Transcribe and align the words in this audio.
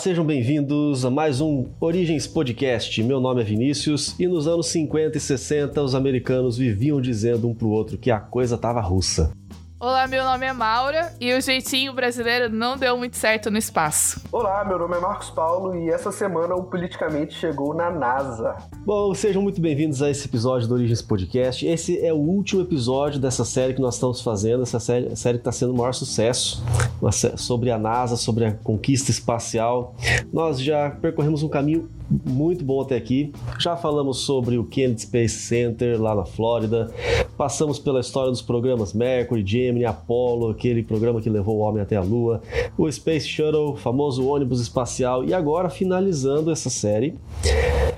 Sejam 0.00 0.24
bem-vindos 0.24 1.04
a 1.04 1.10
mais 1.10 1.42
um 1.42 1.66
Origens 1.78 2.26
Podcast. 2.26 3.02
Meu 3.02 3.20
nome 3.20 3.42
é 3.42 3.44
Vinícius 3.44 4.18
e 4.18 4.26
nos 4.26 4.48
anos 4.48 4.68
50 4.68 5.18
e 5.18 5.20
60 5.20 5.82
os 5.82 5.94
americanos 5.94 6.56
viviam 6.56 7.02
dizendo 7.02 7.46
um 7.46 7.54
pro 7.54 7.68
outro 7.68 7.98
que 7.98 8.10
a 8.10 8.18
coisa 8.18 8.56
tava 8.56 8.80
russa. 8.80 9.30
Olá, 9.82 10.06
meu 10.06 10.22
nome 10.22 10.44
é 10.44 10.52
Maura 10.52 11.10
e 11.18 11.32
o 11.32 11.40
jeitinho 11.40 11.94
brasileiro 11.94 12.54
não 12.54 12.76
deu 12.76 12.98
muito 12.98 13.16
certo 13.16 13.50
no 13.50 13.56
espaço. 13.56 14.20
Olá, 14.30 14.62
meu 14.62 14.78
nome 14.78 14.94
é 14.94 15.00
Marcos 15.00 15.30
Paulo 15.30 15.74
e 15.74 15.88
essa 15.88 16.12
semana 16.12 16.54
o 16.54 16.64
Politicamente 16.64 17.32
chegou 17.32 17.72
na 17.72 17.90
NASA. 17.90 18.58
Bom, 18.84 19.14
sejam 19.14 19.40
muito 19.40 19.58
bem-vindos 19.58 20.02
a 20.02 20.10
esse 20.10 20.28
episódio 20.28 20.68
do 20.68 20.74
Origens 20.74 21.00
Podcast. 21.00 21.66
Esse 21.66 21.98
é 22.04 22.12
o 22.12 22.18
último 22.18 22.60
episódio 22.60 23.18
dessa 23.18 23.42
série 23.42 23.72
que 23.72 23.80
nós 23.80 23.94
estamos 23.94 24.20
fazendo, 24.20 24.64
essa 24.64 24.78
série, 24.78 25.16
série 25.16 25.38
que 25.38 25.48
está 25.48 25.52
sendo 25.52 25.72
o 25.72 25.76
maior 25.78 25.94
sucesso, 25.94 26.62
sobre 27.38 27.70
a 27.70 27.78
NASA, 27.78 28.18
sobre 28.18 28.44
a 28.44 28.52
conquista 28.52 29.10
espacial. 29.10 29.94
Nós 30.30 30.60
já 30.60 30.90
percorremos 30.90 31.42
um 31.42 31.48
caminho 31.48 31.88
muito 32.26 32.64
bom 32.64 32.82
até 32.82 32.96
aqui. 32.96 33.32
Já 33.58 33.76
falamos 33.76 34.18
sobre 34.18 34.58
o 34.58 34.64
Kennedy 34.64 35.02
Space 35.02 35.38
Center 35.38 35.98
lá 35.98 36.14
na 36.14 36.26
Flórida, 36.26 36.92
passamos 37.38 37.78
pela 37.78 38.00
história 38.00 38.30
dos 38.30 38.42
programas 38.42 38.92
Mercury, 38.92 39.42
Gemini, 39.70 39.84
Apollo, 39.84 40.50
aquele 40.50 40.82
programa 40.82 41.20
que 41.20 41.30
levou 41.30 41.58
o 41.58 41.60
homem 41.60 41.82
até 41.82 41.96
a 41.96 42.02
Lua, 42.02 42.42
o 42.76 42.90
Space 42.90 43.26
Shuttle, 43.26 43.76
famoso 43.76 44.26
ônibus 44.26 44.60
espacial, 44.60 45.24
e 45.24 45.32
agora 45.32 45.70
finalizando 45.70 46.50
essa 46.50 46.68
série, 46.68 47.16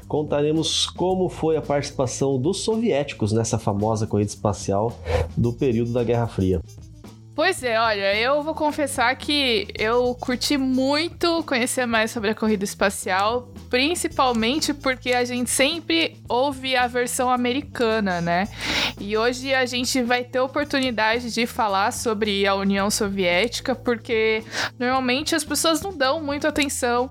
contaremos 0.07 0.87
como 0.87 1.29
foi 1.29 1.57
a 1.57 1.63
participação 1.63 2.39
dos 2.39 2.59
soviéticos 2.59 3.33
nessa 3.33 3.59
famosa 3.59 4.07
corrida 4.07 4.31
espacial 4.31 4.93
do 5.37 5.53
período 5.53 5.93
da 5.93 6.05
Guerra 6.05 6.27
Fria. 6.27 6.61
Pois 7.35 7.63
é, 7.63 7.81
olha, 7.81 8.15
eu 8.15 8.43
vou 8.43 8.55
confessar 8.55 9.17
que 9.17 9.67
eu 9.79 10.15
curti 10.21 10.59
muito 10.59 11.43
conhecer 11.45 11.87
mais 11.87 12.11
sobre 12.11 12.29
a 12.29 12.35
corrida 12.35 12.63
espacial, 12.63 13.49
principalmente 13.73 14.75
porque 14.75 15.15
a 15.15 15.25
gente 15.25 15.49
sempre 15.49 16.19
ouve 16.29 16.77
a 16.77 16.87
versão 16.87 17.31
americana, 17.31 18.21
né? 18.21 18.47
E 19.01 19.17
hoje 19.17 19.55
a 19.55 19.65
gente 19.65 20.03
vai 20.03 20.23
ter 20.23 20.41
oportunidade 20.41 21.33
de 21.33 21.47
falar 21.47 21.91
sobre 21.91 22.47
a 22.47 22.55
União 22.55 22.91
Soviética, 22.91 23.75
porque 23.75 24.45
normalmente 24.79 25.35
as 25.35 25.43
pessoas 25.43 25.81
não 25.81 25.97
dão 25.97 26.23
muita 26.23 26.49
atenção 26.49 27.11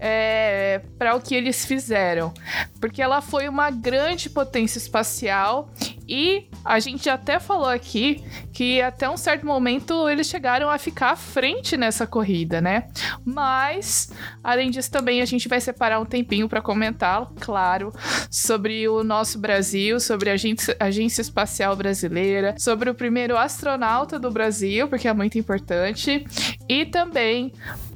é, 0.00 0.80
para 0.98 1.14
o 1.14 1.20
que 1.20 1.32
eles 1.32 1.64
fizeram, 1.64 2.34
porque 2.80 3.00
ela 3.00 3.20
foi 3.20 3.48
uma 3.48 3.70
grande 3.70 4.28
potência 4.28 4.78
espacial 4.78 5.70
e 6.10 6.48
a 6.64 6.80
gente 6.80 7.08
até 7.08 7.38
falou 7.38 7.68
aqui 7.68 8.24
que 8.52 8.82
até 8.82 9.08
um 9.08 9.16
certo 9.16 9.46
momento 9.46 10.08
eles 10.08 10.26
chegaram 10.26 10.68
a 10.68 10.76
ficar 10.76 11.12
à 11.12 11.16
frente 11.16 11.76
nessa 11.76 12.04
corrida, 12.04 12.60
né? 12.60 12.88
Mas, 13.24 14.12
além 14.42 14.72
disso, 14.72 14.90
também 14.90 15.22
a 15.22 15.24
gente 15.24 15.48
vai 15.48 15.60
separar 15.60 16.00
um 16.00 16.04
tempinho 16.04 16.48
para 16.48 16.60
comentar, 16.60 17.30
claro, 17.38 17.92
sobre 18.28 18.88
o 18.88 19.04
nosso 19.04 19.38
Brasil, 19.38 20.00
sobre 20.00 20.30
a 20.30 20.32
Agência, 20.32 20.76
Agência 20.80 21.22
Espacial 21.22 21.76
Brasileira, 21.76 22.56
sobre 22.58 22.90
o 22.90 22.94
primeiro 22.94 23.36
astronauta 23.36 24.18
do 24.18 24.32
Brasil, 24.32 24.88
porque 24.88 25.06
é 25.06 25.14
muito 25.14 25.38
importante, 25.38 26.26
e 26.68 26.86
também 26.86 27.52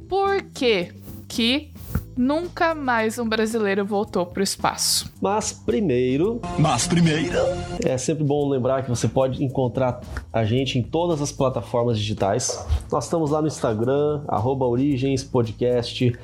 por 0.07 0.41
que 0.41 0.93
que 1.27 1.74
nunca 2.17 2.73
mais 2.73 3.19
um 3.19 3.27
brasileiro 3.27 3.85
voltou 3.85 4.25
para 4.25 4.39
o 4.39 4.43
espaço. 4.43 5.11
Mas 5.21 5.51
primeiro. 5.51 6.41
Mas 6.57 6.87
primeiro. 6.87 7.37
É 7.83 7.97
sempre 7.97 8.23
bom 8.23 8.47
lembrar 8.49 8.83
que 8.83 8.89
você 8.89 9.07
pode 9.07 9.43
encontrar 9.43 10.01
a 10.31 10.43
gente 10.43 10.79
em 10.79 10.83
todas 10.83 11.21
as 11.21 11.31
plataformas 11.31 11.97
digitais. 11.97 12.65
Nós 12.91 13.05
estamos 13.05 13.31
lá 13.31 13.41
no 13.41 13.47
Instagram, 13.47 14.21
Origens 14.65 15.23
Podcast. 15.23 16.15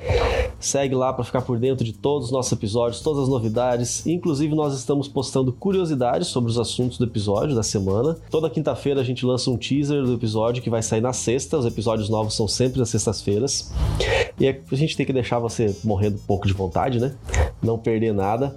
Segue 0.62 0.94
lá 0.94 1.12
para 1.12 1.24
ficar 1.24 1.42
por 1.42 1.58
dentro 1.58 1.84
de 1.84 1.92
todos 1.92 2.26
os 2.26 2.32
nossos 2.32 2.52
episódios, 2.52 3.00
todas 3.00 3.24
as 3.24 3.28
novidades. 3.28 4.06
Inclusive, 4.06 4.54
nós 4.54 4.74
estamos 4.74 5.08
postando 5.08 5.52
curiosidades 5.52 6.28
sobre 6.28 6.50
os 6.50 6.58
assuntos 6.58 6.98
do 6.98 7.04
episódio 7.04 7.54
da 7.54 7.62
semana. 7.62 8.16
Toda 8.30 8.48
quinta-feira 8.48 9.00
a 9.00 9.04
gente 9.04 9.26
lança 9.26 9.50
um 9.50 9.56
teaser 9.56 10.04
do 10.04 10.14
episódio 10.14 10.62
que 10.62 10.70
vai 10.70 10.82
sair 10.82 11.00
na 11.00 11.12
sexta. 11.12 11.58
Os 11.58 11.66
episódios 11.66 12.08
novos 12.08 12.34
são 12.34 12.46
sempre 12.46 12.78
nas 12.78 12.90
sextas-feiras. 12.90 13.72
E 14.38 14.48
a 14.48 14.74
gente 14.74 14.96
tem 14.96 15.04
que 15.04 15.12
deixar 15.12 15.38
você 15.38 15.76
morrendo 15.84 16.16
um 16.16 16.26
pouco 16.26 16.46
de 16.46 16.52
vontade, 16.52 17.00
né? 17.00 17.14
Não 17.62 17.78
perder 17.78 18.14
nada. 18.14 18.56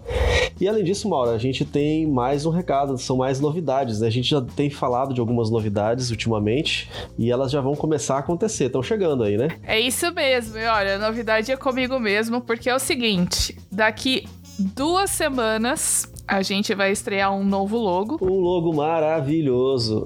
E 0.59 0.67
além 0.67 0.83
disso, 0.83 1.09
Maura, 1.09 1.31
a 1.31 1.37
gente 1.37 1.65
tem 1.65 2.07
mais 2.07 2.45
um 2.45 2.49
recado, 2.49 2.97
são 2.97 3.17
mais 3.17 3.39
novidades, 3.39 3.99
né? 3.99 4.07
A 4.07 4.11
gente 4.11 4.29
já 4.29 4.41
tem 4.41 4.69
falado 4.69 5.13
de 5.13 5.19
algumas 5.19 5.49
novidades 5.49 6.11
ultimamente 6.11 6.89
e 7.17 7.29
elas 7.29 7.51
já 7.51 7.59
vão 7.59 7.75
começar 7.75 8.15
a 8.15 8.19
acontecer, 8.19 8.65
estão 8.65 8.81
chegando 8.81 9.23
aí, 9.23 9.37
né? 9.37 9.49
É 9.63 9.79
isso 9.79 10.09
mesmo, 10.13 10.57
e 10.57 10.65
olha, 10.65 10.95
a 10.95 10.99
novidade 10.99 11.51
é 11.51 11.57
comigo 11.57 11.99
mesmo, 11.99 12.39
porque 12.39 12.69
é 12.69 12.75
o 12.75 12.79
seguinte: 12.79 13.57
daqui 13.71 14.25
duas 14.57 15.09
semanas 15.09 16.14
a 16.27 16.41
gente 16.41 16.73
vai 16.73 16.91
estrear 16.91 17.33
um 17.33 17.43
novo 17.43 17.77
logo. 17.77 18.17
Um 18.21 18.39
logo 18.39 18.73
maravilhoso. 18.73 20.05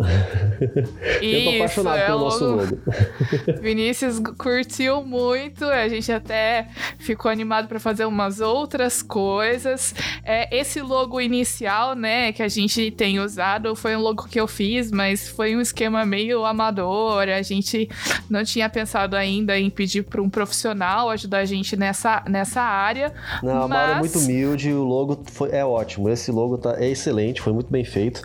Isso, 1.22 1.24
Eu 1.24 1.44
tô 1.44 1.56
apaixonado 1.56 1.98
é 1.98 2.06
pelo 2.06 2.20
nosso 2.20 2.46
logo. 2.46 2.78
Vinícius 3.62 4.20
curtiu 4.38 5.04
muito, 5.04 5.66
a 5.66 5.88
gente 5.88 6.12
até 6.12 6.68
ficou 6.98 7.32
animado 7.32 7.68
para 7.68 7.80
fazer 7.80 8.06
umas 8.06 8.42
outras 8.42 9.02
coisas. 9.02 9.96
É, 10.24 10.56
esse 10.58 10.82
logo 10.82 11.22
inicial, 11.22 11.96
né, 11.96 12.34
que 12.34 12.44
a 12.44 12.50
gente 12.50 12.92
tem 12.92 13.20
usado, 13.20 13.76
foi 13.76 13.96
um 13.96 14.02
logo 14.02 14.28
que 14.28 14.40
eu 14.40 14.48
fiz, 14.48 14.92
mas 14.92 15.30
foi 15.30 15.56
um 15.56 15.62
esquema 15.62 16.06
meio 16.06 16.44
amador. 16.44 17.30
A 17.30 17.42
gente 17.42 17.90
não 18.30 18.44
tinha 18.44 18.70
pensado 18.70 19.16
ainda 19.16 19.58
em 19.58 19.70
pedir 19.70 20.04
para 20.04 20.22
um 20.22 20.30
profissional 20.30 21.10
ajudar 21.10 21.40
a 21.40 21.46
gente 21.46 21.78
nessa, 21.78 22.24
nessa 22.28 22.62
área. 22.62 23.14
Não, 23.42 23.54
mas... 23.54 23.64
a 23.64 23.68
Maura 23.68 23.92
é 23.94 24.00
muito 24.00 24.20
humilde, 24.20 24.74
o 24.74 24.84
logo 24.84 25.24
foi, 25.32 25.52
é 25.52 25.64
ótimo 25.64 26.09
esse 26.12 26.32
logo 26.32 26.58
tá, 26.58 26.76
é 26.78 26.90
excelente, 26.90 27.42
foi 27.42 27.54
muito 27.54 27.72
bem 27.72 27.84
feito. 27.84 28.22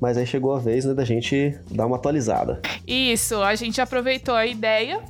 Mas 0.00 0.16
aí 0.16 0.26
chegou 0.26 0.54
a 0.54 0.58
vez 0.58 0.84
né, 0.84 0.94
da 0.94 1.04
gente 1.04 1.56
dar 1.70 1.86
uma 1.86 1.96
atualizada. 1.96 2.60
Isso, 2.86 3.42
a 3.42 3.54
gente 3.54 3.80
aproveitou 3.80 4.34
a 4.34 4.46
ideia 4.46 5.00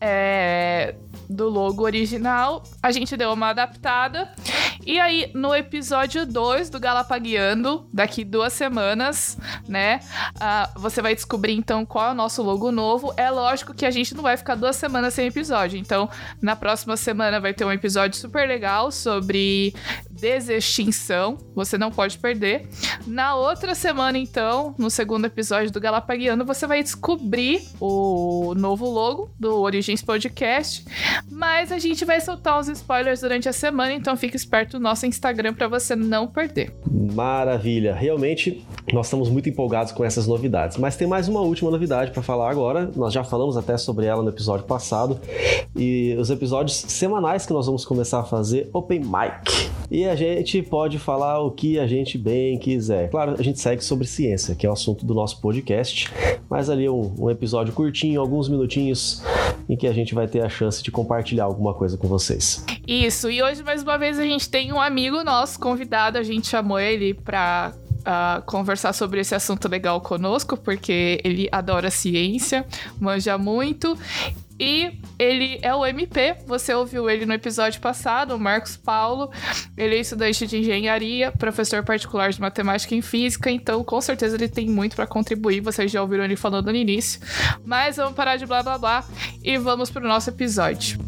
é, 0.00 0.94
do 1.28 1.48
logo 1.48 1.84
original, 1.84 2.62
a 2.82 2.90
gente 2.90 3.16
deu 3.16 3.32
uma 3.32 3.50
adaptada. 3.50 4.32
E 4.84 4.98
aí, 4.98 5.30
no 5.34 5.54
episódio 5.54 6.24
2 6.24 6.70
do 6.70 6.80
Galapagueando, 6.80 7.86
daqui 7.92 8.24
duas 8.24 8.54
semanas, 8.54 9.36
né? 9.68 10.00
Uh, 10.36 10.80
você 10.80 11.02
vai 11.02 11.14
descobrir 11.14 11.52
então 11.52 11.84
qual 11.84 12.08
é 12.08 12.10
o 12.12 12.14
nosso 12.14 12.42
logo 12.42 12.72
novo. 12.72 13.12
É 13.14 13.30
lógico 13.30 13.74
que 13.74 13.84
a 13.84 13.90
gente 13.90 14.14
não 14.14 14.22
vai 14.22 14.38
ficar 14.38 14.54
duas 14.54 14.76
semanas 14.76 15.12
sem 15.12 15.26
episódio. 15.26 15.78
Então, 15.78 16.08
na 16.40 16.56
próxima 16.56 16.96
semana 16.96 17.38
vai 17.38 17.52
ter 17.52 17.64
um 17.66 17.70
episódio 17.70 18.18
super 18.18 18.48
legal 18.48 18.90
sobre 18.90 19.74
desextinção. 20.20 21.38
Você 21.54 21.78
não 21.78 21.90
pode 21.90 22.18
perder. 22.18 22.68
Na 23.06 23.34
outra 23.34 23.74
semana, 23.74 24.18
então, 24.18 24.74
no 24.78 24.90
segundo 24.90 25.24
episódio 25.24 25.70
do 25.70 25.80
Galapagueando, 25.80 26.44
você 26.44 26.66
vai 26.66 26.82
descobrir 26.82 27.62
o 27.80 28.54
novo 28.56 28.88
logo 28.88 29.30
do 29.38 29.60
Origens 29.60 30.02
Podcast. 30.02 30.84
Mas 31.30 31.72
a 31.72 31.78
gente 31.78 32.04
vai 32.04 32.20
soltar 32.20 32.60
os 32.60 32.68
spoilers 32.68 33.20
durante 33.20 33.48
a 33.48 33.52
semana, 33.52 33.92
então 33.92 34.16
fique 34.16 34.36
esperto 34.36 34.78
no 34.78 34.84
nosso 34.84 35.06
Instagram 35.06 35.54
para 35.54 35.68
você 35.68 35.96
não 35.96 36.26
perder. 36.26 36.74
Maravilha! 36.90 37.94
Realmente, 37.94 38.64
nós 38.92 39.06
estamos 39.06 39.28
muito 39.28 39.48
empolgados 39.48 39.92
com 39.92 40.04
essas 40.04 40.26
novidades. 40.26 40.76
Mas 40.76 40.96
tem 40.96 41.06
mais 41.06 41.28
uma 41.28 41.40
última 41.40 41.70
novidade 41.70 42.10
para 42.10 42.22
falar 42.22 42.50
agora. 42.50 42.90
Nós 42.94 43.12
já 43.12 43.24
falamos 43.24 43.56
até 43.56 43.76
sobre 43.76 44.06
ela 44.06 44.22
no 44.22 44.28
episódio 44.28 44.66
passado. 44.66 45.18
E 45.76 46.14
os 46.18 46.30
episódios 46.30 46.76
semanais 46.76 47.46
que 47.46 47.52
nós 47.52 47.66
vamos 47.66 47.84
começar 47.84 48.20
a 48.20 48.24
fazer 48.24 48.68
Open 48.72 49.00
Mic. 49.00 49.70
E 49.90 50.04
a 50.10 50.16
gente 50.16 50.60
pode 50.62 50.98
falar 50.98 51.40
o 51.40 51.50
que 51.50 51.78
a 51.78 51.86
gente 51.86 52.18
bem 52.18 52.58
quiser. 52.58 53.08
Claro, 53.10 53.36
a 53.38 53.42
gente 53.42 53.60
segue 53.60 53.82
sobre 53.82 54.06
ciência, 54.06 54.54
que 54.54 54.66
é 54.66 54.68
o 54.68 54.72
assunto 54.72 55.06
do 55.06 55.14
nosso 55.14 55.40
podcast, 55.40 56.10
mas 56.50 56.68
ali 56.68 56.88
um, 56.88 57.14
um 57.18 57.30
episódio 57.30 57.72
curtinho, 57.72 58.20
alguns 58.20 58.48
minutinhos, 58.48 59.22
em 59.68 59.76
que 59.76 59.86
a 59.86 59.92
gente 59.92 60.14
vai 60.14 60.26
ter 60.26 60.42
a 60.42 60.48
chance 60.48 60.82
de 60.82 60.90
compartilhar 60.90 61.44
alguma 61.44 61.72
coisa 61.72 61.96
com 61.96 62.08
vocês. 62.08 62.64
Isso, 62.86 63.30
e 63.30 63.40
hoje 63.42 63.62
mais 63.62 63.82
uma 63.82 63.96
vez 63.96 64.18
a 64.18 64.24
gente 64.24 64.48
tem 64.48 64.72
um 64.72 64.80
amigo 64.80 65.22
nosso 65.22 65.58
convidado, 65.60 66.18
a 66.18 66.22
gente 66.22 66.48
chamou 66.48 66.78
ele 66.78 67.14
para 67.14 67.72
Uh, 68.00 68.02
ah, 68.06 68.42
conversar 68.46 68.94
sobre 68.94 69.20
esse 69.20 69.34
assunto 69.34 69.68
legal 69.68 70.00
conosco, 70.00 70.56
porque 70.56 71.20
ele 71.22 71.50
adora 71.52 71.90
ciência, 71.90 72.64
manja 72.98 73.36
muito 73.36 73.94
e 74.60 75.00
ele 75.18 75.58
é 75.62 75.74
o 75.74 75.86
MP, 75.86 76.36
você 76.46 76.74
ouviu 76.74 77.08
ele 77.08 77.24
no 77.24 77.32
episódio 77.32 77.80
passado, 77.80 78.34
o 78.34 78.38
Marcos 78.38 78.76
Paulo. 78.76 79.32
Ele 79.74 79.96
é 79.96 80.00
estudante 80.00 80.46
de 80.46 80.58
engenharia, 80.58 81.32
professor 81.32 81.82
particular 81.82 82.30
de 82.30 82.38
matemática 82.38 82.94
e 82.94 83.00
física, 83.00 83.50
então 83.50 83.82
com 83.82 83.98
certeza 84.02 84.36
ele 84.36 84.48
tem 84.48 84.68
muito 84.68 84.96
para 84.96 85.06
contribuir. 85.06 85.62
Vocês 85.62 85.90
já 85.90 86.02
ouviram 86.02 86.24
ele 86.24 86.36
falando 86.36 86.66
no 86.66 86.76
início. 86.76 87.22
Mas 87.64 87.96
vamos 87.96 88.12
parar 88.12 88.36
de 88.36 88.44
blá 88.44 88.62
blá 88.62 88.76
blá 88.76 89.04
e 89.42 89.56
vamos 89.56 89.90
pro 89.90 90.06
nosso 90.06 90.28
episódio. 90.28 91.00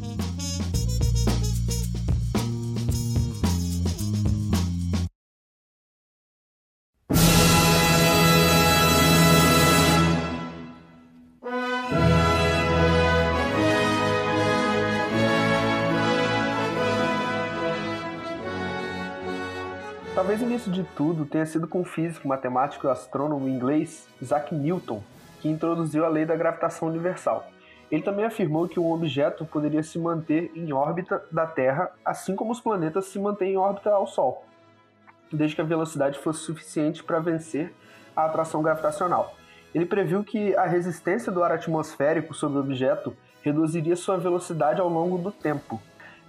Talvez 20.32 20.48
o 20.48 20.50
início 20.50 20.72
de 20.72 20.82
tudo 20.96 21.26
tenha 21.26 21.44
sido 21.44 21.68
com 21.68 21.82
o 21.82 21.84
físico, 21.84 22.26
matemático 22.26 22.86
e 22.86 22.90
astrônomo 22.90 23.46
inglês 23.46 24.08
Isaac 24.18 24.54
Newton, 24.54 25.02
que 25.42 25.46
introduziu 25.46 26.06
a 26.06 26.08
lei 26.08 26.24
da 26.24 26.34
gravitação 26.34 26.88
universal. 26.88 27.50
Ele 27.90 28.02
também 28.02 28.24
afirmou 28.24 28.66
que 28.66 28.80
um 28.80 28.90
objeto 28.92 29.44
poderia 29.44 29.82
se 29.82 29.98
manter 29.98 30.50
em 30.56 30.72
órbita 30.72 31.22
da 31.30 31.46
Terra, 31.46 31.90
assim 32.02 32.34
como 32.34 32.50
os 32.50 32.62
planetas 32.62 33.08
se 33.08 33.18
mantêm 33.18 33.52
em 33.52 33.56
órbita 33.58 33.90
ao 33.90 34.06
Sol, 34.06 34.42
desde 35.30 35.54
que 35.54 35.60
a 35.60 35.66
velocidade 35.66 36.18
fosse 36.18 36.40
suficiente 36.40 37.04
para 37.04 37.20
vencer 37.20 37.70
a 38.16 38.24
atração 38.24 38.62
gravitacional. 38.62 39.36
Ele 39.74 39.84
previu 39.84 40.24
que 40.24 40.56
a 40.56 40.64
resistência 40.64 41.30
do 41.30 41.44
ar 41.44 41.52
atmosférico 41.52 42.32
sobre 42.32 42.56
o 42.56 42.62
objeto 42.62 43.14
reduziria 43.42 43.96
sua 43.96 44.16
velocidade 44.16 44.80
ao 44.80 44.88
longo 44.88 45.18
do 45.18 45.30
tempo. 45.30 45.78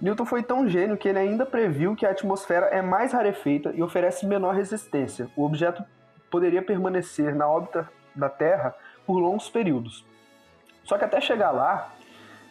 Newton 0.00 0.24
foi 0.24 0.42
tão 0.42 0.68
gênio 0.68 0.96
que 0.96 1.08
ele 1.08 1.18
ainda 1.18 1.46
previu 1.46 1.94
que 1.94 2.04
a 2.04 2.10
atmosfera 2.10 2.66
é 2.66 2.82
mais 2.82 3.12
rarefeita 3.12 3.72
e 3.74 3.82
oferece 3.82 4.26
menor 4.26 4.54
resistência. 4.54 5.28
O 5.36 5.44
objeto 5.44 5.84
poderia 6.30 6.62
permanecer 6.62 7.34
na 7.34 7.48
órbita 7.48 7.88
da 8.14 8.28
Terra 8.28 8.74
por 9.06 9.18
longos 9.18 9.48
períodos. 9.48 10.04
Só 10.82 10.98
que 10.98 11.04
até 11.04 11.20
chegar 11.20 11.50
lá, 11.50 11.92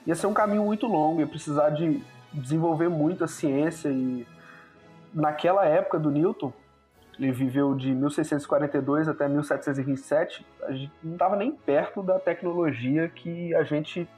ia 0.08 0.16
ser 0.16 0.28
um 0.28 0.34
caminho 0.34 0.64
muito 0.64 0.88
longo, 0.88 1.20
ia 1.20 1.28
precisar 1.28 1.70
de 1.70 2.02
desenvolver 2.34 2.90
muito 2.90 3.24
a 3.24 3.28
ciência 3.28 3.90
e 3.90 4.26
naquela 5.14 5.66
época 5.66 6.00
do 6.00 6.10
Newton, 6.10 6.52
ele 7.20 7.32
viveu 7.32 7.76
de 7.76 7.94
1642 7.94 9.08
até 9.08 9.28
1727, 9.28 10.46
a 10.64 10.72
gente 10.72 10.92
não 11.04 11.14
estava 11.14 11.36
nem 11.36 11.52
perto 11.52 12.02
da 12.02 12.20
tecnologia 12.20 13.08
que 13.08 13.54
a 13.54 13.64
gente 13.64 14.10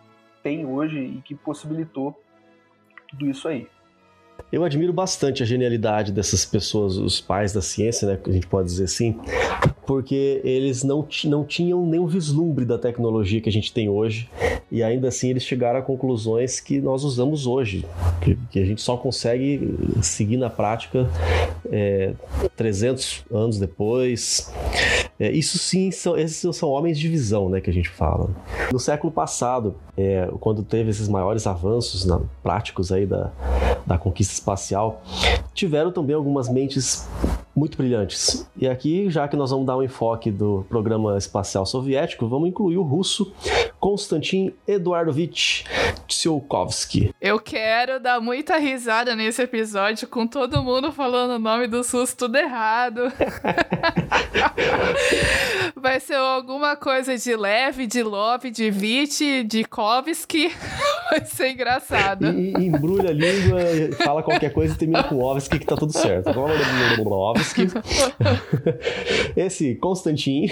tem 0.41 0.65
hoje 0.65 0.99
e 0.99 1.21
que 1.21 1.35
possibilitou 1.35 2.17
tudo 3.09 3.29
isso 3.29 3.47
aí. 3.47 3.67
Eu 4.51 4.63
admiro 4.63 4.93
bastante 4.93 5.41
a 5.41 5.45
genialidade 5.45 6.11
dessas 6.11 6.45
pessoas, 6.45 6.97
os 6.97 7.19
pais 7.19 7.51
da 7.51 7.61
ciência, 7.61 8.07
né, 8.07 8.19
a 8.25 8.31
gente 8.31 8.47
pode 8.47 8.67
dizer 8.67 8.85
assim, 8.85 9.19
porque 9.85 10.39
eles 10.43 10.83
não, 10.83 11.07
não 11.25 11.43
tinham 11.43 11.85
nenhum 11.85 12.05
vislumbre 12.05 12.63
da 12.63 12.77
tecnologia 12.77 13.41
que 13.41 13.49
a 13.49 13.51
gente 13.51 13.73
tem 13.73 13.89
hoje, 13.89 14.29
e 14.71 14.83
ainda 14.83 15.07
assim 15.07 15.29
eles 15.29 15.43
chegaram 15.43 15.79
a 15.79 15.81
conclusões 15.81 16.59
que 16.59 16.79
nós 16.79 17.03
usamos 17.03 17.47
hoje, 17.47 17.85
que, 18.21 18.37
que 18.51 18.59
a 18.59 18.65
gente 18.65 18.81
só 18.81 18.95
consegue 18.95 19.75
seguir 20.01 20.37
na 20.37 20.49
prática 20.49 21.09
é, 21.71 22.13
300 22.55 23.25
anos 23.31 23.59
depois. 23.59 24.53
É, 25.19 25.31
isso 25.31 25.57
sim, 25.57 25.91
são, 25.91 26.17
esses 26.17 26.55
são 26.55 26.69
homens 26.69 26.99
de 26.99 27.07
visão, 27.07 27.49
né, 27.49 27.61
que 27.61 27.69
a 27.69 27.73
gente 27.73 27.89
fala. 27.89 28.29
No 28.71 28.79
século 28.79 29.11
passado, 29.11 29.75
é, 29.97 30.29
quando 30.39 30.61
teve 30.61 30.89
esses 30.89 31.07
maiores 31.07 31.47
avanços 31.47 32.05
na, 32.05 32.19
práticos 32.43 32.91
aí 32.91 33.05
da, 33.05 33.31
da 33.85 33.97
conquista 33.97 34.33
espacial, 34.33 35.01
tiveram 35.53 35.91
também 35.91 36.15
algumas 36.15 36.49
mentes 36.49 37.07
muito 37.55 37.77
brilhantes. 37.77 38.45
E 38.57 38.67
aqui, 38.67 39.09
já 39.09 39.27
que 39.27 39.37
nós 39.37 39.51
vamos 39.51 39.65
dar 39.65 39.77
um 39.77 39.83
enfoque 39.83 40.29
do 40.29 40.65
programa 40.67 41.17
espacial 41.17 41.65
soviético, 41.65 42.27
vamos 42.27 42.49
incluir 42.49 42.77
o 42.77 42.83
russo 42.83 43.31
Konstantin 43.85 44.51
Eduardovich 44.67 45.63
Tsiolkovsky. 46.07 47.13
Eu 47.21 47.39
quero 47.39 47.99
dar 47.99 48.19
muita 48.19 48.57
risada 48.57 49.15
nesse 49.15 49.43
episódio 49.43 50.07
com 50.07 50.25
todo 50.25 50.63
mundo 50.63 50.91
falando 50.91 51.35
o 51.35 51.39
nome 51.39 51.67
do 51.67 51.83
SUS 51.83 52.15
tudo 52.15 52.35
errado. 52.35 53.01
Vai 55.85 55.99
ser 55.99 56.15
alguma 56.15 56.75
coisa 56.75 57.15
de 57.15 57.35
leve, 57.35 57.85
de 57.85 58.01
love, 58.01 58.49
de 58.49 58.71
vit, 58.71 59.43
de 59.43 59.63
Kovsky. 59.65 60.51
Vai 61.11 61.23
ser 61.25 61.51
engraçado. 61.51 62.25
E, 62.25 62.53
e, 62.53 62.65
embrulha 62.65 63.11
a 63.11 63.13
língua, 63.13 63.59
fala 64.03 64.23
qualquer 64.23 64.51
coisa 64.51 64.73
e 64.73 64.77
termina 64.79 65.03
com 65.03 65.19
Ovsky 65.19 65.59
que 65.59 65.65
tá 65.67 65.75
tudo 65.75 65.93
certo. 65.93 66.31
Ovsky. 67.07 67.67
Esse 69.37 69.75
Konstantin, 69.75 70.47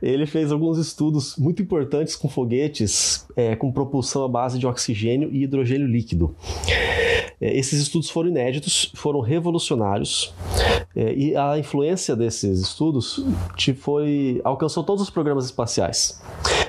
ele 0.00 0.24
fez 0.24 0.52
alguns 0.52 0.78
estudos 0.78 1.36
muito 1.36 1.60
importantes 1.60 2.14
com 2.14 2.28
foguetes 2.28 3.26
é, 3.36 3.56
com 3.56 3.72
propulsão 3.72 4.24
à 4.24 4.28
base 4.28 4.56
de 4.56 4.68
oxigênio 4.68 5.30
e 5.32 5.42
hidrogênio 5.42 5.88
líquido. 5.88 6.32
É, 7.40 7.58
esses 7.58 7.80
estudos 7.80 8.08
foram 8.08 8.30
inéditos, 8.30 8.90
foram 8.94 9.20
revolucionários 9.20 10.32
é, 10.94 11.12
e 11.14 11.36
a 11.36 11.58
influência 11.58 12.16
desses 12.16 12.60
estudos 12.60 13.24
foi 13.96 14.42
alcançou 14.44 14.84
todos 14.84 15.02
os 15.02 15.08
programas 15.08 15.46
espaciais. 15.46 16.20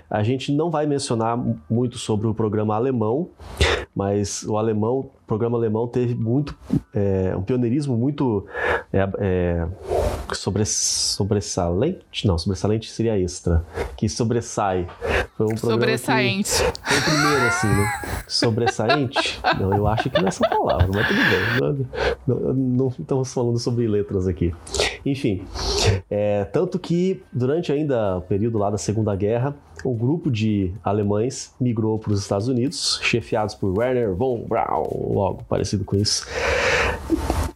A 0.10 0.24
gente 0.24 0.54
não 0.54 0.72
vai 0.72 0.86
mencionar 0.86 1.38
muito 1.70 1.98
sobre 1.98 2.26
o 2.26 2.34
programa 2.34 2.74
alemão, 2.74 3.30
mas 3.94 4.44
o 4.44 4.58
alemão, 4.58 5.00
o 5.00 5.28
programa 5.28 5.58
alemão 5.58 5.86
teve 5.88 6.16
muito 6.16 6.58
é, 6.94 7.36
um 7.36 7.42
pioneirismo 7.42 7.98
muito 7.98 8.46
é, 8.94 9.10
é, 9.20 9.68
sobre, 10.32 10.64
sobressalente, 10.64 12.26
não, 12.26 12.38
sobressalente 12.38 12.90
seria 12.90 13.20
extra, 13.20 13.66
que 13.98 14.08
sobressai. 14.08 14.88
Foi 15.36 15.46
um 15.54 15.58
Sobressaente. 15.58 16.50
Foi 16.50 16.98
o 16.98 17.04
primeiro, 17.04 17.46
assim, 17.46 17.68
né? 17.68 18.24
Sobressaente? 18.28 19.40
Não, 19.60 19.76
eu 19.76 19.88
acho 19.88 20.10
que 20.10 20.18
não 20.18 20.26
é 20.26 20.30
essa 20.30 20.50
palavra, 20.50 20.88
mas 20.92 21.08
tudo 21.08 21.20
bem. 21.20 21.88
Não, 22.26 22.36
não, 22.36 22.54
não 22.54 22.88
estamos 22.88 23.34
falando 23.34 23.60
sobre 23.60 23.88
letras 23.88 24.28
aqui. 24.28 24.52
Enfim, 25.06 25.46
é, 26.10 26.46
tanto 26.46 26.80
que 26.80 27.22
durante 27.32 27.72
ainda 27.72 28.18
o 28.18 28.22
período 28.22 28.58
lá 28.58 28.70
da 28.70 28.78
Segunda 28.78 29.16
Guerra, 29.16 29.56
um 29.86 29.94
grupo 29.94 30.32
de 30.32 30.74
alemães 30.84 31.54
migrou 31.60 32.00
para 32.00 32.12
os 32.12 32.20
Estados 32.20 32.48
Unidos, 32.48 33.00
chefiados 33.04 33.56
por 33.56 33.78
Werner 33.78 34.14
von 34.14 34.46
Braun, 34.48 35.14
logo 35.14 35.44
parecido 35.48 35.84
com 35.84 35.96
isso 35.96 36.26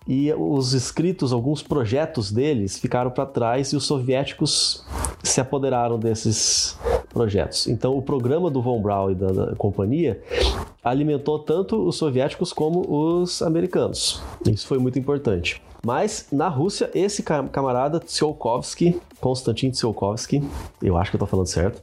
e 0.08 0.34
os 0.34 0.74
escritos, 0.74 1.32
alguns 1.32 1.64
projetos 1.64 2.32
deles 2.32 2.78
ficaram 2.78 3.12
para 3.12 3.26
trás 3.26 3.72
e 3.72 3.78
os 3.78 3.86
soviéticos 3.86 4.84
se 5.24 5.40
apoderaram 5.40 5.98
desses 5.98 6.78
projetos. 7.14 7.68
Então, 7.68 7.98
o 7.98 8.02
programa 8.02 8.50
do 8.50 8.62
Von 8.62 8.82
Braun 8.82 9.12
e 9.12 9.16
da, 9.16 9.28
da 9.28 9.56
companhia 9.56 10.22
alimentou 10.84 11.40
tanto 11.40 11.88
os 11.88 11.96
soviéticos 11.96 12.52
como 12.52 12.86
os 12.90 13.42
americanos. 13.42 14.22
Isso 14.50 14.68
foi 14.68 14.80
muito 14.80 14.98
importante. 14.98 15.62
Mas 15.84 16.28
na 16.32 16.48
Rússia, 16.48 16.92
esse 16.94 17.24
camarada 17.24 18.00
Tsiolkovsky, 18.00 19.00
Konstantin 19.20 19.72
Tsiolkovsky, 19.72 20.44
eu 20.82 20.98
acho 20.98 21.12
que 21.12 21.16
eu 21.16 21.20
tô 21.20 21.26
falando 21.26 21.48
certo, 21.48 21.82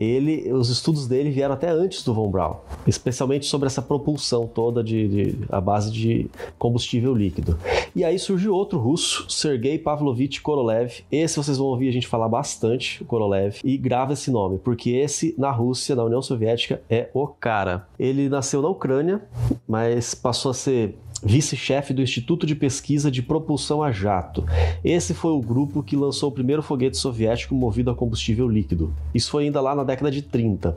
ele, 0.00 0.52
os 0.52 0.68
estudos 0.68 1.06
dele 1.06 1.30
vieram 1.30 1.54
até 1.54 1.70
antes 1.70 2.02
do 2.02 2.12
Von 2.12 2.30
Braun, 2.30 2.56
especialmente 2.86 3.46
sobre 3.46 3.66
essa 3.66 3.80
propulsão 3.80 4.46
toda 4.46 4.82
de, 4.82 5.08
de 5.08 5.38
a 5.48 5.60
base 5.60 5.92
de 5.92 6.28
combustível 6.58 7.14
líquido. 7.14 7.56
E 7.94 8.04
aí 8.04 8.18
surgiu 8.18 8.54
outro 8.54 8.78
russo, 8.78 9.26
Sergei 9.28 9.78
Pavlovich 9.78 10.40
Korolev. 10.40 11.04
Esse 11.10 11.36
vocês 11.36 11.58
vão 11.58 11.68
ouvir 11.68 11.88
a 11.88 11.92
gente 11.92 12.08
falar 12.08 12.28
bastante, 12.28 13.02
o 13.02 13.06
Korolev, 13.06 13.58
e 13.62 13.76
grava 13.76 14.14
esse 14.14 14.30
nome, 14.30 14.58
porque 14.58 14.90
esse 14.90 15.34
na 15.38 15.50
Rússia, 15.50 15.94
na 15.94 16.04
União 16.04 16.22
Soviética, 16.22 16.82
é 16.90 17.08
o 17.14 17.26
cara. 17.26 17.86
Ele 17.98 18.28
nasceu 18.28 18.60
na 18.62 18.68
Ucrânia, 18.68 19.22
mas 19.68 20.14
passou 20.14 20.50
a 20.50 20.54
ser 20.54 20.96
vice-chefe 21.22 21.94
do 21.94 22.02
Instituto 22.02 22.46
de 22.46 22.54
Pesquisa 22.54 23.10
de 23.10 23.22
Propulsão 23.22 23.82
a 23.82 23.92
Jato. 23.92 24.44
Esse 24.84 25.14
foi 25.14 25.32
o 25.32 25.40
grupo 25.40 25.82
que 25.82 25.96
lançou 25.96 26.28
o 26.28 26.32
primeiro 26.32 26.62
foguete 26.62 26.96
soviético 26.96 27.54
movido 27.54 27.90
a 27.90 27.94
combustível 27.94 28.48
líquido. 28.48 28.94
Isso 29.14 29.30
foi 29.30 29.44
ainda 29.44 29.60
lá 29.60 29.74
na 29.74 29.84
década 29.84 30.10
de 30.10 30.22
30. 30.22 30.76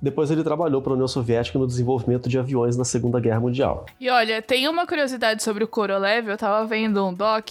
Depois 0.00 0.30
ele 0.30 0.42
trabalhou 0.42 0.82
para 0.82 0.92
a 0.92 0.94
União 0.94 1.08
Soviética 1.08 1.58
no 1.58 1.66
desenvolvimento 1.66 2.28
de 2.28 2.38
aviões 2.38 2.76
na 2.76 2.84
Segunda 2.84 3.20
Guerra 3.20 3.40
Mundial. 3.40 3.86
E 4.00 4.10
olha, 4.10 4.42
tem 4.42 4.68
uma 4.68 4.86
curiosidade 4.86 5.42
sobre 5.42 5.64
o 5.64 5.68
Korolev, 5.68 6.28
eu 6.28 6.36
tava 6.36 6.66
vendo 6.66 7.04
um 7.06 7.14
doc 7.14 7.48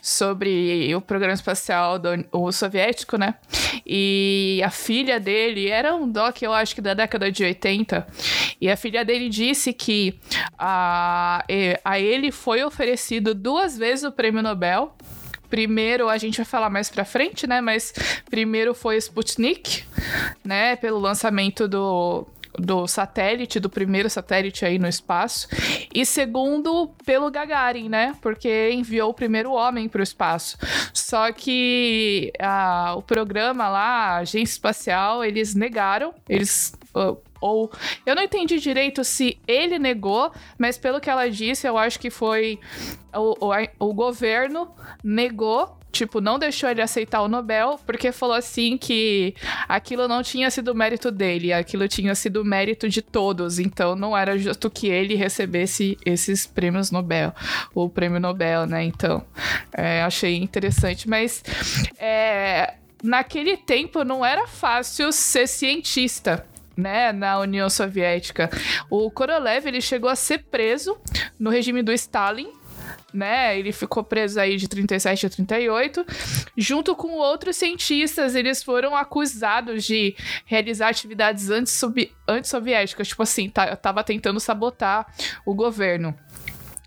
sobre 0.00 0.94
o 0.94 1.00
programa 1.00 1.34
espacial 1.34 1.98
do, 1.98 2.08
o 2.32 2.52
soviético, 2.52 3.16
né? 3.16 3.34
E 3.86 4.60
a 4.64 4.70
filha 4.70 5.18
dele 5.18 5.68
era 5.68 5.94
um 5.94 6.10
doc, 6.10 6.42
eu 6.42 6.52
acho 6.52 6.74
que 6.74 6.80
da 6.80 6.94
década 6.94 7.30
de 7.32 7.44
80, 7.44 8.06
e 8.60 8.70
a 8.70 8.76
filha 8.76 9.04
dele 9.04 9.28
disse 9.28 9.72
que 9.72 10.18
a, 10.58 11.44
a 11.84 11.98
ele 11.98 12.30
foi 12.30 12.62
oferecido 12.62 13.34
duas 13.34 13.76
vezes 13.76 14.04
o 14.04 14.12
prêmio 14.12 14.42
Nobel 14.42 14.94
Primeiro, 15.50 16.08
a 16.08 16.18
gente 16.18 16.36
vai 16.36 16.44
falar 16.44 16.68
mais 16.68 16.90
pra 16.90 17.04
frente, 17.04 17.46
né? 17.46 17.60
Mas 17.60 17.92
primeiro 18.28 18.74
foi 18.74 18.96
Sputnik, 18.98 19.84
né? 20.44 20.76
Pelo 20.76 20.98
lançamento 20.98 21.66
do, 21.66 22.26
do 22.58 22.86
satélite, 22.86 23.58
do 23.58 23.70
primeiro 23.70 24.10
satélite 24.10 24.66
aí 24.66 24.78
no 24.78 24.86
espaço. 24.86 25.48
E 25.94 26.04
segundo, 26.04 26.90
pelo 27.04 27.30
Gagarin, 27.30 27.88
né? 27.88 28.14
Porque 28.20 28.70
enviou 28.70 29.10
o 29.10 29.14
primeiro 29.14 29.52
homem 29.52 29.88
para 29.88 30.00
o 30.00 30.02
espaço. 30.02 30.58
Só 30.92 31.32
que 31.32 32.30
a, 32.38 32.94
o 32.94 33.00
programa 33.00 33.70
lá, 33.70 33.80
a 33.80 34.16
agência 34.18 34.52
espacial, 34.52 35.24
eles 35.24 35.54
negaram. 35.54 36.12
Eles 36.28 36.74
ou 37.40 37.70
eu 38.04 38.14
não 38.14 38.22
entendi 38.22 38.58
direito 38.58 39.04
se 39.04 39.38
ele 39.46 39.78
negou, 39.78 40.32
mas 40.58 40.78
pelo 40.78 41.00
que 41.00 41.10
ela 41.10 41.28
disse, 41.30 41.66
eu 41.66 41.76
acho 41.78 41.98
que 41.98 42.10
foi 42.10 42.58
o, 43.14 43.46
o, 43.46 43.88
o 43.88 43.94
governo 43.94 44.70
negou 45.02 45.78
tipo, 45.90 46.20
não 46.20 46.38
deixou 46.38 46.68
ele 46.68 46.82
aceitar 46.82 47.22
o 47.22 47.28
Nobel, 47.28 47.80
porque 47.84 48.12
falou 48.12 48.36
assim 48.36 48.76
que 48.76 49.34
aquilo 49.68 50.06
não 50.06 50.22
tinha 50.22 50.50
sido 50.50 50.74
mérito 50.74 51.10
dele, 51.10 51.52
aquilo 51.52 51.88
tinha 51.88 52.14
sido 52.14 52.44
mérito 52.44 52.88
de 52.88 53.02
todos, 53.02 53.58
então 53.58 53.96
não 53.96 54.16
era 54.16 54.36
justo 54.38 54.70
que 54.70 54.88
ele 54.88 55.14
recebesse 55.14 55.96
esses 56.04 56.46
prêmios 56.46 56.90
Nobel, 56.90 57.32
o 57.74 57.88
prêmio 57.88 58.20
Nobel, 58.20 58.66
né? 58.66 58.84
Então, 58.84 59.24
é, 59.72 60.02
achei 60.02 60.36
interessante, 60.36 61.08
mas 61.08 61.42
é, 61.98 62.74
naquele 63.02 63.56
tempo 63.56 64.04
não 64.04 64.24
era 64.24 64.46
fácil 64.46 65.10
ser 65.12 65.46
cientista 65.48 66.46
né, 66.78 67.10
na 67.12 67.40
União 67.40 67.68
Soviética. 67.68 68.48
O 68.88 69.10
Korolev 69.10 69.66
ele 69.66 69.80
chegou 69.80 70.08
a 70.08 70.14
ser 70.14 70.44
preso 70.44 70.96
no 71.38 71.50
regime 71.50 71.82
do 71.82 71.92
Stalin 71.92 72.52
né? 73.12 73.58
Ele 73.58 73.72
ficou 73.72 74.04
preso 74.04 74.38
aí 74.38 74.56
de 74.56 74.68
37 74.68 75.26
a 75.26 75.30
38. 75.30 76.04
Junto 76.56 76.94
com 76.94 77.12
outros 77.12 77.56
cientistas, 77.56 78.34
eles 78.34 78.62
foram 78.62 78.94
acusados 78.94 79.84
de 79.84 80.14
realizar 80.44 80.88
atividades 80.88 81.48
antissoviéticas, 81.50 83.08
tipo 83.08 83.22
assim, 83.22 83.48
tá, 83.48 83.74
tava 83.76 84.04
tentando 84.04 84.38
sabotar 84.38 85.06
o 85.46 85.54
governo. 85.54 86.14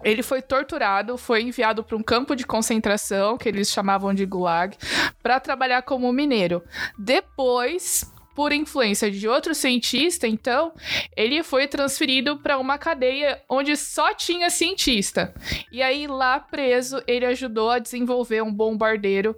Ele 0.04 0.24
foi 0.24 0.42
torturado, 0.42 1.18
foi 1.18 1.42
enviado 1.42 1.84
para 1.84 1.98
um 1.98 2.04
campo 2.04 2.36
de 2.36 2.46
concentração, 2.46 3.38
que 3.38 3.50
eles 3.50 3.70
chamavam 3.70 4.14
de 4.14 4.26
Gulag, 4.26 4.76
para 5.22 5.40
trabalhar 5.40 5.82
como 5.84 6.12
mineiro. 6.12 6.64
Depois, 6.98 8.11
por 8.36 8.52
influência 8.54 9.12
de 9.12 9.28
outro 9.28 9.54
cientista, 9.54 10.28
então, 10.28 10.74
ele 11.16 11.44
foi 11.44 11.68
transferido 11.68 12.38
para 12.38 12.58
uma 12.58 12.78
cadeia 12.78 13.42
onde 13.50 13.76
só 13.76 14.14
tinha 14.14 14.50
cientista. 14.50 15.34
E 15.72 15.82
aí, 15.82 16.08
lá 16.08 16.40
preso, 16.40 17.02
ele 17.08 17.26
ajudou 17.26 17.70
a 17.70 17.80
desenvolver 17.80 18.42
um 18.42 18.54
bombardeiro 18.54 19.36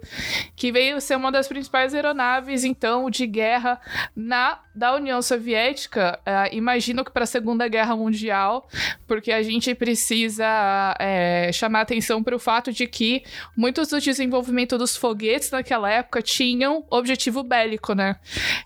que 0.56 0.70
veio 0.70 1.00
ser 1.00 1.16
uma 1.16 1.32
das 1.32 1.48
principais 1.48 1.94
aeronaves, 1.94 2.64
então, 2.64 3.10
de 3.10 3.26
guerra 3.26 3.80
na 4.14 4.63
da 4.74 4.94
União 4.94 5.22
Soviética. 5.22 6.18
Uh, 6.26 6.54
imagino 6.54 7.04
que 7.04 7.10
para 7.10 7.24
a 7.24 7.26
Segunda 7.26 7.68
Guerra 7.68 7.94
Mundial, 7.94 8.68
porque 9.06 9.30
a 9.30 9.42
gente 9.42 9.74
precisa 9.74 10.96
é, 10.98 11.50
chamar 11.52 11.82
atenção 11.82 12.22
para 12.22 12.34
o 12.34 12.38
fato 12.38 12.72
de 12.72 12.86
que 12.86 13.22
muitos 13.56 13.88
do 13.88 14.00
desenvolvimento 14.00 14.76
dos 14.76 14.96
foguetes 14.96 15.50
naquela 15.50 15.90
época 15.90 16.20
tinham 16.20 16.84
objetivo 16.90 17.42
bélico, 17.42 17.94
né? 17.94 18.16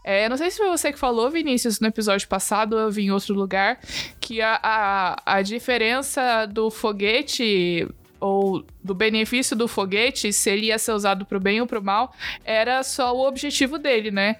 É, 0.04 0.28
não 0.28 0.36
sei 0.36 0.50
se 0.50 0.58
foi 0.58 0.68
você 0.68 0.92
que 0.92 0.98
falou, 0.98 1.30
Vinícius, 1.30 1.80
no 1.80 1.88
episódio 1.88 2.26
passado, 2.28 2.78
eu 2.78 2.90
vi 2.90 3.04
em 3.04 3.10
outro 3.10 3.34
lugar, 3.34 3.78
que 4.20 4.40
a, 4.40 4.58
a, 4.62 5.36
a 5.36 5.42
diferença 5.42 6.46
do 6.46 6.70
foguete 6.70 7.86
ou 8.20 8.64
do 8.82 8.94
benefício 8.94 9.54
do 9.54 9.68
foguete, 9.68 10.32
se 10.32 10.50
ele 10.50 10.66
ia 10.66 10.78
ser 10.78 10.92
usado 10.92 11.25
para 11.25 11.37
o 11.37 11.40
bem 11.40 11.60
ou 11.60 11.66
para 11.66 11.78
o 11.78 11.84
mal, 11.84 12.12
era 12.44 12.82
só 12.82 13.14
o 13.14 13.26
objetivo 13.26 13.78
dele, 13.78 14.10
né? 14.10 14.37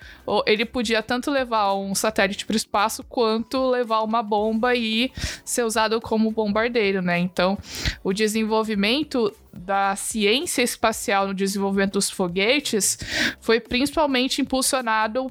Ele 0.47 0.65
podia 0.65 1.03
tanto 1.03 1.31
levar 1.31 1.75
um 1.75 1.95
satélite 1.95 2.45
para 2.45 2.55
o 2.55 2.57
espaço 2.57 3.05
quanto 3.05 3.71
levar 3.71 4.03
uma 4.03 4.23
bomba 4.23 4.75
e 4.75 5.13
ser 5.45 5.65
usado 5.65 6.01
como 6.01 6.31
bombardeiro, 6.31 7.03
né? 7.03 7.19
Então, 7.19 7.59
o 8.03 8.13
desenvolvimento 8.13 9.33
da 9.53 9.95
ciência 9.97 10.63
espacial 10.63 11.29
no 11.29 11.35
desenvolvimento 11.35 11.95
dos 11.95 12.11
foguetes 12.11 12.99
foi 13.41 13.61
principalmente 13.61 14.41
impulsionado 14.41 15.31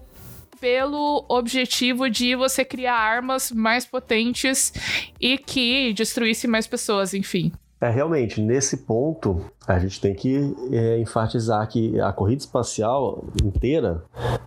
pelo 0.60 1.26
objetivo 1.30 2.10
de 2.10 2.36
você 2.36 2.66
criar 2.66 2.96
armas 2.96 3.52
mais 3.52 3.86
potentes 3.86 4.74
e 5.20 5.38
que 5.38 5.94
destruísse 5.94 6.48
mais 6.48 6.66
pessoas, 6.66 7.14
enfim. 7.14 7.52
É, 7.80 7.90
realmente, 7.90 8.42
nesse 8.42 8.78
ponto, 8.78 9.40
a 9.68 9.78
gente 9.78 10.02
tem 10.02 10.16
que 10.16 10.56
é, 10.72 11.00
enfatizar 11.00 11.68
que 11.70 12.00
a 12.00 12.12
corrida 12.12 12.42
espacial 12.42 13.24
inteira, 13.44 14.04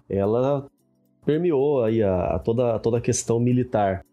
ela 0.09 0.67
permeou 1.25 1.85
aí 1.85 2.03
a, 2.03 2.35
a 2.35 2.39
toda, 2.39 2.75
a 2.75 2.79
toda 2.79 2.99
a 2.99 3.01
questão 3.01 3.39
militar. 3.39 4.05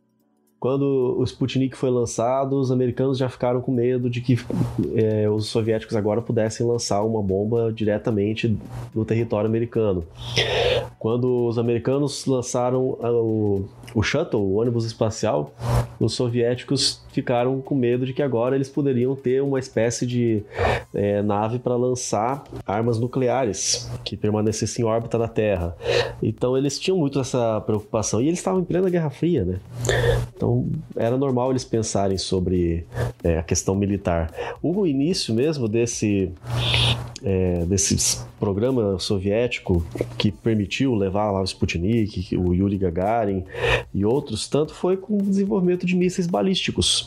Quando 0.60 1.16
o 1.20 1.24
Sputnik 1.24 1.76
foi 1.78 1.90
lançado, 1.92 2.60
os 2.60 2.72
americanos 2.72 3.18
já 3.18 3.30
ficaram 3.30 3.62
com 3.62 3.72
medo 3.72 4.10
de 4.10 4.22
que 4.22 4.38
é, 4.96 5.30
os 5.30 5.48
soviéticos 5.48 5.96
agora 5.96 6.20
pudessem 6.20 6.66
lançar 6.66 7.04
uma 7.04 7.22
bomba 7.22 7.72
diretamente 7.72 8.58
no 8.94 9.06
território 9.06 9.48
americano. 9.48 10.04
Quando 10.98 11.46
os 11.46 11.60
americanos 11.60 12.26
lançaram 12.26 12.98
o, 13.00 13.66
o 13.94 14.02
shuttle, 14.02 14.42
o 14.42 14.56
ônibus 14.56 14.86
espacial, 14.86 15.54
os 16.00 16.14
soviéticos 16.14 17.06
ficaram 17.18 17.60
com 17.62 17.74
medo 17.74 18.06
de 18.06 18.14
que 18.14 18.22
agora 18.22 18.54
eles 18.54 18.70
poderiam 18.70 19.16
ter 19.16 19.42
uma 19.42 19.58
espécie 19.58 20.06
de 20.06 20.44
é, 20.94 21.20
nave 21.24 21.58
para 21.58 21.76
lançar 21.76 22.44
armas 22.64 23.00
nucleares 23.00 23.90
que 24.04 24.16
permanecessem 24.16 24.86
em 24.86 24.88
órbita 24.88 25.18
da 25.18 25.28
Terra. 25.28 25.76
Então 26.22 26.56
eles 26.56 26.78
tinham 26.78 26.96
muito 26.96 27.20
essa 27.20 27.60
preocupação 27.62 28.22
e 28.22 28.28
eles 28.28 28.38
estavam 28.38 28.62
em 28.62 28.64
plena 28.64 28.88
Guerra 28.88 29.10
Fria, 29.10 29.44
né? 29.44 29.60
Então 30.36 30.68
era 30.96 31.18
normal 31.18 31.50
eles 31.50 31.66
pensarem 31.66 32.20
sobre 32.20 32.86
é, 33.24 33.40
a 33.40 33.44
questão 33.44 33.74
militar. 33.74 34.32
O 34.62 34.86
início 34.86 35.34
mesmo 35.34 35.68
desse 35.68 36.32
é, 37.24 37.66
desse 37.66 38.20
programa 38.40 39.00
soviético 39.00 39.86
que 40.18 40.32
permitiu 40.32 40.94
levar 40.94 41.32
lá 41.32 41.42
o 41.42 41.44
Sputnik, 41.44 42.36
o 42.38 42.54
Yuri 42.54 42.78
Gagarin 42.78 43.44
e 43.94 44.06
outros, 44.06 44.48
tanto 44.48 44.74
foi 44.74 44.98
com 44.98 45.18
o 45.18 45.22
desenvolvimento 45.22 45.86
de 45.86 45.96
mísseis 45.96 46.28
balísticos. 46.28 47.07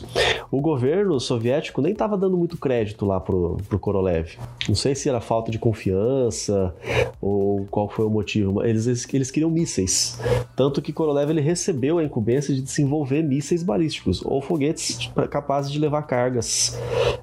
O 0.51 0.59
governo 0.59 1.19
soviético 1.19 1.81
nem 1.81 1.93
estava 1.93 2.17
dando 2.17 2.37
muito 2.37 2.57
crédito 2.57 3.05
lá 3.05 3.19
pro, 3.19 3.57
pro 3.69 3.79
Korolev. 3.79 4.37
Não 4.67 4.75
sei 4.75 4.93
se 4.95 5.07
era 5.07 5.21
falta 5.21 5.51
de 5.51 5.57
confiança 5.57 6.73
ou 7.21 7.65
qual 7.71 7.87
foi 7.87 8.05
o 8.05 8.09
motivo, 8.09 8.63
eles, 8.63 8.87
eles, 9.13 9.31
queriam 9.31 9.49
mísseis. 9.49 10.19
Tanto 10.55 10.81
que 10.81 10.91
Korolev 10.91 11.29
ele 11.29 11.41
recebeu 11.41 11.97
a 11.97 12.03
incumbência 12.03 12.53
de 12.53 12.61
desenvolver 12.61 13.21
mísseis 13.21 13.63
balísticos 13.63 14.23
ou 14.25 14.41
foguetes 14.41 15.11
capazes 15.29 15.71
de 15.71 15.79
levar 15.79 16.03
cargas 16.03 16.77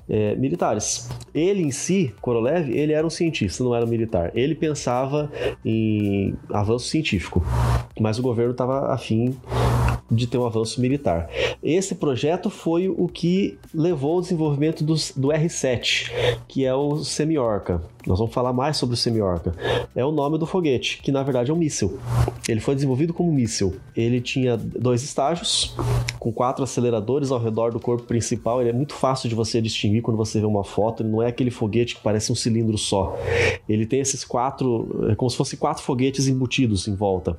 é, 0.09 0.35
militares. 0.37 1.09
Ele 1.35 1.63
em 1.63 1.71
si, 1.71 2.15
Korolev, 2.21 2.71
ele 2.71 2.93
era 2.93 3.07
um 3.07 3.11
cientista, 3.11 3.63
não 3.63 3.75
era 3.75 3.85
um 3.85 3.89
militar. 3.89 4.33
Ele 4.35 4.55
pensava 4.55 5.31
em 5.65 6.35
avanço 6.51 6.87
científico, 6.87 7.45
mas 8.01 8.19
o 8.19 8.23
governo 8.23 8.53
estava 8.53 8.93
afim 8.93 9.37
de 10.11 10.27
ter 10.27 10.39
um 10.39 10.47
avanço 10.47 10.81
militar. 10.81 11.29
Esse 11.63 11.95
projeto 11.95 12.49
foi 12.49 12.68
o 12.69 13.09
que 13.09 13.59
levou 13.75 14.15
ao 14.15 14.21
desenvolvimento 14.21 14.85
do, 14.85 14.95
do 15.17 15.33
R-7, 15.33 16.11
que 16.47 16.65
é 16.65 16.75
o 16.75 16.99
Semi-Orca. 17.05 17.83
Nós 18.09 18.19
vamos 18.19 18.33
falar 18.33 18.55
mais 18.55 18.79
sobre 18.79 18.95
o 18.95 18.97
Semi-Orca. 18.97 19.55
É 19.95 20.03
o 20.03 20.11
nome 20.11 20.39
do 20.39 20.47
foguete, 20.47 21.03
que 21.03 21.13
na 21.13 21.23
verdade 21.23 21.51
é 21.51 21.55
um 21.55 21.59
míssil. 21.59 21.99
Ele 22.49 22.59
foi 22.59 22.75
desenvolvido 22.75 23.13
como 23.13 23.31
míssil. 23.31 23.77
Ele 23.95 24.19
tinha 24.19 24.57
dois 24.57 25.03
estágios, 25.03 25.77
com 26.19 26.33
quatro 26.33 26.65
aceleradores 26.65 27.31
ao 27.31 27.39
redor 27.39 27.71
do 27.71 27.79
corpo 27.79 28.05
principal. 28.05 28.63
Ele 28.63 28.71
é 28.71 28.73
muito 28.73 28.95
fácil 28.95 29.29
de 29.29 29.35
você 29.35 29.61
distinguir 29.61 30.01
quando 30.01 30.17
você 30.17 30.41
vê 30.41 30.47
uma 30.47 30.65
foto. 30.65 31.03
Ele 31.03 31.11
não 31.11 31.23
é 31.23 31.27
aquele 31.27 31.51
foguete 31.51 31.97
que 31.97 32.01
parece 32.03 32.33
um 32.33 32.35
cilindro 32.35 32.79
só. 32.79 33.15
Ele 33.69 33.85
tem 33.85 34.01
esses 34.01 34.25
quatro, 34.25 35.07
é 35.11 35.15
como 35.15 35.29
se 35.29 35.37
fossem 35.37 35.59
quatro 35.59 35.83
foguetes 35.83 36.29
embutidos 36.29 36.89
em 36.89 36.95
volta. 36.95 37.37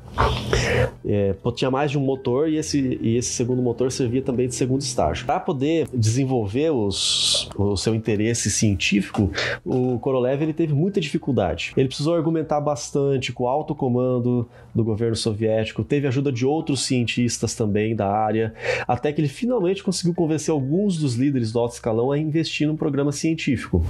É, 1.03 1.33
tinha 1.55 1.71
mais 1.71 1.89
de 1.89 1.97
um 1.97 2.01
motor 2.01 2.47
e 2.47 2.57
esse, 2.57 2.99
e 3.01 3.17
esse 3.17 3.33
segundo 3.33 3.59
motor 3.59 3.91
servia 3.91 4.21
também 4.21 4.47
de 4.47 4.53
segundo 4.53 4.81
estágio. 4.81 5.25
Para 5.25 5.39
poder 5.39 5.87
desenvolver 5.91 6.69
os, 6.69 7.49
o 7.57 7.75
seu 7.75 7.95
interesse 7.95 8.51
científico, 8.51 9.31
o 9.65 9.97
Korolev 9.97 10.43
ele 10.43 10.53
teve 10.59 10.73
muita 10.73 10.99
dificuldade. 10.99 11.71
Ele 11.77 11.87
precisou 11.87 12.13
argumentar 12.13 12.59
bastante 12.59 13.31
com 13.31 13.45
o 13.45 13.47
alto 13.47 13.73
comando 13.73 14.45
do 14.75 14.83
governo 14.83 15.15
soviético, 15.15 15.85
teve 15.85 16.05
ajuda 16.05 16.33
de 16.33 16.45
outros 16.45 16.83
cientistas 16.83 17.55
também 17.55 17.95
da 17.95 18.11
área, 18.11 18.53
até 18.85 19.13
que 19.13 19.21
ele 19.21 19.29
finalmente 19.29 19.81
conseguiu 19.81 20.13
convencer 20.13 20.51
alguns 20.51 20.97
dos 20.97 21.15
líderes 21.15 21.53
do 21.53 21.59
alto 21.59 21.75
escalão 21.75 22.11
a 22.11 22.17
investir 22.17 22.67
num 22.67 22.75
programa 22.75 23.13
científico. 23.13 23.81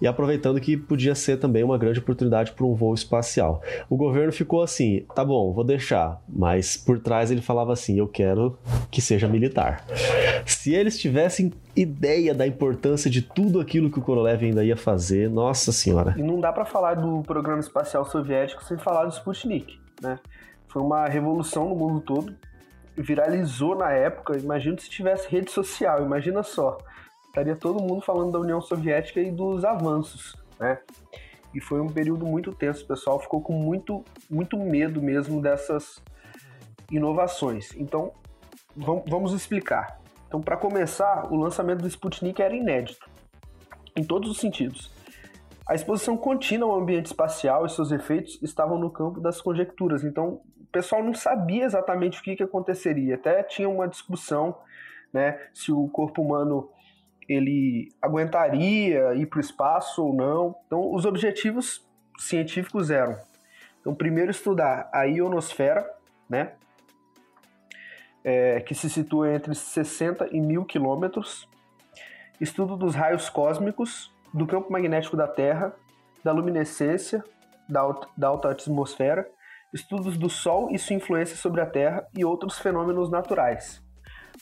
E 0.00 0.06
aproveitando 0.06 0.60
que 0.60 0.76
podia 0.76 1.14
ser 1.14 1.36
também 1.38 1.62
uma 1.62 1.76
grande 1.76 1.98
oportunidade 1.98 2.52
para 2.52 2.64
um 2.64 2.74
voo 2.74 2.94
espacial. 2.94 3.62
O 3.88 3.96
governo 3.96 4.32
ficou 4.32 4.62
assim: 4.62 5.04
tá 5.14 5.24
bom, 5.24 5.52
vou 5.52 5.64
deixar, 5.64 6.22
mas 6.28 6.76
por 6.76 6.98
trás 6.98 7.30
ele 7.30 7.42
falava 7.42 7.72
assim: 7.72 7.98
eu 7.98 8.08
quero 8.08 8.58
que 8.90 9.00
seja 9.00 9.28
militar. 9.28 9.84
Se 10.46 10.74
eles 10.74 10.98
tivessem 10.98 11.52
ideia 11.76 12.34
da 12.34 12.46
importância 12.46 13.10
de 13.10 13.22
tudo 13.22 13.60
aquilo 13.60 13.90
que 13.90 13.98
o 13.98 14.02
Korolev 14.02 14.44
ainda 14.44 14.64
ia 14.64 14.76
fazer, 14.76 15.28
nossa 15.28 15.72
senhora. 15.72 16.14
E 16.16 16.22
não 16.22 16.40
dá 16.40 16.52
para 16.52 16.64
falar 16.64 16.94
do 16.94 17.22
programa 17.22 17.60
espacial 17.60 18.04
soviético 18.04 18.64
sem 18.64 18.78
falar 18.78 19.04
do 19.04 19.12
Sputnik, 19.12 19.78
né? 20.02 20.18
Foi 20.68 20.82
uma 20.82 21.06
revolução 21.06 21.68
no 21.68 21.74
mundo 21.74 22.00
todo, 22.00 22.34
viralizou 22.96 23.74
na 23.76 23.90
época. 23.90 24.36
Imagina 24.38 24.78
se 24.78 24.88
tivesse 24.88 25.28
rede 25.28 25.50
social, 25.50 26.02
imagina 26.04 26.42
só. 26.42 26.78
Estaria 27.30 27.54
todo 27.54 27.80
mundo 27.80 28.00
falando 28.00 28.32
da 28.32 28.40
União 28.40 28.60
Soviética 28.60 29.20
e 29.20 29.30
dos 29.30 29.64
avanços, 29.64 30.34
né? 30.58 30.80
E 31.54 31.60
foi 31.60 31.80
um 31.80 31.88
período 31.88 32.26
muito 32.26 32.52
tenso, 32.52 32.84
o 32.84 32.88
pessoal 32.88 33.20
ficou 33.20 33.40
com 33.40 33.52
muito, 33.52 34.04
muito 34.28 34.58
medo 34.58 35.00
mesmo 35.00 35.40
dessas 35.40 36.02
inovações. 36.90 37.72
Então, 37.76 38.12
vamos 38.76 39.32
explicar. 39.32 40.00
Então, 40.26 40.40
para 40.40 40.56
começar, 40.56 41.32
o 41.32 41.36
lançamento 41.36 41.82
do 41.82 41.88
Sputnik 41.88 42.42
era 42.42 42.54
inédito, 42.54 43.08
em 43.96 44.02
todos 44.02 44.28
os 44.28 44.38
sentidos. 44.38 44.92
A 45.64 45.74
exposição 45.74 46.16
contínua 46.16 46.68
ao 46.68 46.80
ambiente 46.80 47.06
espacial 47.06 47.64
e 47.64 47.70
seus 47.70 47.92
efeitos 47.92 48.40
estavam 48.42 48.76
no 48.76 48.90
campo 48.90 49.20
das 49.20 49.40
conjecturas, 49.40 50.02
então 50.02 50.40
o 50.60 50.66
pessoal 50.72 51.00
não 51.02 51.14
sabia 51.14 51.64
exatamente 51.64 52.18
o 52.18 52.22
que, 52.24 52.34
que 52.34 52.42
aconteceria. 52.42 53.14
Até 53.14 53.40
tinha 53.44 53.68
uma 53.68 53.86
discussão 53.86 54.56
né, 55.12 55.38
se 55.54 55.70
o 55.70 55.88
corpo 55.88 56.22
humano 56.22 56.68
ele 57.30 57.88
aguentaria 58.02 59.14
ir 59.14 59.26
para 59.26 59.38
o 59.38 59.40
espaço 59.40 60.04
ou 60.04 60.12
não. 60.12 60.56
Então, 60.66 60.92
os 60.92 61.04
objetivos 61.04 61.86
científicos 62.18 62.90
eram, 62.90 63.16
então, 63.80 63.94
primeiro 63.94 64.32
estudar 64.32 64.90
a 64.92 65.04
ionosfera, 65.04 65.88
né, 66.28 66.52
é, 68.24 68.60
que 68.60 68.74
se 68.74 68.90
situa 68.90 69.32
entre 69.32 69.54
60 69.54 70.28
e 70.32 70.40
1000 70.40 70.64
quilômetros, 70.64 71.48
estudo 72.40 72.76
dos 72.76 72.96
raios 72.96 73.30
cósmicos, 73.30 74.12
do 74.34 74.46
campo 74.46 74.70
magnético 74.72 75.16
da 75.16 75.28
Terra, 75.28 75.72
da 76.24 76.32
luminescência 76.32 77.24
da 77.68 77.80
alta, 77.80 78.08
da 78.16 78.28
alta 78.28 78.50
atmosfera, 78.50 79.26
estudos 79.72 80.18
do 80.18 80.28
Sol 80.28 80.68
e 80.72 80.78
sua 80.78 80.96
influência 80.96 81.36
sobre 81.36 81.60
a 81.60 81.66
Terra 81.66 82.06
e 82.12 82.24
outros 82.24 82.58
fenômenos 82.58 83.08
naturais. 83.08 83.80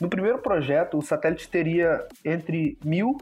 No 0.01 0.09
primeiro 0.09 0.39
projeto, 0.39 0.97
o 0.97 1.03
satélite 1.03 1.49
teria 1.49 2.07
entre 2.25 2.79
1.000 2.85 3.17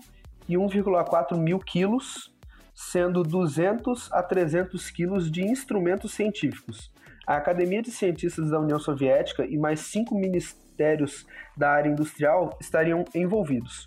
e 0.49 0.55
1,4 0.55 1.37
mil 1.39 1.59
quilos, 1.59 2.35
sendo 2.75 3.23
200 3.23 4.13
a 4.13 4.23
300 4.23 4.91
quilos 4.91 5.31
de 5.31 5.43
instrumentos 5.43 6.13
científicos. 6.13 6.93
A 7.27 7.37
Academia 7.37 7.83
de 7.83 7.91
Cientistas 7.91 8.51
da 8.51 8.61
União 8.61 8.79
Soviética 8.79 9.45
e 9.47 9.57
mais 9.57 9.81
cinco 9.81 10.15
ministérios 10.15 11.27
da 11.57 11.71
área 11.71 11.89
industrial 11.89 12.57
estariam 12.61 13.05
envolvidos. 13.15 13.87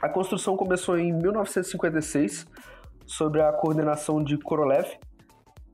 A 0.00 0.08
construção 0.08 0.56
começou 0.56 0.96
em 0.96 1.12
1956, 1.12 2.46
sob 3.04 3.40
a 3.40 3.52
coordenação 3.52 4.22
de 4.22 4.38
Korolev, 4.38 4.88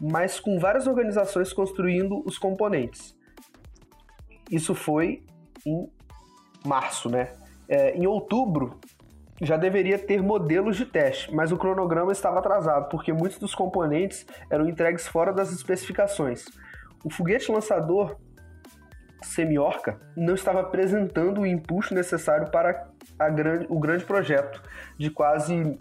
mas 0.00 0.40
com 0.40 0.58
várias 0.58 0.86
organizações 0.86 1.52
construindo 1.52 2.22
os 2.26 2.38
componentes. 2.38 3.14
Isso 4.50 4.74
foi 4.74 5.22
em 5.64 5.88
março, 6.66 7.08
né? 7.08 7.32
É, 7.68 7.96
em 7.96 8.06
outubro 8.06 8.78
já 9.40 9.56
deveria 9.56 9.98
ter 9.98 10.22
modelos 10.22 10.76
de 10.76 10.86
teste, 10.86 11.34
mas 11.34 11.52
o 11.52 11.58
cronograma 11.58 12.12
estava 12.12 12.38
atrasado 12.38 12.88
porque 12.88 13.12
muitos 13.12 13.38
dos 13.38 13.54
componentes 13.54 14.26
eram 14.50 14.68
entregues 14.68 15.06
fora 15.06 15.32
das 15.32 15.52
especificações. 15.52 16.46
O 17.04 17.10
foguete 17.10 17.52
lançador 17.52 18.16
Semiorca 19.22 19.98
não 20.16 20.34
estava 20.34 20.60
apresentando 20.60 21.42
o 21.42 21.46
impulso 21.46 21.94
necessário 21.94 22.50
para 22.50 22.88
grande, 23.34 23.66
o 23.68 23.78
grande 23.78 24.04
projeto 24.04 24.62
de 24.98 25.10
quase 25.10 25.78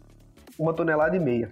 uma 0.58 0.74
tonelada 0.74 1.16
e 1.16 1.20
meia. 1.20 1.52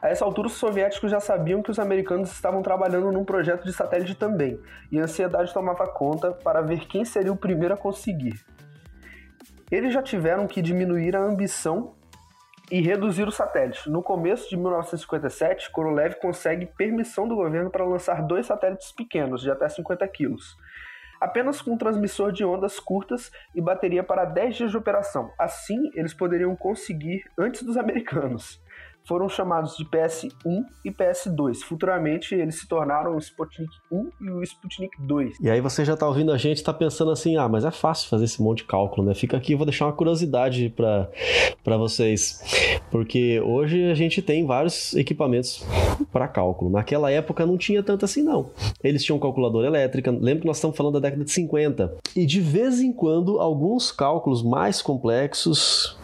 A 0.00 0.08
essa 0.08 0.24
altura, 0.24 0.46
os 0.46 0.54
soviéticos 0.54 1.10
já 1.10 1.18
sabiam 1.18 1.62
que 1.62 1.70
os 1.70 1.78
americanos 1.78 2.30
estavam 2.30 2.62
trabalhando 2.62 3.10
num 3.10 3.24
projeto 3.24 3.64
de 3.64 3.72
satélite 3.72 4.14
também, 4.14 4.60
e 4.92 4.98
a 4.98 5.04
ansiedade 5.04 5.52
tomava 5.52 5.86
conta 5.88 6.32
para 6.32 6.60
ver 6.60 6.86
quem 6.86 7.04
seria 7.04 7.32
o 7.32 7.36
primeiro 7.36 7.74
a 7.74 7.76
conseguir. 7.76 8.44
Eles 9.70 9.92
já 9.92 10.00
tiveram 10.00 10.46
que 10.46 10.62
diminuir 10.62 11.16
a 11.16 11.20
ambição 11.20 11.94
e 12.70 12.80
reduzir 12.80 13.26
o 13.26 13.32
satélite. 13.32 13.90
No 13.90 14.02
começo 14.02 14.48
de 14.48 14.56
1957, 14.56 15.70
Korolev 15.72 16.14
consegue 16.20 16.66
permissão 16.66 17.26
do 17.26 17.34
governo 17.34 17.70
para 17.70 17.84
lançar 17.84 18.22
dois 18.22 18.46
satélites 18.46 18.92
pequenos, 18.92 19.42
de 19.42 19.50
até 19.50 19.68
50 19.68 20.06
quilos, 20.08 20.56
apenas 21.20 21.60
com 21.60 21.72
um 21.72 21.78
transmissor 21.78 22.30
de 22.30 22.44
ondas 22.44 22.78
curtas 22.78 23.32
e 23.52 23.60
bateria 23.60 24.04
para 24.04 24.24
10 24.24 24.56
dias 24.56 24.70
de 24.70 24.76
operação. 24.76 25.32
Assim, 25.36 25.90
eles 25.94 26.14
poderiam 26.14 26.54
conseguir 26.54 27.24
antes 27.36 27.64
dos 27.64 27.76
americanos 27.76 28.62
foram 29.08 29.26
chamados 29.26 29.74
de 29.74 29.86
PS1 29.86 30.64
e 30.84 30.90
PS2. 30.90 31.60
Futuramente 31.60 32.34
eles 32.34 32.60
se 32.60 32.68
tornaram 32.68 33.16
o 33.16 33.18
Sputnik 33.18 33.72
1 33.90 34.10
e 34.20 34.30
o 34.30 34.42
Sputnik 34.42 35.00
2. 35.00 35.40
E 35.40 35.48
aí 35.48 35.62
você 35.62 35.82
já 35.82 35.96
tá 35.96 36.06
ouvindo 36.06 36.30
a 36.30 36.36
gente, 36.36 36.62
tá 36.62 36.74
pensando 36.74 37.10
assim, 37.10 37.38
ah, 37.38 37.48
mas 37.48 37.64
é 37.64 37.70
fácil 37.70 38.10
fazer 38.10 38.26
esse 38.26 38.42
monte 38.42 38.58
de 38.58 38.64
cálculo, 38.64 39.06
né? 39.06 39.14
Fica 39.14 39.36
aqui, 39.36 39.54
vou 39.54 39.64
deixar 39.64 39.86
uma 39.86 39.94
curiosidade 39.94 40.68
para 40.76 41.76
vocês. 41.78 42.42
Porque 42.90 43.40
hoje 43.40 43.90
a 43.90 43.94
gente 43.94 44.20
tem 44.20 44.44
vários 44.44 44.94
equipamentos 44.94 45.66
para 46.12 46.28
cálculo. 46.28 46.70
Naquela 46.70 47.10
época 47.10 47.46
não 47.46 47.56
tinha 47.56 47.82
tanto 47.82 48.04
assim, 48.04 48.22
não. 48.22 48.50
Eles 48.84 49.02
tinham 49.02 49.18
calculadora 49.18 49.66
elétrica, 49.66 50.10
lembra 50.10 50.40
que 50.40 50.46
nós 50.46 50.58
estamos 50.58 50.76
falando 50.76 50.94
da 50.94 51.00
década 51.00 51.24
de 51.24 51.30
50. 51.30 51.96
E 52.14 52.26
de 52.26 52.40
vez 52.40 52.80
em 52.80 52.92
quando, 52.92 53.38
alguns 53.38 53.90
cálculos 53.90 54.42
mais 54.42 54.82
complexos 54.82 55.96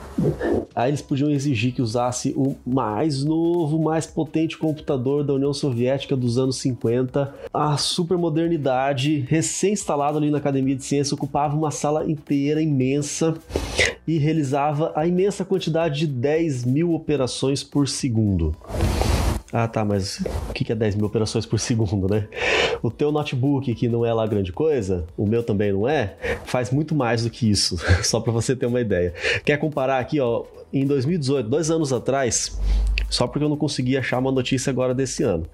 Aí 0.74 0.90
eles 0.90 1.02
podiam 1.02 1.30
exigir 1.30 1.72
que 1.72 1.82
usasse 1.82 2.32
o 2.36 2.56
mais 2.66 3.22
novo, 3.22 3.78
mais 3.78 4.06
potente 4.06 4.58
computador 4.58 5.22
da 5.22 5.34
União 5.34 5.52
Soviética 5.52 6.16
dos 6.16 6.36
anos 6.38 6.56
50. 6.56 7.32
A 7.52 7.76
supermodernidade, 7.76 9.24
recém-instalado 9.28 10.18
ali 10.18 10.30
na 10.30 10.38
Academia 10.38 10.74
de 10.74 10.84
Ciências, 10.84 11.12
ocupava 11.12 11.56
uma 11.56 11.70
sala 11.70 12.10
inteira 12.10 12.60
imensa 12.60 13.34
e 14.06 14.18
realizava 14.18 14.92
a 14.94 15.06
imensa 15.06 15.44
quantidade 15.44 16.00
de 16.00 16.06
10 16.06 16.64
mil 16.64 16.92
operações 16.92 17.62
por 17.62 17.88
segundo. 17.88 18.54
Ah, 19.56 19.68
tá, 19.68 19.84
mas 19.84 20.20
o 20.50 20.52
que 20.52 20.72
é 20.72 20.74
10 20.74 20.96
mil 20.96 21.06
operações 21.06 21.46
por 21.46 21.60
segundo, 21.60 22.12
né? 22.12 22.26
O 22.82 22.90
teu 22.90 23.12
notebook, 23.12 23.72
que 23.72 23.86
não 23.86 24.04
é 24.04 24.12
lá 24.12 24.26
grande 24.26 24.52
coisa, 24.52 25.04
o 25.16 25.24
meu 25.24 25.44
também 25.44 25.72
não 25.72 25.88
é, 25.88 26.16
faz 26.44 26.72
muito 26.72 26.92
mais 26.92 27.22
do 27.22 27.30
que 27.30 27.48
isso, 27.48 27.78
só 28.02 28.18
para 28.18 28.32
você 28.32 28.56
ter 28.56 28.66
uma 28.66 28.80
ideia. 28.80 29.14
Quer 29.44 29.56
comparar 29.58 30.00
aqui, 30.00 30.18
ó, 30.18 30.42
em 30.72 30.84
2018, 30.84 31.48
dois 31.48 31.70
anos 31.70 31.92
atrás, 31.92 32.58
só 33.08 33.26
porque 33.26 33.44
eu 33.44 33.48
não 33.48 33.56
consegui 33.56 33.96
achar 33.96 34.18
uma 34.18 34.32
notícia 34.32 34.70
agora 34.70 34.94
desse 34.94 35.22
ano. 35.22 35.46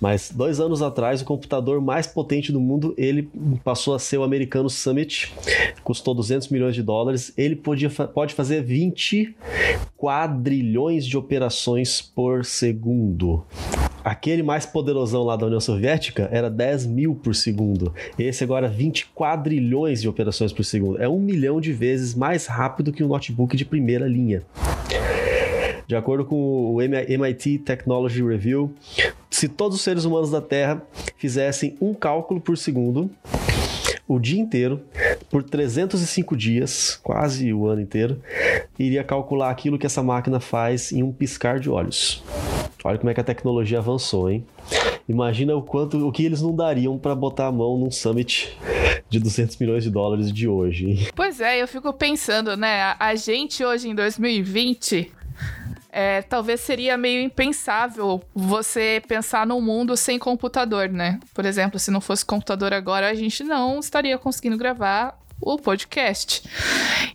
Mas 0.00 0.30
dois 0.34 0.60
anos 0.60 0.80
atrás, 0.80 1.20
o 1.20 1.24
computador 1.24 1.80
mais 1.80 2.06
potente 2.06 2.50
do 2.50 2.60
mundo, 2.60 2.94
ele 2.96 3.28
passou 3.62 3.94
a 3.94 3.98
ser 3.98 4.18
o 4.18 4.22
americano 4.22 4.70
Summit, 4.70 5.34
custou 5.84 6.14
200 6.14 6.48
milhões 6.48 6.74
de 6.74 6.82
dólares. 6.82 7.32
Ele 7.36 7.54
podia, 7.54 7.90
pode 7.90 8.34
fazer 8.34 8.62
20 8.62 9.36
quadrilhões 9.96 11.06
de 11.06 11.18
operações 11.18 12.00
por 12.00 12.44
segundo. 12.44 13.44
Aquele 14.02 14.42
mais 14.42 14.64
poderosão 14.64 15.22
lá 15.22 15.36
da 15.36 15.44
União 15.44 15.60
Soviética 15.60 16.28
era 16.32 16.48
10 16.48 16.86
mil 16.86 17.14
por 17.14 17.34
segundo. 17.34 17.94
Esse 18.18 18.42
agora 18.42 18.66
20 18.66 19.08
quadrilhões 19.14 20.00
de 20.00 20.08
operações 20.08 20.52
por 20.52 20.64
segundo. 20.64 21.00
É 21.00 21.06
um 21.06 21.20
milhão 21.20 21.60
de 21.60 21.72
vezes 21.72 22.14
mais 22.14 22.46
rápido 22.46 22.92
que 22.92 23.04
um 23.04 23.08
notebook 23.08 23.54
de 23.56 23.64
primeira 23.64 24.06
linha. 24.08 24.42
De 25.90 25.96
acordo 25.96 26.24
com 26.24 26.72
o 26.72 26.80
MIT 26.80 27.58
Technology 27.64 28.22
Review, 28.22 28.72
se 29.28 29.48
todos 29.48 29.76
os 29.76 29.82
seres 29.82 30.04
humanos 30.04 30.30
da 30.30 30.40
Terra 30.40 30.80
fizessem 31.16 31.76
um 31.80 31.92
cálculo 31.92 32.40
por 32.40 32.56
segundo, 32.56 33.10
o 34.06 34.20
dia 34.20 34.40
inteiro, 34.40 34.80
por 35.28 35.42
305 35.42 36.36
dias, 36.36 36.96
quase 37.02 37.52
o 37.52 37.66
ano 37.66 37.80
inteiro, 37.80 38.22
iria 38.78 39.02
calcular 39.02 39.50
aquilo 39.50 39.76
que 39.76 39.84
essa 39.84 40.00
máquina 40.00 40.38
faz 40.38 40.92
em 40.92 41.02
um 41.02 41.10
piscar 41.10 41.58
de 41.58 41.68
olhos. 41.68 42.22
Olha 42.84 42.96
como 42.96 43.10
é 43.10 43.14
que 43.14 43.20
a 43.20 43.24
tecnologia 43.24 43.78
avançou, 43.78 44.30
hein? 44.30 44.46
Imagina 45.08 45.56
o 45.56 45.62
quanto, 45.62 46.06
o 46.06 46.12
que 46.12 46.24
eles 46.24 46.40
não 46.40 46.54
dariam 46.54 46.96
para 46.98 47.16
botar 47.16 47.48
a 47.48 47.52
mão 47.52 47.76
num 47.76 47.90
summit 47.90 48.56
de 49.08 49.18
200 49.18 49.56
milhões 49.56 49.82
de 49.82 49.90
dólares 49.90 50.32
de 50.32 50.46
hoje. 50.46 51.08
Pois 51.16 51.40
é, 51.40 51.60
eu 51.60 51.66
fico 51.66 51.92
pensando, 51.92 52.56
né? 52.56 52.94
A 52.96 53.16
gente 53.16 53.64
hoje 53.64 53.88
em 53.88 53.94
2020 53.94 55.18
é, 55.92 56.22
talvez 56.22 56.60
seria 56.60 56.96
meio 56.96 57.20
impensável 57.20 58.22
você 58.34 59.02
pensar 59.06 59.46
num 59.46 59.60
mundo 59.60 59.96
sem 59.96 60.18
computador, 60.18 60.88
né? 60.88 61.18
Por 61.34 61.44
exemplo, 61.44 61.78
se 61.78 61.90
não 61.90 62.00
fosse 62.00 62.24
computador 62.24 62.72
agora, 62.72 63.08
a 63.08 63.14
gente 63.14 63.42
não 63.42 63.80
estaria 63.80 64.16
conseguindo 64.18 64.56
gravar 64.56 65.18
o 65.40 65.58
podcast. 65.58 66.42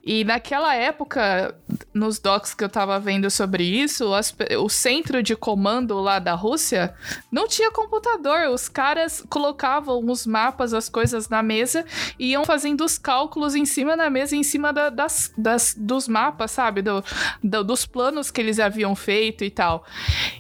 E 0.04 0.24
naquela 0.24 0.76
época, 0.76 1.56
nos 1.94 2.20
docs 2.20 2.54
que 2.54 2.64
eu 2.64 2.70
tava 2.70 3.00
vendo 3.00 3.30
sobre 3.30 3.64
isso, 3.64 4.14
as, 4.14 4.36
o 4.60 4.70
centro 4.70 5.22
de 5.22 5.36
comando 5.36 6.00
lá 6.00 6.20
da 6.20 6.34
Rússia 6.34 6.94
não 7.32 7.48
tinha 7.48 7.72
computador. 7.72 8.50
Os 8.50 8.68
caras 8.68 9.24
colocavam 9.30 10.04
os 10.10 10.26
mapas, 10.26 10.74
as 10.74 10.90
coisas 10.90 11.30
na 11.30 11.44
mesa 11.44 11.86
e 12.20 12.32
iam 12.32 12.46
fazendo 12.46 12.84
os 12.84 12.98
cálculos 12.98 13.56
em 13.56 13.66
cima 13.66 13.96
da 13.96 14.10
mesa, 14.10 14.36
em 14.36 14.44
cima 14.44 14.74
da, 14.74 14.90
das, 14.90 15.32
das, 15.38 15.76
dos 15.78 16.08
mapas, 16.08 16.52
sabe? 16.52 16.82
Do, 16.82 17.04
do, 17.44 17.64
dos 17.64 17.86
planos 17.86 18.32
que 18.32 18.42
eles 18.42 18.60
haviam 18.60 18.96
feito 18.96 19.44
e 19.44 19.50
tal. 19.50 19.86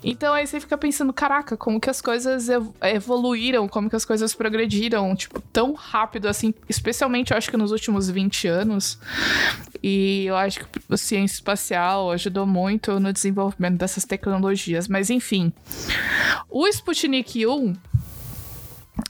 Então 0.03 0.33
aí 0.33 0.45
você 0.45 0.59
fica 0.59 0.77
pensando, 0.77 1.13
caraca, 1.13 1.55
como 1.57 1.79
que 1.79 1.89
as 1.89 2.01
coisas 2.01 2.47
evoluíram, 2.81 3.67
como 3.67 3.89
que 3.89 3.95
as 3.95 4.05
coisas 4.05 4.33
progrediram, 4.33 5.15
tipo, 5.15 5.41
tão 5.41 5.73
rápido 5.73 6.27
assim, 6.27 6.53
especialmente 6.69 7.31
eu 7.31 7.37
acho 7.37 7.49
que 7.49 7.57
nos 7.57 7.71
últimos 7.75 8.09
20 8.09 8.47
anos. 8.47 8.97
E 9.83 10.25
eu 10.25 10.35
acho 10.35 10.59
que 10.59 10.65
a 10.89 10.97
ciência 10.97 11.35
espacial 11.35 12.11
ajudou 12.11 12.45
muito 12.45 12.99
no 12.99 13.13
desenvolvimento 13.13 13.77
dessas 13.77 14.05
tecnologias. 14.05 14.87
Mas 14.87 15.09
enfim, 15.09 15.53
o 16.49 16.67
Sputnik 16.67 17.45
1, 17.45 17.73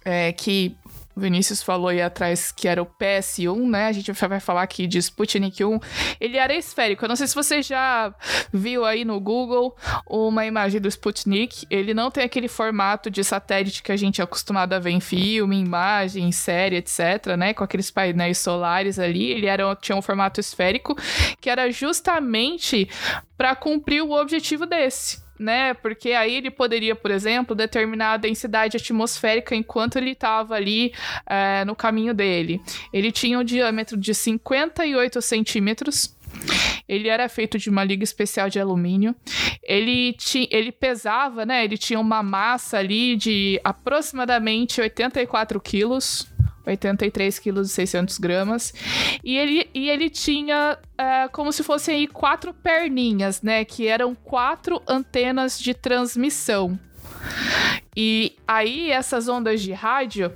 é, 0.03 0.31
que 0.33 0.75
o 1.15 1.19
Vinícius 1.19 1.63
falou 1.63 1.87
aí 1.87 2.01
atrás 2.01 2.51
que 2.51 2.67
era 2.67 2.81
o 2.81 2.85
PS1, 2.85 3.69
né? 3.69 3.87
A 3.87 3.91
gente 3.91 4.11
vai 4.11 4.39
falar 4.39 4.63
aqui 4.63 4.85
de 4.85 4.97
Sputnik 4.97 5.63
1. 5.63 5.79
Ele 6.19 6.37
era 6.37 6.53
esférico. 6.53 7.05
Eu 7.05 7.09
não 7.09 7.15
sei 7.15 7.27
se 7.27 7.33
você 7.33 7.61
já 7.61 8.13
viu 8.51 8.83
aí 8.83 9.05
no 9.05 9.19
Google 9.19 9.75
uma 10.07 10.45
imagem 10.45 10.81
do 10.81 10.89
Sputnik. 10.89 11.65
Ele 11.69 11.93
não 11.93 12.11
tem 12.11 12.23
aquele 12.23 12.49
formato 12.49 13.09
de 13.09 13.23
satélite 13.23 13.81
que 13.81 13.91
a 13.91 13.97
gente 13.97 14.19
é 14.19 14.23
acostumado 14.23 14.73
a 14.73 14.79
ver 14.79 14.91
em 14.91 14.99
filme, 14.99 15.57
imagem, 15.57 16.31
série, 16.31 16.75
etc, 16.75 17.35
né? 17.37 17.53
Com 17.53 17.63
aqueles 17.63 17.89
painéis 17.89 18.37
solares 18.39 18.99
ali. 18.99 19.31
Ele 19.31 19.45
era, 19.45 19.73
tinha 19.77 19.95
um 19.95 20.01
formato 20.01 20.39
esférico 20.39 20.95
que 21.39 21.49
era 21.49 21.71
justamente 21.71 22.89
para 23.37 23.55
cumprir 23.55 24.01
o 24.01 24.11
objetivo 24.11 24.65
desse 24.65 25.24
né? 25.39 25.73
Porque 25.73 26.11
aí 26.11 26.35
ele 26.35 26.49
poderia, 26.49 26.95
por 26.95 27.11
exemplo, 27.11 27.55
determinar 27.55 28.13
a 28.13 28.17
densidade 28.17 28.77
atmosférica 28.77 29.55
enquanto 29.55 29.97
ele 29.97 30.11
estava 30.11 30.55
ali 30.55 30.93
é, 31.25 31.65
no 31.65 31.75
caminho 31.75 32.13
dele. 32.13 32.61
Ele 32.91 33.11
tinha 33.11 33.39
um 33.39 33.43
diâmetro 33.43 33.97
de 33.97 34.13
58 34.13 35.21
centímetros. 35.21 36.15
Ele 36.87 37.07
era 37.07 37.27
feito 37.29 37.57
de 37.57 37.69
uma 37.69 37.83
liga 37.83 38.03
especial 38.03 38.49
de 38.49 38.59
alumínio. 38.59 39.15
Ele, 39.63 40.13
ti, 40.13 40.47
ele 40.51 40.71
pesava, 40.71 41.45
né? 41.45 41.63
Ele 41.63 41.77
tinha 41.77 41.99
uma 41.99 42.21
massa 42.21 42.77
ali 42.77 43.15
de 43.15 43.59
aproximadamente 43.63 44.79
84 44.79 45.59
quilos. 45.61 46.27
83 46.65 47.39
quilos 47.39 47.71
e 47.71 47.73
600 47.73 48.17
gramas. 48.17 48.73
E 49.23 49.37
ele, 49.37 49.69
e 49.73 49.89
ele 49.89 50.09
tinha 50.09 50.77
uh, 50.77 51.31
como 51.31 51.51
se 51.51 51.63
fossem 51.63 51.95
aí 51.95 52.07
quatro 52.07 52.53
perninhas, 52.53 53.41
né? 53.41 53.63
Que 53.65 53.87
eram 53.87 54.15
quatro 54.15 54.81
antenas 54.87 55.59
de 55.59 55.73
transmissão. 55.73 56.79
E 57.95 58.35
aí, 58.47 58.91
essas 58.91 59.27
ondas 59.27 59.61
de 59.61 59.71
rádio 59.71 60.31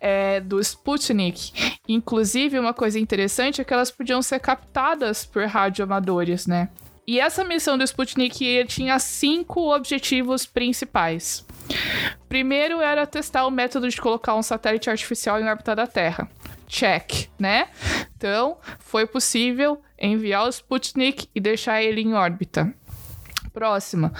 é, 0.00 0.40
do 0.40 0.60
Sputnik, 0.60 1.52
inclusive, 1.88 2.58
uma 2.58 2.74
coisa 2.74 2.98
interessante 2.98 3.60
é 3.60 3.64
que 3.64 3.72
elas 3.72 3.90
podiam 3.90 4.20
ser 4.20 4.40
captadas 4.40 5.24
por 5.24 5.44
radioamadores, 5.46 6.46
né? 6.46 6.68
E 7.06 7.20
essa 7.20 7.44
missão 7.44 7.78
do 7.78 7.84
Sputnik 7.84 8.64
tinha 8.66 8.98
cinco 8.98 9.72
objetivos 9.72 10.44
principais. 10.44 11.45
Primeiro 12.28 12.80
era 12.80 13.06
testar 13.06 13.46
o 13.46 13.50
método 13.50 13.88
de 13.88 14.00
colocar 14.00 14.34
um 14.34 14.42
satélite 14.42 14.90
artificial 14.90 15.40
em 15.40 15.48
órbita 15.48 15.74
da 15.74 15.86
Terra. 15.86 16.28
Check, 16.66 17.28
né? 17.38 17.68
Então, 18.16 18.58
foi 18.80 19.06
possível 19.06 19.80
enviar 19.98 20.44
o 20.44 20.48
Sputnik 20.48 21.28
e 21.34 21.40
deixar 21.40 21.82
ele 21.82 22.00
em 22.00 22.14
órbita. 22.14 22.74
Próxima. 23.56 24.12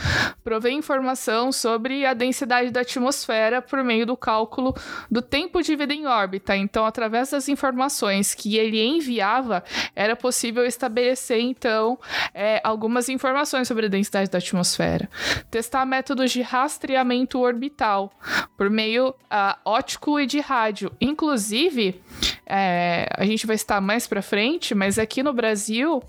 Provê 0.43 0.71
informação 0.71 1.53
sobre 1.53 2.07
a 2.07 2.15
densidade 2.15 2.71
da 2.71 2.81
atmosfera 2.81 3.61
por 3.61 3.85
meio 3.85 4.07
do 4.07 4.17
cálculo 4.17 4.75
do 5.11 5.21
tempo 5.21 5.61
de 5.61 5.77
vida 5.77 5.93
em 5.93 6.07
órbita. 6.07 6.57
Então, 6.57 6.87
através 6.87 7.33
das 7.33 7.47
informações 7.47 8.33
que 8.33 8.57
ele 8.57 8.83
enviava, 8.83 9.63
era 9.95 10.17
possível 10.17 10.65
estabelecer, 10.65 11.39
então, 11.39 11.99
é, 12.33 12.63
algumas 12.65 13.11
informações 13.11 13.69
sobre 13.69 13.85
a 13.85 13.91
densidade 13.91 14.31
da 14.31 14.39
atmosfera. 14.39 15.07
Testar 15.51 15.85
métodos 15.85 16.33
de 16.33 16.41
rastreamento 16.41 17.39
orbital 17.39 18.11
por 18.57 18.71
meio 18.71 19.11
uh, 19.11 19.59
óptico 19.67 20.19
e 20.19 20.25
de 20.25 20.41
rádio. 20.41 20.91
Inclusive, 20.99 22.01
é, 22.47 23.09
a 23.11 23.25
gente 23.25 23.47
vai 23.47 23.57
estar 23.57 23.81
mais 23.81 24.07
para 24.07 24.23
frente, 24.23 24.75
mas 24.75 24.99
aqui 24.99 25.23
no 25.23 25.33
Brasil, 25.33 26.03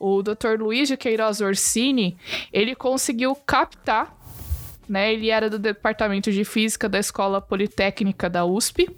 o 0.00 0.22
Dr. 0.22 0.58
Luiz 0.58 0.88
de 0.88 0.96
Queiroz 0.96 1.42
Orsini, 1.42 2.16
ele 2.50 2.71
ele 2.72 2.76
conseguiu 2.76 3.34
captar 3.34 4.16
né? 4.88 5.12
Ele 5.12 5.30
era 5.30 5.48
do 5.48 5.58
departamento 5.60 6.30
de 6.30 6.44
física 6.44 6.88
da 6.88 6.98
Escola 6.98 7.40
Politécnica 7.40 8.28
da 8.28 8.44
USP. 8.44 8.90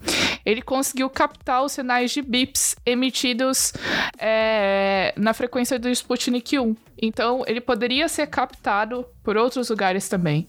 Ele 0.45 0.63
conseguiu 0.63 1.09
captar 1.11 1.63
os 1.63 1.73
sinais 1.73 2.11
de 2.11 2.23
bips 2.23 2.75
emitidos 2.85 3.73
é, 4.19 5.15
na 5.17 5.33
frequência 5.35 5.79
do 5.79 5.89
Sputnik 5.91 6.59
1. 6.59 6.75
Então, 7.01 7.45
ele 7.47 7.61
poderia 7.61 8.09
ser 8.09 8.27
captado 8.27 9.07
por 9.23 9.37
outros 9.37 9.69
lugares 9.69 10.09
também. 10.09 10.49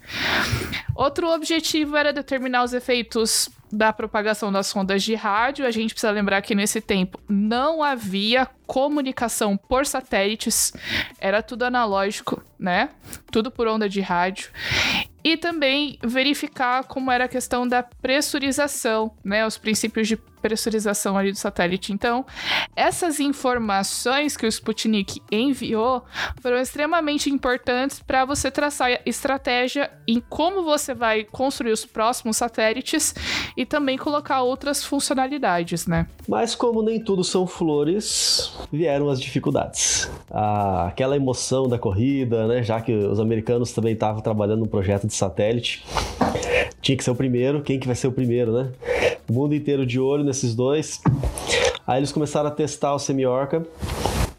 Outro 0.95 1.29
objetivo 1.29 1.95
era 1.97 2.13
determinar 2.13 2.63
os 2.63 2.73
efeitos 2.73 3.49
da 3.75 3.91
propagação 3.91 4.51
das 4.51 4.73
ondas 4.75 5.03
de 5.03 5.13
rádio. 5.15 5.65
A 5.65 5.71
gente 5.71 5.93
precisa 5.93 6.11
lembrar 6.11 6.41
que 6.41 6.55
nesse 6.55 6.79
tempo 6.79 7.19
não 7.27 7.83
havia 7.83 8.47
comunicação 8.65 9.57
por 9.57 9.85
satélites, 9.85 10.73
era 11.19 11.43
tudo 11.43 11.63
analógico, 11.63 12.41
né? 12.57 12.89
Tudo 13.31 13.51
por 13.51 13.67
onda 13.67 13.87
de 13.87 14.01
rádio 14.01 14.49
e 15.25 15.35
também 15.35 15.97
verificar 16.03 16.83
como 16.83 17.11
era 17.11 17.25
a 17.25 17.27
questão 17.27 17.67
da 17.67 17.81
pressurização, 17.81 19.11
né, 19.23 19.43
os 19.43 19.57
princípios 19.57 20.07
de 20.07 20.17
pressurização 20.45 21.17
ali 21.17 21.31
do 21.31 21.39
satélite. 21.39 21.91
Então, 21.91 22.23
essas 22.75 23.19
informações 23.19 24.37
que 24.37 24.45
o 24.45 24.47
Sputnik 24.47 25.19
enviou 25.31 26.03
foram 26.39 26.57
extremamente 26.57 27.31
importantes 27.31 27.99
para 27.99 28.25
você 28.25 28.51
traçar 28.51 29.01
estratégia 29.07 29.89
em 30.07 30.19
como 30.19 30.63
você 30.63 30.93
vai 30.93 31.23
construir 31.23 31.71
os 31.71 31.83
próximos 31.83 32.37
satélites 32.37 33.15
e 33.57 33.65
também 33.65 33.97
colocar 33.97 34.43
outras 34.43 34.83
funcionalidades, 34.83 35.87
né? 35.87 36.05
Mas 36.27 36.53
como 36.53 36.83
nem 36.83 36.99
tudo 36.99 37.23
são 37.23 37.47
flores, 37.47 38.53
vieram 38.71 39.09
as 39.09 39.19
dificuldades. 39.19 40.07
Ah, 40.29 40.85
aquela 40.89 41.15
emoção 41.15 41.67
da 41.67 41.79
corrida, 41.79 42.45
né, 42.45 42.61
já 42.61 42.79
que 42.79 42.93
os 42.93 43.19
americanos 43.19 43.71
também 43.71 43.93
estavam 43.93 44.21
trabalhando 44.21 44.59
no 44.59 44.67
projeto 44.67 45.07
de 45.07 45.15
satélite, 45.15 45.83
tinha 46.81 46.97
que 46.97 47.03
ser 47.03 47.11
o 47.11 47.15
primeiro. 47.15 47.61
Quem 47.61 47.79
que 47.79 47.87
vai 47.87 47.95
ser 47.95 48.07
o 48.07 48.11
primeiro, 48.11 48.51
né? 48.51 48.71
O 49.29 49.33
mundo 49.33 49.55
inteiro 49.55 49.85
de 49.85 49.99
olho 49.99 50.23
nesses 50.23 50.55
dois. 50.55 51.01
Aí 51.87 51.99
eles 51.99 52.11
começaram 52.11 52.47
a 52.47 52.51
testar 52.51 52.93
o 52.93 52.99
Semiorca. 52.99 53.65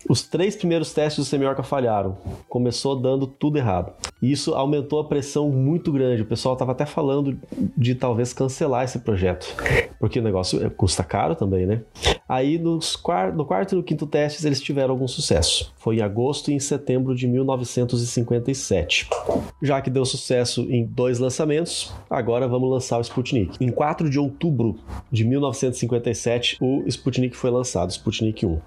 Os 0.08 0.22
três 0.22 0.54
primeiros 0.54 0.92
testes 0.92 1.24
do 1.24 1.28
Semiorca 1.28 1.62
falharam. 1.62 2.16
Começou 2.48 2.94
dando 2.94 3.26
tudo 3.26 3.58
errado. 3.58 3.92
E 4.20 4.32
isso 4.32 4.54
aumentou 4.54 4.98
a 4.98 5.04
pressão 5.04 5.50
muito 5.50 5.92
grande. 5.92 6.22
O 6.22 6.26
pessoal 6.26 6.54
estava 6.54 6.72
até 6.72 6.86
falando 6.86 7.38
de 7.76 7.94
talvez 7.94 8.32
cancelar 8.32 8.84
esse 8.84 8.98
projeto. 9.00 9.54
Porque 10.00 10.18
o 10.18 10.22
negócio 10.22 10.70
custa 10.70 11.04
caro 11.04 11.34
também, 11.34 11.66
né? 11.66 11.82
Aí 12.28 12.58
nos 12.58 13.00
no 13.34 13.44
quarto 13.44 13.72
e 13.72 13.76
no 13.76 13.82
quinto 13.82 14.06
testes 14.06 14.44
eles 14.44 14.60
tiveram 14.60 14.90
algum 14.90 15.06
sucesso. 15.06 15.72
Foi 15.76 15.96
em 15.96 16.00
agosto 16.00 16.50
e 16.50 16.54
em 16.54 16.58
setembro 16.58 17.14
de 17.14 17.26
1957. 17.28 19.08
Já 19.62 19.80
que 19.80 19.90
deu 19.90 20.04
sucesso 20.04 20.62
em 20.62 20.84
dois 20.84 21.18
lançamentos, 21.18 21.92
agora 22.10 22.48
vamos 22.48 22.70
lançar 22.70 22.98
o 22.98 23.02
Sputnik. 23.02 23.56
Em 23.64 23.70
4 23.70 24.10
de 24.10 24.18
outubro 24.18 24.76
de 25.10 25.24
1957, 25.24 26.56
o 26.60 26.82
Sputnik 26.86 27.36
foi 27.36 27.50
lançado, 27.50 27.90
Sputnik 27.90 28.44
1 28.44 28.60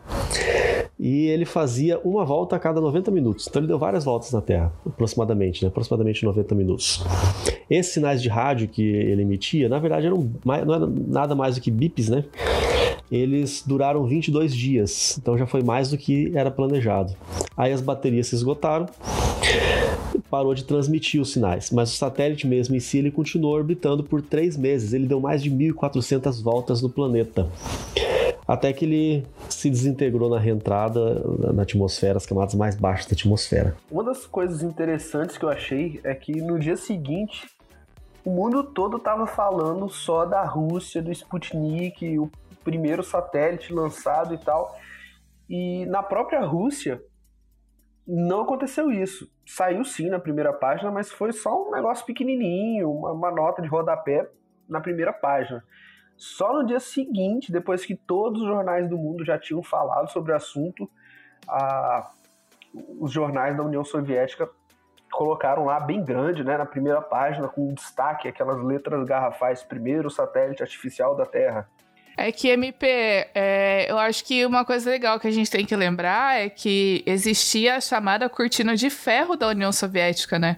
e 0.99 1.27
ele 1.27 1.45
fazia 1.45 1.97
uma 1.99 2.25
volta 2.25 2.57
a 2.57 2.59
cada 2.59 2.81
90 2.81 3.09
minutos. 3.09 3.47
Então 3.47 3.61
ele 3.61 3.67
deu 3.67 3.79
várias 3.79 4.03
voltas 4.03 4.33
na 4.33 4.41
Terra, 4.41 4.73
aproximadamente, 4.85 5.38
né? 5.39 5.67
aproximadamente 5.67 6.23
90 6.23 6.55
minutos. 6.55 7.03
Esses 7.69 7.93
sinais 7.93 8.21
de 8.21 8.29
rádio 8.29 8.67
que 8.67 8.81
ele 8.83 9.21
emitia, 9.21 9.69
na 9.69 9.79
verdade, 9.79 10.07
eram 10.07 10.29
não 10.43 10.73
era 10.73 10.87
nada 10.87 11.35
mais 11.35 11.55
do 11.55 11.61
que 11.61 11.71
bips, 11.71 12.09
né? 12.09 12.25
Eles 13.11 13.63
duraram 13.65 14.05
22 14.05 14.53
dias, 14.53 15.17
então 15.19 15.37
já 15.37 15.47
foi 15.47 15.63
mais 15.63 15.89
do 15.89 15.97
que 15.97 16.31
era 16.35 16.51
planejado. 16.51 17.13
Aí 17.57 17.71
as 17.71 17.81
baterias 17.81 18.27
se 18.27 18.35
esgotaram, 18.35 18.85
parou 20.29 20.53
de 20.53 20.63
transmitir 20.63 21.21
os 21.21 21.31
sinais, 21.31 21.71
mas 21.71 21.93
o 21.93 21.95
satélite 21.95 22.47
mesmo 22.47 22.75
em 22.75 22.79
si 22.79 22.97
ele 22.99 23.11
continuou 23.11 23.55
orbitando 23.55 24.03
por 24.03 24.21
três 24.21 24.55
meses. 24.55 24.93
Ele 24.93 25.07
deu 25.07 25.19
mais 25.19 25.41
de 25.41 25.49
1.400 25.49 26.41
voltas 26.41 26.81
no 26.81 26.89
planeta 26.89 27.47
até 28.49 28.73
que 28.73 28.83
ele 28.83 29.27
se 29.47 29.69
desintegrou 29.69 30.27
na 30.27 30.39
reentrada 30.39 31.21
na 31.53 31.61
atmosfera, 31.61 32.17
as 32.17 32.25
camadas 32.25 32.55
mais 32.55 32.75
baixas 32.75 33.05
da 33.05 33.13
atmosfera. 33.13 33.77
Uma 33.91 34.03
das 34.03 34.25
coisas 34.25 34.63
interessantes 34.63 35.37
que 35.37 35.45
eu 35.45 35.49
achei 35.49 36.01
é 36.03 36.15
que 36.15 36.41
no 36.41 36.57
dia 36.57 36.75
seguinte 36.75 37.47
o 38.25 38.31
mundo 38.31 38.63
todo 38.63 38.97
estava 38.97 39.27
falando 39.27 39.87
só 39.87 40.25
da 40.25 40.43
Rússia, 40.43 40.99
do 40.99 41.11
Sputnik, 41.11 42.17
o 42.17 42.31
primeiro 42.63 43.03
satélite 43.03 43.71
lançado 43.71 44.33
e 44.33 44.37
tal. 44.39 44.75
E 45.47 45.85
na 45.85 46.01
própria 46.01 46.41
Rússia 46.41 46.99
não 48.11 48.41
aconteceu 48.41 48.91
isso. 48.91 49.31
Saiu 49.45 49.85
sim 49.85 50.09
na 50.09 50.19
primeira 50.19 50.51
página, 50.51 50.89
mas 50.89 51.11
foi 51.11 51.31
só 51.31 51.67
um 51.67 51.71
negócio 51.71 52.03
pequenininho, 52.05 52.91
uma, 52.91 53.11
uma 53.11 53.31
nota 53.31 53.61
de 53.61 53.67
rodapé 53.67 54.27
na 54.67 54.81
primeira 54.81 55.13
página. 55.13 55.63
Só 56.17 56.51
no 56.53 56.65
dia 56.65 56.79
seguinte, 56.79 57.51
depois 57.51 57.85
que 57.85 57.95
todos 57.95 58.41
os 58.41 58.47
jornais 58.47 58.89
do 58.89 58.97
mundo 58.97 59.23
já 59.23 59.37
tinham 59.37 59.61
falado 59.61 60.09
sobre 60.09 60.31
o 60.31 60.35
assunto, 60.35 60.89
a, 61.47 62.11
os 62.99 63.11
jornais 63.11 63.55
da 63.55 63.63
União 63.63 63.83
Soviética 63.83 64.49
colocaram 65.11 65.65
lá 65.65 65.79
bem 65.79 66.03
grande, 66.03 66.43
né, 66.43 66.57
na 66.57 66.65
primeira 66.65 67.01
página, 67.01 67.47
com 67.47 67.73
destaque, 67.73 68.27
aquelas 68.27 68.61
letras 68.63 69.03
garrafais, 69.05 69.63
primeiro 69.63 70.09
satélite 70.09 70.63
artificial 70.63 71.15
da 71.15 71.25
Terra. 71.25 71.69
É 72.17 72.31
que 72.31 72.49
MP, 72.49 72.85
é, 73.33 73.87
eu 73.89 73.97
acho 73.97 74.25
que 74.25 74.45
uma 74.45 74.65
coisa 74.65 74.89
legal 74.89 75.19
que 75.19 75.27
a 75.27 75.31
gente 75.31 75.49
tem 75.49 75.65
que 75.65 75.75
lembrar 75.75 76.37
é 76.37 76.49
que 76.49 77.03
existia 77.05 77.75
a 77.75 77.81
chamada 77.81 78.27
cortina 78.27 78.75
de 78.75 78.89
ferro 78.89 79.35
da 79.35 79.47
União 79.47 79.71
Soviética, 79.71 80.37
né? 80.37 80.57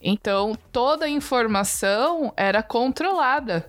Então 0.00 0.56
toda 0.72 1.04
a 1.04 1.08
informação 1.08 2.32
era 2.36 2.62
controlada 2.62 3.66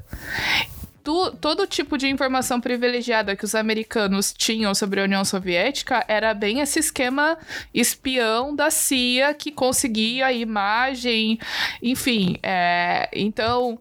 tu, 1.07 1.31
todo 1.39 1.65
tipo 1.65 1.97
de 1.97 2.05
informação 2.09 2.59
privilegiada 2.59 3.33
que 3.33 3.45
os 3.45 3.55
americanos 3.55 4.33
tinham 4.37 4.75
sobre 4.75 4.99
a 4.99 5.05
União 5.05 5.23
Soviética 5.23 6.03
era 6.05 6.33
bem 6.33 6.59
esse 6.59 6.79
esquema 6.79 7.37
espião 7.73 8.53
da 8.53 8.69
CIA 8.69 9.33
que 9.33 9.49
conseguia 9.49 10.25
a 10.25 10.33
imagem, 10.33 11.39
enfim. 11.81 12.37
É, 12.43 13.09
então, 13.13 13.79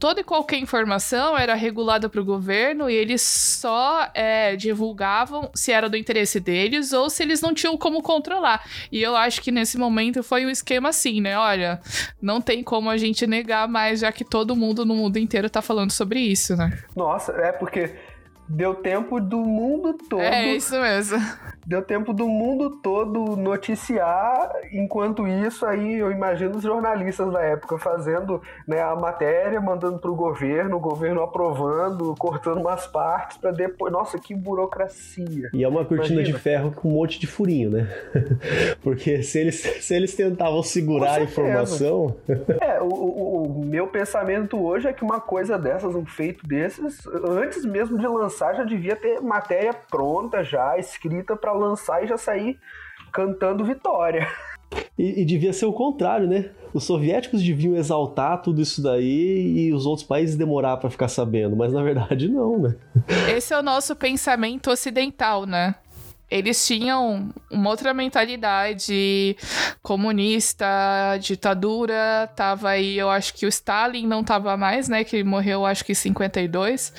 toda 0.00 0.20
e 0.20 0.24
qualquer 0.24 0.58
informação 0.58 1.38
era 1.38 1.54
regulada 1.54 2.08
para 2.08 2.20
o 2.20 2.24
governo 2.24 2.90
e 2.90 2.94
eles 2.94 3.22
só 3.22 4.10
é, 4.12 4.56
divulgavam 4.56 5.52
se 5.54 5.70
era 5.70 5.88
do 5.88 5.96
interesse 5.96 6.40
deles 6.40 6.92
ou 6.92 7.08
se 7.08 7.22
eles 7.22 7.40
não 7.40 7.54
tinham 7.54 7.76
como 7.76 8.02
controlar. 8.02 8.68
E 8.90 9.00
eu 9.00 9.14
acho 9.14 9.40
que 9.40 9.52
nesse 9.52 9.78
momento 9.78 10.24
foi 10.24 10.44
um 10.44 10.50
esquema 10.50 10.88
assim, 10.88 11.20
né? 11.20 11.38
Olha, 11.38 11.80
não 12.20 12.40
tem 12.40 12.64
como 12.64 12.90
a 12.90 12.96
gente 12.96 13.28
negar 13.28 13.68
mais, 13.68 14.00
já 14.00 14.10
que 14.10 14.24
todo 14.24 14.56
mundo 14.56 14.84
no 14.84 14.96
mundo 14.96 15.20
inteiro 15.20 15.48
tá 15.48 15.62
falando 15.62 15.92
sobre 15.92 16.18
isso, 16.18 16.56
né? 16.56 16.63
Nossa, 16.94 17.32
é 17.32 17.52
porque 17.52 17.94
deu 18.48 18.74
tempo 18.74 19.20
do 19.20 19.38
mundo 19.38 19.94
todo. 20.08 20.20
É 20.20 20.54
isso 20.54 20.78
mesmo. 20.80 21.18
Deu 21.66 21.80
tempo 21.80 22.12
do 22.12 22.28
mundo 22.28 22.78
todo 22.82 23.36
noticiar, 23.36 24.50
enquanto 24.70 25.26
isso 25.26 25.64
aí 25.64 25.94
eu 25.94 26.10
imagino 26.10 26.56
os 26.56 26.62
jornalistas 26.62 27.32
da 27.32 27.40
época 27.40 27.78
fazendo 27.78 28.42
né, 28.68 28.82
a 28.82 28.94
matéria, 28.94 29.58
mandando 29.62 29.98
para 29.98 30.10
o 30.10 30.14
governo, 30.14 30.76
o 30.76 30.80
governo 30.80 31.22
aprovando, 31.22 32.14
cortando 32.18 32.58
umas 32.58 32.86
partes 32.86 33.38
para 33.38 33.50
depois. 33.50 33.90
Nossa, 33.90 34.18
que 34.18 34.34
burocracia! 34.34 35.48
E 35.54 35.64
é 35.64 35.68
uma 35.68 35.86
cortina 35.86 36.16
Imagina. 36.16 36.36
de 36.36 36.42
ferro 36.42 36.70
com 36.70 36.88
um 36.88 36.92
monte 36.92 37.18
de 37.18 37.26
furinho, 37.26 37.70
né? 37.70 37.88
Porque 38.82 39.22
se 39.22 39.38
eles, 39.38 39.56
se 39.56 39.94
eles 39.94 40.14
tentavam 40.14 40.62
segurar 40.62 41.20
a 41.20 41.22
informação. 41.22 42.14
é, 42.60 42.78
o, 42.82 42.88
o, 42.88 43.60
o 43.60 43.64
meu 43.64 43.86
pensamento 43.86 44.62
hoje 44.62 44.86
é 44.86 44.92
que 44.92 45.02
uma 45.02 45.20
coisa 45.20 45.58
dessas, 45.58 45.94
um 45.94 46.04
feito 46.04 46.46
desses, 46.46 47.06
antes 47.26 47.64
mesmo 47.64 47.98
de 47.98 48.06
lançar, 48.06 48.33
já 48.38 48.64
devia 48.64 48.96
ter 48.96 49.20
matéria 49.20 49.72
pronta, 49.72 50.42
já 50.42 50.78
escrita 50.78 51.36
para 51.36 51.52
lançar 51.52 52.02
e 52.02 52.06
já 52.06 52.16
sair 52.16 52.58
cantando 53.12 53.64
vitória. 53.64 54.26
E, 54.98 55.22
e, 55.22 55.24
devia 55.24 55.52
ser 55.52 55.66
o 55.66 55.72
contrário, 55.72 56.26
né? 56.26 56.50
Os 56.72 56.84
soviéticos 56.84 57.42
deviam 57.42 57.76
exaltar 57.76 58.42
tudo 58.42 58.60
isso 58.60 58.82
daí 58.82 59.54
e 59.56 59.72
os 59.72 59.86
outros 59.86 60.06
países 60.06 60.36
demorar 60.36 60.76
para 60.76 60.90
ficar 60.90 61.08
sabendo, 61.08 61.54
mas 61.54 61.72
na 61.72 61.82
verdade 61.82 62.28
não, 62.28 62.58
né? 62.58 62.76
Esse 63.28 63.54
é 63.54 63.58
o 63.58 63.62
nosso 63.62 63.94
pensamento 63.94 64.70
ocidental, 64.70 65.46
né? 65.46 65.76
Eles 66.34 66.66
tinham 66.66 67.28
uma 67.48 67.70
outra 67.70 67.94
mentalidade 67.94 69.36
comunista, 69.80 70.66
ditadura, 71.20 72.28
tava 72.34 72.70
aí, 72.70 72.98
eu 72.98 73.08
acho 73.08 73.34
que 73.34 73.46
o 73.46 73.48
Stalin 73.48 74.04
não 74.04 74.24
tava 74.24 74.56
mais, 74.56 74.88
né, 74.88 75.04
que 75.04 75.22
morreu 75.22 75.64
acho 75.64 75.84
que 75.84 75.92
em 75.92 75.94
52, 75.94 76.92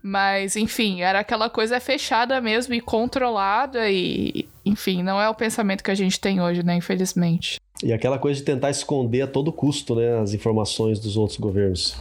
mas 0.00 0.54
enfim, 0.54 1.00
era 1.00 1.18
aquela 1.18 1.50
coisa 1.50 1.80
fechada 1.80 2.40
mesmo 2.40 2.74
e 2.74 2.80
controlada 2.80 3.90
e, 3.90 4.48
enfim, 4.64 5.02
não 5.02 5.20
é 5.20 5.28
o 5.28 5.34
pensamento 5.34 5.82
que 5.82 5.90
a 5.90 5.94
gente 5.96 6.20
tem 6.20 6.40
hoje, 6.40 6.62
né, 6.62 6.76
infelizmente. 6.76 7.60
E 7.82 7.92
aquela 7.92 8.20
coisa 8.20 8.38
de 8.38 8.46
tentar 8.46 8.70
esconder 8.70 9.22
a 9.22 9.26
todo 9.26 9.52
custo, 9.52 9.96
né, 9.96 10.20
as 10.20 10.32
informações 10.32 11.00
dos 11.00 11.16
outros 11.16 11.40
governos. 11.40 11.96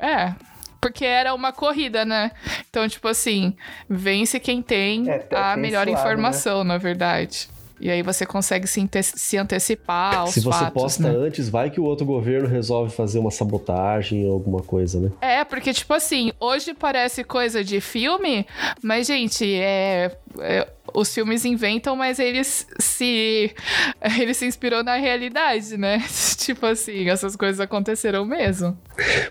É, 0.00 0.34
porque 0.82 1.04
era 1.04 1.32
uma 1.32 1.52
corrida, 1.52 2.04
né? 2.04 2.32
Então, 2.68 2.86
tipo 2.88 3.06
assim, 3.06 3.54
vence 3.88 4.40
quem 4.40 4.60
tem 4.60 5.08
é, 5.08 5.28
a 5.30 5.56
melhor 5.56 5.86
lado, 5.86 5.90
informação, 5.90 6.64
né? 6.64 6.74
na 6.74 6.78
verdade. 6.78 7.48
E 7.80 7.90
aí 7.90 8.02
você 8.02 8.26
consegue 8.26 8.66
se, 8.66 8.88
se 9.02 9.36
antecipar 9.36 10.18
aos 10.18 10.30
Se 10.30 10.40
você 10.40 10.58
fatos, 10.58 10.82
posta 10.82 11.02
né? 11.04 11.26
antes, 11.26 11.48
vai 11.48 11.70
que 11.70 11.80
o 11.80 11.84
outro 11.84 12.04
governo 12.04 12.48
resolve 12.48 12.94
fazer 12.94 13.18
uma 13.18 13.30
sabotagem 13.30 14.26
ou 14.26 14.32
alguma 14.34 14.62
coisa, 14.62 15.00
né? 15.00 15.10
É, 15.20 15.44
porque, 15.44 15.72
tipo 15.72 15.92
assim, 15.94 16.32
hoje 16.38 16.74
parece 16.74 17.24
coisa 17.24 17.64
de 17.64 17.80
filme, 17.80 18.46
mas, 18.82 19.06
gente, 19.06 19.44
é, 19.54 20.16
é 20.40 20.68
os 20.94 21.12
filmes 21.12 21.44
inventam, 21.44 21.96
mas 21.96 22.18
eles 22.18 22.66
se. 22.78 23.54
Ele 24.20 24.34
se 24.34 24.46
inspirou 24.46 24.82
na 24.82 24.96
realidade, 24.96 25.76
né? 25.76 26.02
tipo 26.38 26.66
assim, 26.66 27.08
essas 27.08 27.36
coisas 27.36 27.60
aconteceram 27.60 28.24
mesmo. 28.24 28.76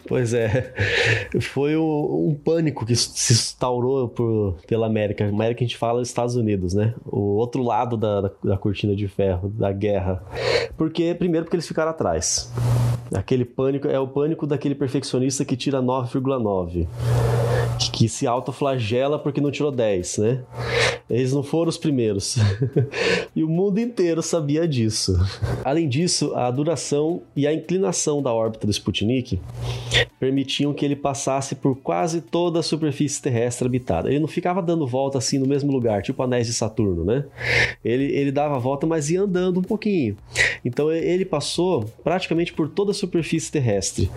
Pois 0.08 0.34
é. 0.34 0.74
Foi 1.39 1.76
um, 1.78 2.36
pânico 2.43 2.86
que 2.86 2.95
se 2.95 3.34
instaurou 3.34 4.08
por, 4.08 4.58
pela 4.67 4.88
América. 4.88 5.26
América 5.26 5.63
a 5.63 5.67
gente 5.67 5.78
fala 5.78 6.02
Estados 6.02 6.36
Unidos, 6.36 6.74
né? 6.74 6.93
O 7.06 7.36
outro 7.36 7.62
lado 7.62 7.97
da, 7.97 8.21
da, 8.21 8.32
da 8.43 8.58
cortina 8.58 8.95
de 8.95 9.08
ferro, 9.08 9.50
da 9.50 9.71
guerra. 9.71 10.24
Porque, 10.78 11.13
primeiro, 11.13 11.45
porque 11.45 11.58
eles 11.58 11.67
ficaram 11.67 11.91
atrás. 11.91 12.52
Aquele 13.13 13.45
pânico 13.45 13.88
é 13.88 14.00
o 14.00 14.08
pânico 14.08 14.47
daquele 14.47 14.74
perfeccionista 14.74 15.43
que 15.43 15.58
tira 15.58 15.82
9,9 15.82 16.88
que 17.89 18.08
se 18.08 18.28
autoflagela 18.28 19.17
porque 19.17 19.41
não 19.41 19.52
tirou 19.52 19.71
10, 19.71 20.17
né? 20.19 20.43
Eles 21.12 21.34
não 21.34 21.43
foram 21.43 21.69
os 21.69 21.78
primeiros. 21.78 22.38
e 23.36 23.43
o 23.43 23.50
mundo 23.50 23.80
inteiro 23.80 24.21
sabia 24.21 24.65
disso. 24.65 25.19
Além 25.63 25.89
disso, 25.89 26.34
a 26.36 26.50
duração 26.50 27.21
e 27.36 27.45
a 27.45 27.54
inclinação 27.54 28.21
da 28.21 28.34
órbita 28.34 28.65
do 28.65 28.71
Sputnik 28.71 29.39
permitiam 30.19 30.74
que 30.74 30.86
ele 30.86 30.95
passasse 30.95 31.56
por 31.56 31.76
quase 31.76 32.21
toda 32.21 32.60
a 32.60 32.63
superfície 32.63 33.21
terrestre 33.21 33.67
habitada. 33.67 34.10
Ele 34.10 34.19
não 34.19 34.28
ficava 34.28 34.62
dando 34.62 34.88
volta 34.88 35.17
assim 35.17 35.38
no 35.38 35.47
mesmo 35.47 35.71
lugar, 35.71 36.02
tipo 36.02 36.24
anéis 36.24 36.47
de 36.47 36.54
Saturno, 36.54 37.04
né? 37.04 37.26
Ele, 37.84 38.06
ele 38.06 38.32
dava 38.32 38.56
a 38.56 38.60
volta, 38.60 38.88
mas 38.88 39.10
ia 39.10 39.21
andando 39.21 39.60
um 39.60 39.63
pouquinho. 39.63 40.15
Então 40.63 40.91
ele 40.91 41.26
passou 41.26 41.84
praticamente 42.04 42.54
por 42.54 42.69
toda 42.69 42.91
a 42.91 42.93
superfície 42.93 43.52
terrestre, 43.52 44.10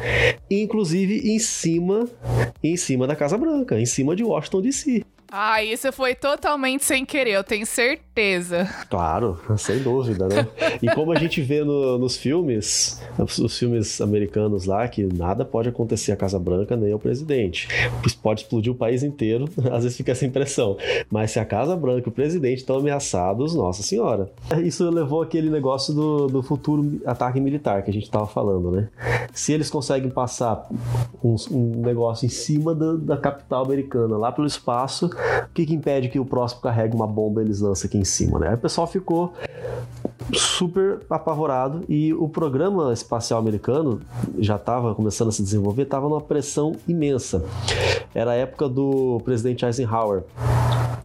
inclusive 0.51 1.29
em 1.29 1.39
cima, 1.39 2.09
em 2.63 2.77
cima 2.77 3.07
da 3.07 3.17
Casa 3.17 3.37
Branca, 3.37 3.81
em 3.81 3.87
cima 3.87 4.15
de 4.15 4.23
Washington 4.23 4.61
DC. 4.61 5.05
Ah, 5.37 5.65
isso 5.65 5.93
foi 5.93 6.15
totalmente 6.15 6.85
sem 6.85 7.05
querer, 7.05 7.33
eu 7.33 7.43
tenho 7.43 7.67
certeza. 7.67 8.69
Claro, 8.89 9.37
sem 9.59 9.81
dúvida, 9.81 10.29
né? 10.29 10.47
e 10.81 10.89
como 10.95 11.11
a 11.11 11.17
gente 11.17 11.43
vê 11.43 11.65
no, 11.65 11.99
nos 11.99 12.17
filmes, 12.17 13.03
os 13.19 13.59
filmes 13.59 14.01
americanos 14.01 14.65
lá, 14.65 14.87
que 14.87 15.03
nada 15.03 15.45
pode 15.45 15.69
acontecer 15.69 16.13
à 16.13 16.17
Casa 16.17 16.39
Branca 16.39 16.77
nem 16.77 16.93
ao 16.93 17.01
presidente. 17.01 17.67
Pode 18.23 18.43
explodir 18.43 18.73
o 18.73 18.77
país 18.77 19.03
inteiro, 19.03 19.49
às 19.73 19.83
vezes 19.83 19.97
fica 19.97 20.13
essa 20.13 20.25
impressão. 20.25 20.77
Mas 21.11 21.33
se 21.33 21.41
a 21.41 21.45
Casa 21.45 21.75
Branca 21.75 22.09
e 22.09 22.11
o 22.11 22.15
presidente 22.15 22.59
estão 22.59 22.79
ameaçados, 22.79 23.57
nossa 23.57 23.83
senhora. 23.83 24.31
Isso 24.63 24.89
levou 24.89 25.21
aquele 25.21 25.51
negócio 25.51 25.93
do, 25.93 26.29
do 26.29 26.43
futuro 26.45 27.01
ataque 27.05 27.41
militar 27.41 27.83
que 27.83 27.91
a 27.91 27.93
gente 27.93 28.05
estava 28.05 28.29
falando, 28.29 28.71
né? 28.71 28.89
Se 29.33 29.53
eles 29.53 29.69
conseguem 29.69 30.11
passar 30.11 30.69
um, 31.25 31.35
um 31.51 31.83
negócio 31.85 32.25
em 32.25 32.29
cima 32.29 32.73
da, 32.73 32.93
da 32.93 33.17
capital 33.17 33.65
americana, 33.65 34.17
lá 34.17 34.31
pelo 34.31 34.47
espaço, 34.47 35.11
o 35.45 35.55
que, 35.55 35.67
que 35.67 35.75
impede 35.75 36.09
que 36.09 36.19
o 36.19 36.25
próximo 36.25 36.61
carregue 36.63 36.95
uma 36.95 37.07
bomba 37.07 37.43
e 37.43 37.45
eles 37.45 37.61
lancem 37.61 37.89
aqui 37.89 37.99
em 37.99 38.05
cima, 38.05 38.39
né? 38.39 38.49
Aí 38.49 38.55
o 38.55 38.59
pessoal 38.59 38.87
ficou 38.87 39.33
super 40.33 41.01
apavorado 41.09 41.85
e 41.89 42.13
o 42.15 42.29
programa 42.29 42.93
espacial 42.93 43.39
americano 43.39 44.01
já 44.39 44.57
estava 44.57 44.95
começando 44.95 45.29
a 45.29 45.33
se 45.33 45.43
desenvolver, 45.43 45.83
estava 45.83 46.09
numa 46.09 46.21
pressão 46.21 46.73
imensa. 46.89 47.45
Era 48.15 48.33
a 48.33 48.35
época 48.35 48.69
do 48.69 49.21
presidente 49.25 49.65
Eisenhower 49.65 50.25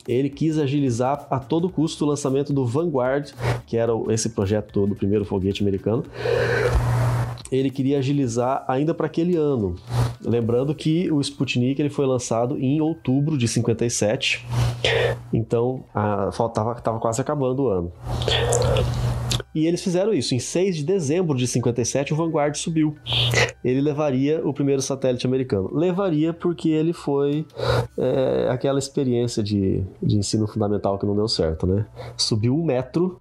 ele 0.08 0.30
quis 0.30 0.58
agilizar 0.58 1.28
a 1.30 1.40
todo 1.40 1.70
custo 1.70 2.04
o 2.04 2.08
lançamento 2.08 2.52
do 2.52 2.66
Vanguard, 2.66 3.32
que 3.68 3.78
era 3.78 3.92
esse 4.10 4.30
projeto 4.30 4.88
do 4.88 4.96
primeiro 4.96 5.24
foguete 5.24 5.62
americano 5.62 6.04
ele 7.52 7.70
queria 7.70 8.00
agilizar 8.00 8.64
ainda 8.68 8.94
para 8.94 9.06
aquele 9.06 9.36
ano. 9.36 9.76
Lembrando 10.24 10.76
que 10.76 11.12
o 11.12 11.22
Sputnik 11.22 11.82
ele 11.82 11.90
foi 11.90 12.06
lançado 12.06 12.58
em 12.58 12.82
outubro 12.82 13.38
de 13.38 13.48
57, 13.48 14.46
então 15.34 15.84
faltava, 16.34 16.74
estava 16.74 17.00
quase 17.00 17.22
acabando 17.22 17.64
o 17.64 17.70
ano. 17.70 17.92
E 19.54 19.66
eles 19.66 19.84
fizeram 19.84 20.14
isso. 20.14 20.36
Em 20.36 20.40
6 20.40 20.78
de 20.78 20.84
dezembro 20.84 21.36
de 21.36 21.48
57, 21.48 22.14
o 22.14 22.16
Vanguard 22.16 22.56
subiu. 22.56 22.96
Ele 23.64 23.82
levaria 23.82 24.46
o 24.48 24.54
primeiro 24.54 24.82
satélite 24.82 25.26
americano. 25.26 25.70
Levaria 25.74 26.34
porque 26.34 26.70
ele 26.70 26.94
foi 26.94 27.46
é, 27.98 28.48
aquela 28.50 28.80
experiência 28.80 29.42
de, 29.42 29.84
de 30.02 30.18
ensino 30.18 30.48
fundamental 30.48 30.98
que 31.00 31.06
não 31.06 31.16
deu 31.16 31.28
certo, 31.28 31.66
né? 31.66 31.86
Subiu 32.16 32.56
um 32.56 32.64
metro, 32.64 33.20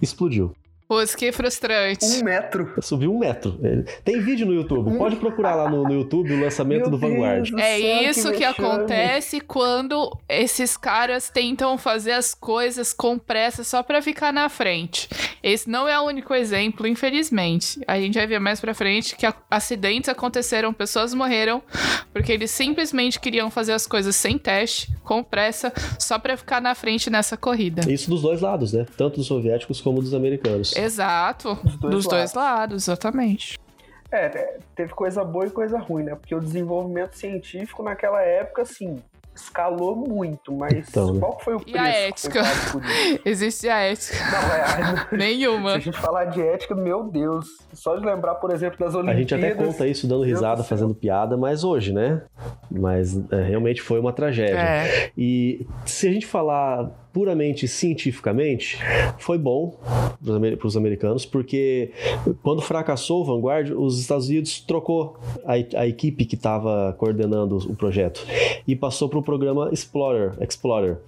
explodiu. 0.00 0.52
Putz, 0.92 1.14
que 1.14 1.32
frustrante. 1.32 2.04
Um 2.04 2.22
metro. 2.22 2.74
Subiu 2.82 3.14
um 3.14 3.18
metro. 3.18 3.58
Tem 4.04 4.20
vídeo 4.20 4.46
no 4.46 4.52
YouTube. 4.52 4.98
Pode 4.98 5.16
procurar 5.16 5.54
lá 5.54 5.70
no, 5.70 5.84
no 5.84 5.94
YouTube 5.94 6.34
o 6.34 6.38
lançamento 6.38 6.82
Meu 6.82 6.90
do 6.90 6.98
Vanguard. 6.98 7.48
é 7.58 8.10
isso 8.10 8.30
que, 8.30 8.38
que 8.38 8.44
acontece 8.44 9.40
quando 9.40 10.14
esses 10.28 10.76
caras 10.76 11.30
tentam 11.30 11.78
fazer 11.78 12.12
as 12.12 12.34
coisas 12.34 12.92
com 12.92 13.18
pressa 13.18 13.64
só 13.64 13.82
para 13.82 14.02
ficar 14.02 14.34
na 14.34 14.50
frente. 14.50 15.08
Esse 15.42 15.68
não 15.68 15.88
é 15.88 15.98
o 15.98 16.04
único 16.04 16.34
exemplo, 16.34 16.86
infelizmente. 16.86 17.80
A 17.88 17.98
gente 17.98 18.18
vai 18.18 18.26
ver 18.26 18.38
mais 18.38 18.60
pra 18.60 18.74
frente 18.74 19.16
que 19.16 19.26
acidentes 19.50 20.10
aconteceram, 20.10 20.74
pessoas 20.74 21.14
morreram, 21.14 21.62
porque 22.12 22.32
eles 22.32 22.50
simplesmente 22.50 23.18
queriam 23.18 23.50
fazer 23.50 23.72
as 23.72 23.86
coisas 23.86 24.14
sem 24.14 24.36
teste, 24.36 24.92
com 25.02 25.24
pressa, 25.24 25.72
só 25.98 26.18
para 26.18 26.36
ficar 26.36 26.60
na 26.60 26.74
frente 26.74 27.10
nessa 27.10 27.36
corrida. 27.36 27.90
Isso 27.90 28.08
dos 28.08 28.22
dois 28.22 28.40
lados, 28.40 28.72
né? 28.72 28.86
Tanto 28.96 29.16
dos 29.16 29.26
soviéticos 29.26 29.80
como 29.80 30.00
dos 30.00 30.14
americanos. 30.14 30.76
Exato. 30.82 31.54
Dos 31.54 31.76
dois, 31.76 31.94
dos 31.94 32.04
lados. 32.04 32.06
dois 32.06 32.34
lados, 32.34 32.88
exatamente. 32.88 33.58
É, 34.10 34.58
teve 34.74 34.92
coisa 34.92 35.24
boa 35.24 35.46
e 35.46 35.50
coisa 35.50 35.78
ruim, 35.78 36.04
né? 36.04 36.14
Porque 36.14 36.34
o 36.34 36.40
desenvolvimento 36.40 37.16
científico 37.16 37.82
naquela 37.82 38.20
época, 38.20 38.60
assim, 38.60 39.02
escalou 39.34 39.96
muito, 39.96 40.52
mas 40.52 40.88
então, 40.88 41.14
né? 41.14 41.20
qual 41.20 41.40
foi 41.40 41.54
o 41.54 41.60
preço? 41.60 41.76
E 41.76 41.78
a 41.78 41.88
ética? 41.88 42.42
Existe 43.24 43.68
a 43.68 43.78
ética? 43.78 44.18
Não, 44.30 44.54
é. 44.54 45.16
Nenhuma. 45.16 45.70
Se 45.70 45.76
a 45.76 45.80
gente 45.80 45.98
falar 45.98 46.26
de 46.26 46.42
ética, 46.42 46.74
meu 46.74 47.04
Deus. 47.04 47.46
Só 47.72 47.96
de 47.96 48.04
lembrar, 48.04 48.34
por 48.34 48.50
exemplo, 48.50 48.78
das 48.78 48.94
Olimpíadas. 48.94 49.16
A 49.16 49.20
gente 49.20 49.34
até 49.34 49.54
conta 49.54 49.86
isso 49.86 50.06
dando 50.06 50.22
risada, 50.22 50.62
fazendo 50.62 50.94
piada, 50.94 51.36
mas 51.36 51.64
hoje, 51.64 51.92
né? 51.92 52.22
Mas 52.70 53.18
é, 53.30 53.42
realmente 53.42 53.80
foi 53.80 53.98
uma 53.98 54.12
tragédia. 54.12 54.58
É. 54.58 55.10
E 55.16 55.66
se 55.86 56.08
a 56.08 56.12
gente 56.12 56.26
falar 56.26 56.90
puramente 57.12 57.68
cientificamente, 57.68 58.78
foi 59.18 59.38
bom 59.38 59.78
para 60.58 60.66
os 60.66 60.76
americanos, 60.76 61.26
porque 61.26 61.92
quando 62.42 62.62
fracassou 62.62 63.22
o 63.22 63.24
Vanguard, 63.24 63.72
os 63.72 64.00
Estados 64.00 64.28
Unidos 64.28 64.60
trocou 64.60 65.18
a, 65.44 65.52
a 65.80 65.86
equipe 65.86 66.24
que 66.24 66.34
estava 66.34 66.94
coordenando 66.98 67.56
o 67.56 67.76
projeto 67.76 68.24
e 68.66 68.74
passou 68.74 69.08
para 69.08 69.18
o 69.18 69.22
programa 69.22 69.70
Explorer. 69.72 70.32
Explorer. 70.40 70.98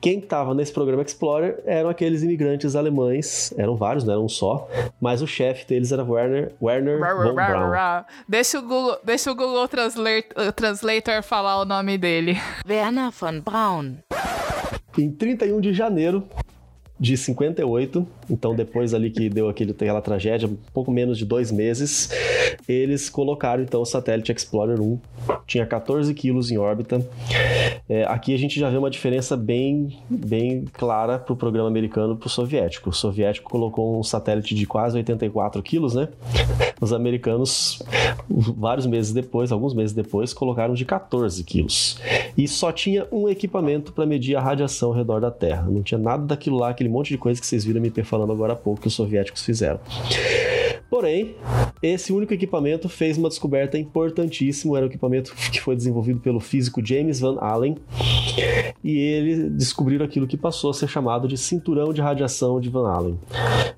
Quem 0.00 0.18
estava 0.18 0.54
nesse 0.54 0.72
programa 0.72 1.02
Explorer 1.02 1.60
eram 1.64 1.88
aqueles 1.88 2.22
imigrantes 2.22 2.74
alemães, 2.74 3.52
eram 3.56 3.76
vários, 3.76 4.04
não 4.04 4.12
eram 4.14 4.24
um 4.24 4.28
só, 4.28 4.68
mas 5.00 5.22
o 5.22 5.26
chefe 5.26 5.66
deles 5.66 5.92
era 5.92 6.04
Werner, 6.04 6.52
Werner 6.60 6.98
von 6.98 7.34
Braun. 7.34 8.04
Deixa 8.28 8.58
o 8.58 8.62
Google, 8.62 8.98
deixa 9.04 9.30
o 9.30 9.34
Google 9.34 9.68
Translator, 9.68 10.52
Translator 10.52 11.22
falar 11.22 11.60
o 11.60 11.64
nome 11.64 11.98
dele. 11.98 12.36
Werner 12.66 13.10
von 13.10 13.40
Braun. 13.40 13.96
Em 14.98 15.12
31 15.12 15.60
de 15.60 15.72
janeiro 15.72 16.24
de 16.98 17.16
58, 17.16 18.04
então 18.30 18.54
depois 18.54 18.94
ali 18.94 19.10
que 19.10 19.28
deu 19.28 19.48
aquele, 19.48 19.72
aquela 19.72 20.00
tragédia, 20.00 20.48
pouco 20.72 20.90
menos 20.90 21.18
de 21.18 21.24
dois 21.24 21.50
meses, 21.50 22.10
eles 22.68 23.08
colocaram 23.08 23.62
então 23.62 23.80
o 23.80 23.86
satélite 23.86 24.32
Explorer 24.32 24.80
1, 24.80 24.98
tinha 25.46 25.66
14 25.66 26.12
quilos 26.14 26.50
em 26.50 26.58
órbita. 26.58 27.06
É, 27.88 28.04
aqui 28.04 28.34
a 28.34 28.38
gente 28.38 28.60
já 28.60 28.68
vê 28.68 28.76
uma 28.76 28.90
diferença 28.90 29.36
bem, 29.36 29.98
bem 30.08 30.64
clara 30.72 31.18
para 31.18 31.32
o 31.32 31.36
programa 31.36 31.68
americano 31.68 32.16
para 32.16 32.26
o 32.26 32.30
soviético. 32.30 32.90
O 32.90 32.92
soviético 32.92 33.50
colocou 33.50 33.98
um 33.98 34.02
satélite 34.02 34.54
de 34.54 34.66
quase 34.66 34.96
84 34.98 35.62
quilos, 35.62 35.94
né? 35.94 36.08
Os 36.80 36.92
americanos, 36.92 37.82
vários 38.28 38.86
meses 38.86 39.12
depois, 39.12 39.50
alguns 39.50 39.74
meses 39.74 39.94
depois, 39.94 40.32
colocaram 40.32 40.74
de 40.74 40.84
14 40.84 41.42
quilos. 41.42 41.98
E 42.36 42.46
só 42.46 42.70
tinha 42.70 43.06
um 43.10 43.28
equipamento 43.28 43.92
para 43.92 44.06
medir 44.06 44.36
a 44.36 44.40
radiação 44.40 44.90
ao 44.90 44.94
redor 44.94 45.20
da 45.20 45.30
Terra. 45.30 45.66
Não 45.68 45.82
tinha 45.82 45.98
nada 45.98 46.24
daquilo 46.24 46.58
lá, 46.58 46.68
aquele 46.68 46.88
monte 46.88 47.08
de 47.08 47.18
coisa 47.18 47.40
que 47.40 47.46
vocês 47.46 47.64
viram 47.64 47.80
me 47.80 47.90
falando 48.18 48.32
agora 48.32 48.54
há 48.54 48.56
pouco 48.56 48.80
que 48.80 48.88
os 48.88 48.94
soviéticos 48.94 49.44
fizeram. 49.44 49.78
Porém, 50.90 51.36
esse 51.82 52.12
único 52.12 52.34
equipamento 52.34 52.88
fez 52.88 53.16
uma 53.16 53.28
descoberta 53.28 53.78
importantíssima. 53.78 54.76
Era 54.76 54.86
o 54.86 54.88
equipamento 54.88 55.34
que 55.52 55.60
foi 55.60 55.76
desenvolvido 55.76 56.20
pelo 56.20 56.40
físico 56.40 56.84
James 56.84 57.20
Van 57.20 57.38
Allen. 57.40 57.76
E 58.82 58.98
ele 58.98 59.50
descobriu 59.50 60.02
aquilo 60.02 60.26
que 60.26 60.36
passou 60.36 60.70
a 60.70 60.74
ser 60.74 60.88
chamado 60.88 61.26
de 61.26 61.36
cinturão 61.36 61.92
de 61.92 62.00
radiação 62.00 62.60
de 62.60 62.68
Van 62.68 62.88
Allen. 62.88 63.18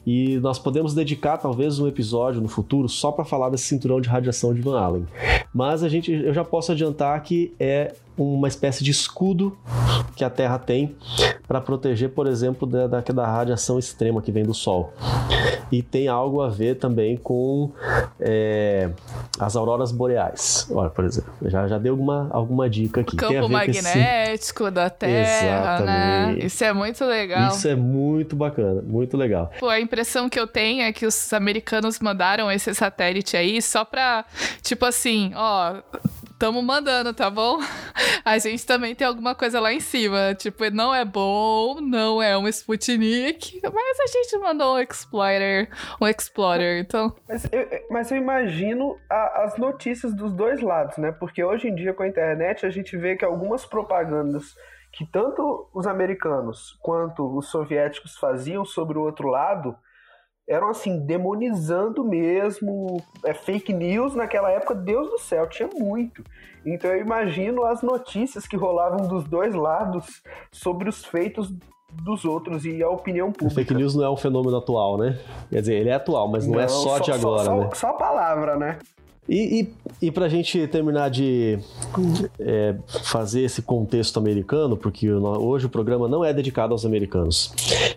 E 0.06 0.38
nós 0.38 0.58
podemos 0.58 0.94
dedicar 0.94 1.38
talvez 1.38 1.78
um 1.78 1.86
episódio 1.86 2.40
no 2.40 2.48
futuro 2.48 2.88
só 2.88 3.12
para 3.12 3.24
falar 3.24 3.50
desse 3.50 3.64
cinturão 3.64 4.00
de 4.00 4.08
radiação 4.08 4.54
de 4.54 4.60
Van 4.60 4.78
Allen. 4.78 5.06
Mas 5.52 5.82
a 5.82 5.88
gente, 5.88 6.12
eu 6.12 6.32
já 6.32 6.44
posso 6.44 6.72
adiantar 6.72 7.20
que 7.22 7.52
é 7.58 7.94
uma 8.16 8.48
espécie 8.48 8.84
de 8.84 8.90
escudo 8.90 9.56
que 10.14 10.24
a 10.24 10.30
Terra 10.30 10.58
tem 10.58 10.94
para 11.48 11.60
proteger, 11.60 12.10
por 12.10 12.26
exemplo, 12.26 12.68
da, 12.68 12.86
da, 12.86 13.00
da, 13.00 13.26
radiação 13.26 13.78
extrema 13.78 14.20
que 14.20 14.30
vem 14.30 14.44
do 14.44 14.54
Sol. 14.54 14.92
E 15.72 15.82
tem 15.82 16.08
algo 16.08 16.42
a 16.42 16.48
ver 16.48 16.76
também 16.76 17.16
com 17.16 17.70
é, 18.20 18.90
as 19.38 19.56
auroras 19.56 19.92
boreais. 19.92 20.66
Olha, 20.70 20.90
por 20.90 21.04
exemplo, 21.04 21.32
já, 21.42 21.66
já 21.66 21.78
deu 21.78 21.92
alguma, 21.92 22.28
alguma 22.30 22.68
dica 22.68 23.00
aqui. 23.00 23.14
O 23.14 23.18
campo 23.18 23.48
magnético 23.48 24.64
esse... 24.64 24.70
da 24.72 24.90
Terra, 24.90 25.12
né? 25.12 25.48
Exatamente. 25.48 26.40
né? 26.40 26.46
Isso 26.46 26.64
é 26.64 26.72
muito 26.72 27.04
legal. 27.04 27.48
Isso 27.48 27.68
é 27.68 27.74
muito 27.74 28.36
bacana, 28.36 28.82
muito 28.82 29.16
legal. 29.16 29.50
Pô, 29.58 29.68
a 29.68 29.80
impressão 29.80 30.28
que 30.28 30.38
eu 30.38 30.46
tenho 30.46 30.82
é 30.82 30.92
que 30.92 31.06
os 31.06 31.32
americanos 31.32 31.98
mandaram 32.00 32.50
esse 32.50 32.74
satélite 32.74 33.36
aí 33.36 33.60
só 33.62 33.84
pra, 33.84 34.24
tipo 34.62 34.84
assim, 34.84 35.32
ó 35.34 35.80
Tamo 36.40 36.62
mandando, 36.62 37.12
tá 37.12 37.28
bom? 37.28 37.58
A 38.24 38.38
gente 38.38 38.64
também 38.66 38.94
tem 38.94 39.06
alguma 39.06 39.34
coisa 39.34 39.60
lá 39.60 39.74
em 39.74 39.78
cima. 39.78 40.34
Tipo, 40.34 40.70
não 40.70 40.94
é 40.94 41.04
bom, 41.04 41.82
não 41.82 42.22
é 42.22 42.34
um 42.38 42.48
Sputnik, 42.48 43.60
mas 43.62 44.00
a 44.00 44.06
gente 44.06 44.38
mandou 44.38 44.74
um 44.74 44.78
Explorer, 44.78 45.68
um 46.00 46.08
Explorer, 46.08 46.80
então... 46.80 47.14
Mas 47.28 47.44
eu, 47.52 47.68
mas 47.90 48.10
eu 48.10 48.16
imagino 48.16 48.96
a, 49.10 49.42
as 49.44 49.58
notícias 49.58 50.14
dos 50.14 50.32
dois 50.32 50.62
lados, 50.62 50.96
né? 50.96 51.12
Porque 51.12 51.44
hoje 51.44 51.68
em 51.68 51.74
dia, 51.74 51.92
com 51.92 52.04
a 52.04 52.08
internet, 52.08 52.64
a 52.64 52.70
gente 52.70 52.96
vê 52.96 53.16
que 53.16 53.24
algumas 53.24 53.66
propagandas 53.66 54.54
que 54.92 55.04
tanto 55.04 55.68
os 55.74 55.86
americanos 55.86 56.78
quanto 56.80 57.36
os 57.36 57.50
soviéticos 57.50 58.16
faziam 58.16 58.64
sobre 58.64 58.96
o 58.96 59.02
outro 59.02 59.28
lado 59.28 59.76
eram 60.50 60.68
assim, 60.68 60.98
demonizando 60.98 62.02
mesmo, 62.02 63.00
é 63.24 63.32
fake 63.32 63.72
news 63.72 64.16
naquela 64.16 64.50
época, 64.50 64.74
Deus 64.74 65.08
do 65.08 65.18
céu, 65.18 65.48
tinha 65.48 65.68
muito. 65.72 66.24
Então 66.66 66.90
eu 66.90 67.00
imagino 67.00 67.64
as 67.64 67.82
notícias 67.82 68.48
que 68.48 68.56
rolavam 68.56 69.06
dos 69.06 69.22
dois 69.22 69.54
lados 69.54 70.20
sobre 70.50 70.88
os 70.88 71.04
feitos 71.04 71.54
dos 71.92 72.24
outros 72.24 72.64
e 72.64 72.82
a 72.82 72.90
opinião 72.90 73.30
pública. 73.30 73.46
O 73.46 73.54
fake 73.54 73.74
news 73.74 73.94
não 73.94 74.04
é 74.04 74.10
um 74.10 74.16
fenômeno 74.16 74.56
atual, 74.56 74.98
né? 74.98 75.20
Quer 75.48 75.60
dizer, 75.60 75.74
ele 75.74 75.88
é 75.88 75.94
atual, 75.94 76.26
mas 76.26 76.44
não, 76.46 76.54
é 76.54 76.56
não 76.56 76.64
é 76.64 76.68
só, 76.68 76.96
só 76.96 76.98
de 76.98 77.12
agora, 77.12 77.44
só, 77.44 77.56
né? 77.56 77.68
Só, 77.68 77.74
só 77.74 77.86
a 77.90 77.94
palavra, 77.94 78.56
né? 78.56 78.78
E, 79.30 79.60
e, 79.60 80.06
e 80.08 80.10
para 80.10 80.26
a 80.26 80.28
gente 80.28 80.66
terminar 80.66 81.08
de 81.08 81.56
é, 82.40 82.74
fazer 83.04 83.42
esse 83.42 83.62
contexto 83.62 84.18
americano, 84.18 84.76
porque 84.76 85.08
hoje 85.08 85.66
o 85.66 85.68
programa 85.68 86.08
não 86.08 86.24
é 86.24 86.34
dedicado 86.34 86.72
aos 86.72 86.84
americanos, 86.84 87.54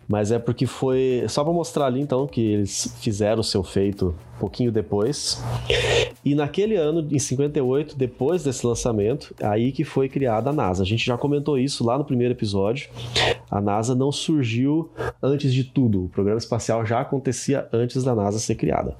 mas 0.08 0.32
é 0.32 0.38
porque 0.38 0.68
foi 0.68 1.26
só 1.28 1.44
para 1.44 1.52
mostrar 1.52 1.88
ali 1.88 2.00
então 2.00 2.28
que 2.28 2.40
eles 2.40 2.96
fizeram 3.00 3.42
o 3.42 3.44
seu 3.44 3.64
feito 3.64 4.14
um 4.36 4.40
pouquinho 4.40 4.72
depois. 4.72 5.44
E 6.24 6.36
naquele 6.36 6.76
ano, 6.76 7.08
em 7.10 7.18
58, 7.18 7.98
depois 7.98 8.44
desse 8.44 8.64
lançamento, 8.66 9.34
aí 9.42 9.72
que 9.72 9.84
foi 9.84 10.08
criada 10.08 10.52
a 10.52 10.54
NASA. 10.54 10.84
A 10.84 10.86
gente 10.86 11.04
já 11.04 11.18
comentou 11.18 11.58
isso 11.58 11.84
lá 11.84 11.98
no 11.98 12.06
primeiro 12.06 12.36
episódio. 12.36 12.92
A 13.50 13.60
NASA 13.60 13.96
não 13.96 14.12
surgiu 14.12 14.92
antes 15.22 15.52
de 15.52 15.64
tudo. 15.64 16.06
O 16.06 16.10
programa 16.10 16.38
espacial 16.38 16.86
já 16.86 17.02
acontecia 17.02 17.68
antes 17.74 18.04
da 18.04 18.14
NASA 18.14 18.38
ser 18.38 18.54
criada. 18.54 18.96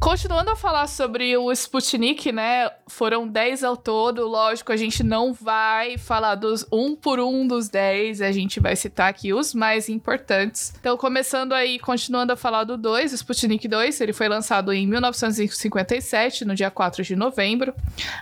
Continuando 0.00 0.52
a 0.52 0.56
falar 0.56 0.86
sobre 0.86 1.36
o 1.36 1.50
Sputnik, 1.50 2.30
né? 2.30 2.70
Foram 2.86 3.26
10 3.26 3.64
ao 3.64 3.76
todo. 3.76 4.28
Lógico, 4.28 4.70
a 4.72 4.76
gente 4.76 5.02
não 5.02 5.32
vai 5.32 5.98
falar 5.98 6.36
dos 6.36 6.64
um 6.72 6.94
por 6.94 7.18
um 7.18 7.44
dos 7.44 7.68
10. 7.68 8.22
A 8.22 8.30
gente 8.30 8.60
vai 8.60 8.76
citar 8.76 9.10
aqui 9.10 9.34
os 9.34 9.52
mais 9.52 9.88
importantes. 9.88 10.72
Então, 10.78 10.96
começando 10.96 11.52
aí, 11.52 11.80
continuando 11.80 12.32
a 12.32 12.36
falar 12.36 12.62
do 12.62 12.78
2, 12.78 13.12
Sputnik 13.12 13.66
2, 13.66 14.00
ele 14.00 14.12
foi 14.12 14.28
lançado 14.28 14.72
em 14.72 14.86
1957, 14.86 16.44
no 16.44 16.54
dia 16.54 16.70
4 16.70 17.02
de 17.02 17.16
novembro. 17.16 17.74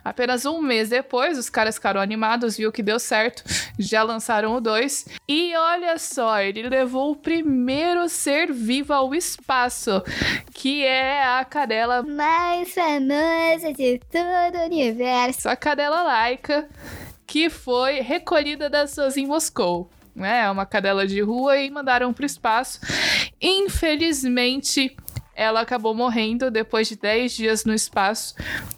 Apenas 0.03 0.47
um 0.47 0.62
mês 0.62 0.89
depois, 0.89 1.37
os 1.37 1.51
caras 1.51 1.75
ficaram 1.75 2.01
animados, 2.01 2.57
viu 2.57 2.73
que 2.73 2.83
deu 2.83 2.99
certo, 2.99 3.45
já 3.79 4.03
lançaram 4.03 4.57
o 4.57 4.61
2. 4.62 5.09
E 5.29 5.55
olha 5.55 5.99
só, 5.99 6.41
ele 6.41 6.69
levou 6.69 7.12
o 7.12 7.17
primeiro 7.17 8.09
ser 8.09 8.51
vivo 8.51 8.95
ao 8.95 9.15
espaço, 9.15 10.03
que 10.55 10.83
é 10.83 11.23
a 11.23 11.45
cadela 11.67 12.01
mais 12.01 12.73
famosa 12.73 13.73
de 13.73 14.01
todo 14.09 14.57
o 14.57 14.67
universo. 14.67 15.49
A 15.49 15.57
cadela 15.57 16.01
laica, 16.05 16.69
que 17.27 17.51
foi 17.51 18.01
recolhida 18.01 18.71
das 18.71 18.93
suas 18.93 19.17
em 19.17 19.27
Moscou. 19.27 19.91
É 20.17 20.49
uma 20.49 20.64
cadela 20.64 21.05
de 21.05 21.21
rua 21.21 21.59
e 21.59 21.69
mandaram 21.69 22.12
para 22.12 22.23
o 22.23 22.27
espaço. 22.27 22.79
Infelizmente, 23.43 24.97
ela 25.35 25.61
acabou 25.61 25.93
morrendo 25.93 26.53
depois 26.53 26.87
de 26.87 26.97
10 26.97 27.33
dias 27.33 27.64
no 27.64 27.75
espaço 27.75 28.37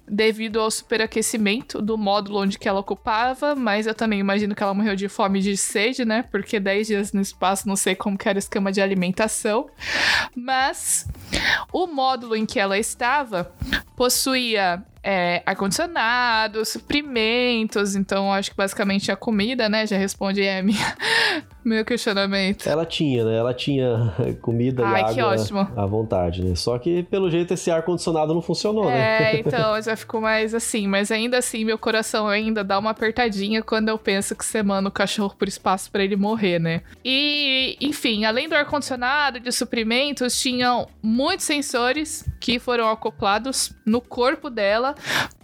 devido 0.09 0.61
ao 0.61 0.70
superaquecimento 0.70 1.80
do 1.80 1.96
módulo 1.96 2.40
onde 2.40 2.59
que 2.59 2.68
ela 2.68 2.80
ocupava, 2.80 3.54
mas 3.54 3.86
eu 3.86 3.94
também 3.94 4.18
imagino 4.20 4.54
que 4.54 4.62
ela 4.62 4.74
morreu 4.74 4.96
de 4.96 5.09
fome 5.09 5.40
e 5.40 5.42
de 5.42 5.56
sede, 5.56 6.04
né? 6.04 6.24
Porque 6.30 6.59
10 6.59 6.86
dias 6.86 7.12
no 7.12 7.20
espaço, 7.20 7.68
não 7.68 7.76
sei 7.76 7.94
como 7.94 8.18
que 8.18 8.28
era 8.28 8.36
o 8.36 8.38
esquema 8.38 8.72
de 8.72 8.80
alimentação. 8.80 9.68
Mas 10.36 11.06
o 11.72 11.86
módulo 11.86 12.36
em 12.36 12.46
que 12.46 12.59
ela 12.59 12.78
estava 12.78 13.52
possuía 13.96 14.82
é, 15.02 15.42
ar-condicionado, 15.46 16.64
suprimentos, 16.64 17.94
então 17.94 18.32
acho 18.32 18.50
que 18.50 18.56
basicamente 18.56 19.11
a 19.11 19.16
comida, 19.16 19.68
né? 19.68 19.86
Já 19.86 19.96
responde 19.96 20.42
é 20.42 20.61
minha, 20.61 20.96
meu 21.64 21.84
questionamento. 21.84 22.68
Ela 22.68 22.84
tinha, 22.84 23.24
né? 23.24 23.36
Ela 23.36 23.54
tinha 23.54 24.14
comida 24.42 24.86
Ai, 24.86 25.00
e 25.00 25.14
que 25.14 25.20
água 25.20 25.34
ótimo. 25.34 25.61
à 25.76 25.86
vontade, 25.86 26.44
né? 26.44 26.54
Só 26.54 26.78
que, 26.78 27.02
pelo 27.04 27.30
jeito, 27.30 27.54
esse 27.54 27.70
ar-condicionado 27.70 28.34
não 28.34 28.42
funcionou, 28.42 28.84
né? 28.84 29.34
É, 29.34 29.40
então 29.40 29.80
já 29.80 29.96
ficou 29.99 30.20
mais 30.20 30.55
assim, 30.55 30.86
mas 30.86 31.11
ainda 31.11 31.38
assim 31.38 31.64
meu 31.64 31.76
coração 31.76 32.26
ainda 32.28 32.64
dá 32.64 32.78
uma 32.78 32.90
apertadinha 32.90 33.62
quando 33.62 33.88
eu 33.88 33.99
penso 33.99 34.34
que 34.34 34.44
você 34.44 34.62
manda 34.62 34.88
o 34.88 34.92
cachorro 34.92 35.34
por 35.38 35.46
espaço 35.49 35.90
para 35.90 36.03
ele 36.03 36.16
morrer, 36.16 36.59
né? 36.59 36.82
E, 37.05 37.76
enfim, 37.80 38.24
além 38.24 38.49
do 38.49 38.55
ar-condicionado, 38.55 39.40
de 39.40 39.53
suprimentos, 39.53 40.40
tinham 40.40 40.88
muitos 41.03 41.46
sensores 41.46 42.24
que 42.41 42.59
foram 42.59 42.89
acoplados 42.89 43.72
no 43.84 44.01
corpo 44.01 44.51
dela 44.51 44.95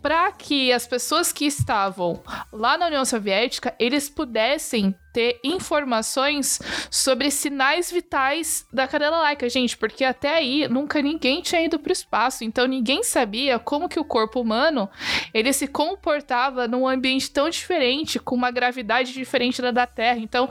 para 0.02 0.30
que 0.32 0.72
as 0.72 0.86
pessoas 0.86 1.32
que 1.32 1.46
estavam 1.46 2.22
lá 2.52 2.76
na 2.76 2.86
União 2.86 3.04
Soviética 3.04 3.74
eles 3.78 4.10
pudessem 4.10 4.94
ter 5.14 5.38
informações 5.44 6.58
sobre 6.90 7.30
sinais 7.30 7.90
vitais 7.90 8.66
da 8.72 8.88
cadela 8.88 9.18
laica, 9.18 9.48
gente, 9.48 9.76
porque 9.76 10.04
até 10.04 10.34
aí 10.34 10.66
nunca 10.66 11.00
ninguém 11.00 11.40
tinha 11.40 11.64
ido 11.64 11.78
para 11.78 11.90
o 11.90 11.92
espaço, 11.92 12.42
então 12.42 12.66
ninguém 12.66 13.04
sabia 13.04 13.60
como 13.60 13.88
que 13.88 14.00
o 14.00 14.04
corpo 14.04 14.40
humano 14.40 14.90
ele 15.32 15.52
se 15.52 15.68
comportava 15.68 16.66
num 16.66 16.88
ambiente 16.88 17.30
tão 17.30 17.48
diferente, 17.48 18.18
com 18.18 18.34
uma 18.34 18.50
gravidade 18.50 19.12
diferente 19.12 19.62
da 19.62 19.70
da 19.70 19.86
Terra. 19.86 20.18
Então, 20.18 20.48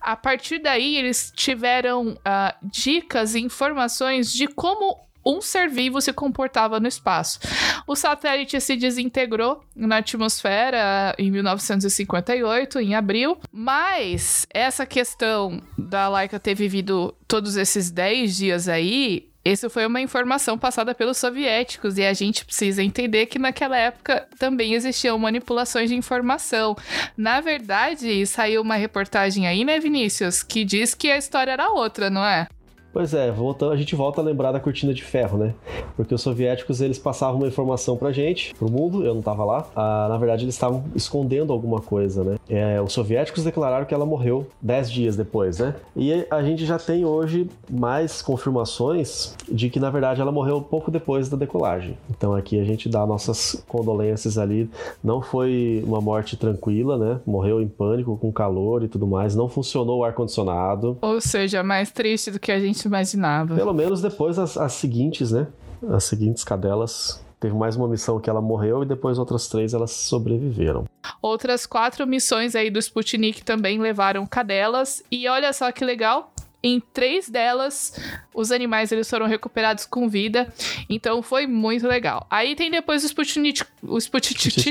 a 0.00 0.14
partir 0.14 0.58
daí 0.58 0.96
eles 0.96 1.32
tiveram 1.34 2.10
uh, 2.10 2.54
dicas 2.62 3.34
e 3.34 3.40
informações 3.40 4.32
de 4.32 4.46
como 4.46 5.03
um 5.24 5.40
ser 5.40 5.68
vivo 5.68 6.00
se 6.00 6.12
comportava 6.12 6.78
no 6.78 6.88
espaço. 6.88 7.40
O 7.86 7.96
satélite 7.96 8.60
se 8.60 8.76
desintegrou 8.76 9.62
na 9.74 9.98
atmosfera 9.98 11.14
em 11.18 11.30
1958, 11.30 12.80
em 12.80 12.94
abril, 12.94 13.38
mas 13.52 14.46
essa 14.52 14.84
questão 14.86 15.62
da 15.76 16.08
Laika 16.08 16.38
ter 16.38 16.54
vivido 16.54 17.14
todos 17.26 17.56
esses 17.56 17.90
10 17.90 18.36
dias 18.36 18.68
aí 18.68 19.28
isso 19.44 19.68
foi 19.68 19.84
uma 19.84 20.00
informação 20.00 20.56
passada 20.56 20.94
pelos 20.94 21.18
soviéticos 21.18 21.98
e 21.98 22.02
a 22.02 22.14
gente 22.14 22.46
precisa 22.46 22.82
entender 22.82 23.26
que 23.26 23.38
naquela 23.38 23.76
época 23.76 24.26
também 24.38 24.72
existiam 24.72 25.18
manipulações 25.18 25.90
de 25.90 25.94
informação. 25.94 26.74
Na 27.14 27.42
verdade, 27.42 28.24
saiu 28.26 28.62
uma 28.62 28.76
reportagem 28.76 29.46
aí, 29.46 29.62
né, 29.62 29.78
Vinícius, 29.78 30.42
que 30.42 30.64
diz 30.64 30.94
que 30.94 31.10
a 31.10 31.18
história 31.18 31.52
era 31.52 31.70
outra, 31.70 32.08
não 32.08 32.24
é? 32.24 32.48
Pois 32.94 33.12
é, 33.12 33.28
voltando, 33.28 33.72
a 33.72 33.76
gente 33.76 33.96
volta 33.96 34.20
a 34.20 34.24
lembrar 34.24 34.52
da 34.52 34.60
cortina 34.60 34.94
de 34.94 35.02
ferro, 35.02 35.36
né? 35.36 35.52
Porque 35.96 36.14
os 36.14 36.22
soviéticos 36.22 36.80
eles 36.80 36.96
passavam 36.96 37.38
uma 37.38 37.48
informação 37.48 37.96
pra 37.96 38.12
gente, 38.12 38.54
pro 38.54 38.70
mundo, 38.70 39.04
eu 39.04 39.12
não 39.12 39.20
tava 39.20 39.44
lá. 39.44 39.66
Ah, 39.74 40.06
na 40.08 40.16
verdade, 40.16 40.44
eles 40.44 40.54
estavam 40.54 40.84
escondendo 40.94 41.52
alguma 41.52 41.80
coisa, 41.80 42.22
né? 42.22 42.36
É, 42.48 42.80
os 42.80 42.92
soviéticos 42.92 43.42
declararam 43.42 43.84
que 43.84 43.92
ela 43.92 44.06
morreu 44.06 44.46
10 44.62 44.92
dias 44.92 45.16
depois, 45.16 45.58
né? 45.58 45.74
E 45.96 46.24
a 46.30 46.40
gente 46.44 46.64
já 46.64 46.78
tem 46.78 47.04
hoje 47.04 47.48
mais 47.68 48.22
confirmações 48.22 49.34
de 49.50 49.68
que, 49.68 49.80
na 49.80 49.90
verdade, 49.90 50.20
ela 50.20 50.30
morreu 50.30 50.60
pouco 50.60 50.88
depois 50.88 51.28
da 51.28 51.36
decolagem. 51.36 51.98
Então 52.08 52.32
aqui 52.32 52.60
a 52.60 52.64
gente 52.64 52.88
dá 52.88 53.04
nossas 53.04 53.64
condolências 53.66 54.38
ali. 54.38 54.70
Não 55.02 55.20
foi 55.20 55.82
uma 55.84 56.00
morte 56.00 56.36
tranquila, 56.36 56.96
né? 56.96 57.20
Morreu 57.26 57.60
em 57.60 57.66
pânico, 57.66 58.16
com 58.16 58.30
calor 58.30 58.84
e 58.84 58.88
tudo 58.88 59.04
mais. 59.04 59.34
Não 59.34 59.48
funcionou 59.48 59.98
o 59.98 60.04
ar-condicionado. 60.04 60.96
Ou 61.02 61.20
seja, 61.20 61.64
mais 61.64 61.90
triste 61.90 62.30
do 62.30 62.38
que 62.38 62.52
a 62.52 62.60
gente 62.60 62.83
imaginava. 62.86 63.54
Pelo 63.54 63.72
menos 63.72 64.00
depois 64.00 64.38
as, 64.38 64.56
as 64.56 64.72
seguintes, 64.72 65.32
né? 65.32 65.46
As 65.88 66.04
seguintes 66.04 66.44
cadelas 66.44 67.24
teve 67.38 67.54
mais 67.54 67.76
uma 67.76 67.86
missão 67.86 68.18
que 68.18 68.30
ela 68.30 68.40
morreu 68.40 68.82
e 68.82 68.86
depois 68.86 69.18
outras 69.18 69.48
três 69.48 69.74
elas 69.74 69.90
sobreviveram. 69.90 70.84
Outras 71.20 71.66
quatro 71.66 72.06
missões 72.06 72.54
aí 72.54 72.70
do 72.70 72.78
Sputnik 72.78 73.44
também 73.44 73.78
levaram 73.78 74.26
cadelas 74.26 75.02
e 75.10 75.28
olha 75.28 75.52
só 75.52 75.70
que 75.70 75.84
legal, 75.84 76.32
em 76.64 76.80
três 76.80 77.28
delas, 77.28 77.94
os 78.32 78.50
animais 78.50 78.90
eles 78.90 79.10
foram 79.10 79.26
recuperados 79.26 79.84
com 79.84 80.08
vida. 80.08 80.50
Então 80.88 81.22
foi 81.22 81.46
muito 81.46 81.86
legal. 81.86 82.26
Aí 82.30 82.56
tem 82.56 82.70
depois 82.70 83.04
o 83.04 83.06
Sputnik. 83.06 83.62
O 83.82 83.98
Sputnik. 83.98 84.62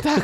tá, 0.00 0.14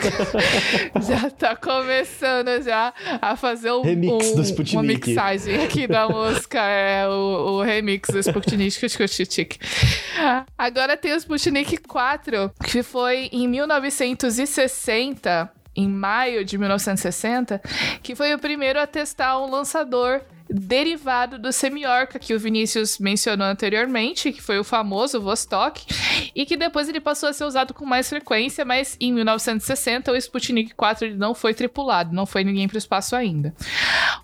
já 1.03 1.28
tá 1.30 1.57
começando 1.57 2.62
já 2.62 2.94
a 3.20 3.34
fazer 3.34 3.72
um, 3.72 3.82
remix 3.82 4.36
do 4.36 4.42
Sputnik. 4.42 4.76
uma 4.76 4.84
mixagem 4.84 5.64
aqui 5.64 5.88
da 5.88 6.09
música. 6.09 6.61
É 6.61 7.09
o, 7.09 7.57
o 7.57 7.62
remix 7.62 8.09
do 8.09 8.20
Sputnik. 8.20 9.59
Agora 10.57 10.96
tem 10.96 11.12
o 11.12 11.16
Sputnik 11.16 11.76
4, 11.78 12.53
que 12.64 12.84
foi 12.84 13.28
em 13.32 13.49
1960 13.49 15.57
em 15.79 15.89
maio 15.89 16.45
de 16.45 16.59
1960, 16.59 17.62
que 18.03 18.16
foi 18.16 18.35
o 18.35 18.39
primeiro 18.39 18.81
a 18.81 18.87
testar 18.87 19.39
um 19.39 19.49
lançador 19.49 20.20
derivado 20.51 21.39
do 21.39 21.53
Semiorca, 21.53 22.18
que 22.18 22.35
o 22.35 22.39
Vinícius 22.39 22.99
mencionou 22.99 23.47
anteriormente, 23.47 24.33
que 24.33 24.43
foi 24.43 24.59
o 24.59 24.64
famoso 24.64 25.20
Vostok, 25.20 25.87
e 26.35 26.45
que 26.45 26.57
depois 26.57 26.89
ele 26.89 27.01
passou 27.01 27.29
a 27.29 27.33
ser 27.33 27.45
usado 27.45 27.72
com 27.72 27.85
mais 27.85 28.09
frequência, 28.09 28.64
mas 28.64 28.97
em 28.99 29.12
1960 29.12 30.11
o 30.11 30.16
Sputnik 30.16 30.74
4 30.74 31.07
ele 31.07 31.16
não 31.16 31.33
foi 31.33 31.55
tripulado, 31.55 32.12
não 32.12 32.26
foi 32.26 32.43
ninguém 32.43 32.66
para 32.66 32.76
o 32.76 32.79
espaço 32.79 33.14
ainda. 33.14 33.55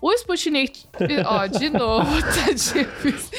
O 0.01 0.11
Sputnik, 0.11 0.85
ó, 1.25 1.47
de 1.47 1.69
novo, 1.69 2.11
tá 2.21 2.51
difícil. 2.51 3.29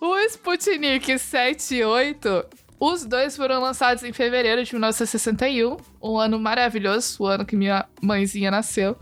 O 0.00 0.18
Sputnik 0.18 1.18
7 1.18 1.76
e 1.76 1.84
8 1.84 2.44
os 2.80 3.04
dois 3.04 3.36
foram 3.36 3.60
lançados 3.60 4.02
em 4.02 4.12
fevereiro 4.12 4.64
de 4.64 4.72
1961, 4.72 5.76
um 6.02 6.18
ano 6.18 6.40
maravilhoso, 6.40 7.22
o 7.22 7.26
ano 7.26 7.44
que 7.44 7.54
minha 7.54 7.86
mãezinha 8.02 8.50
nasceu, 8.50 8.96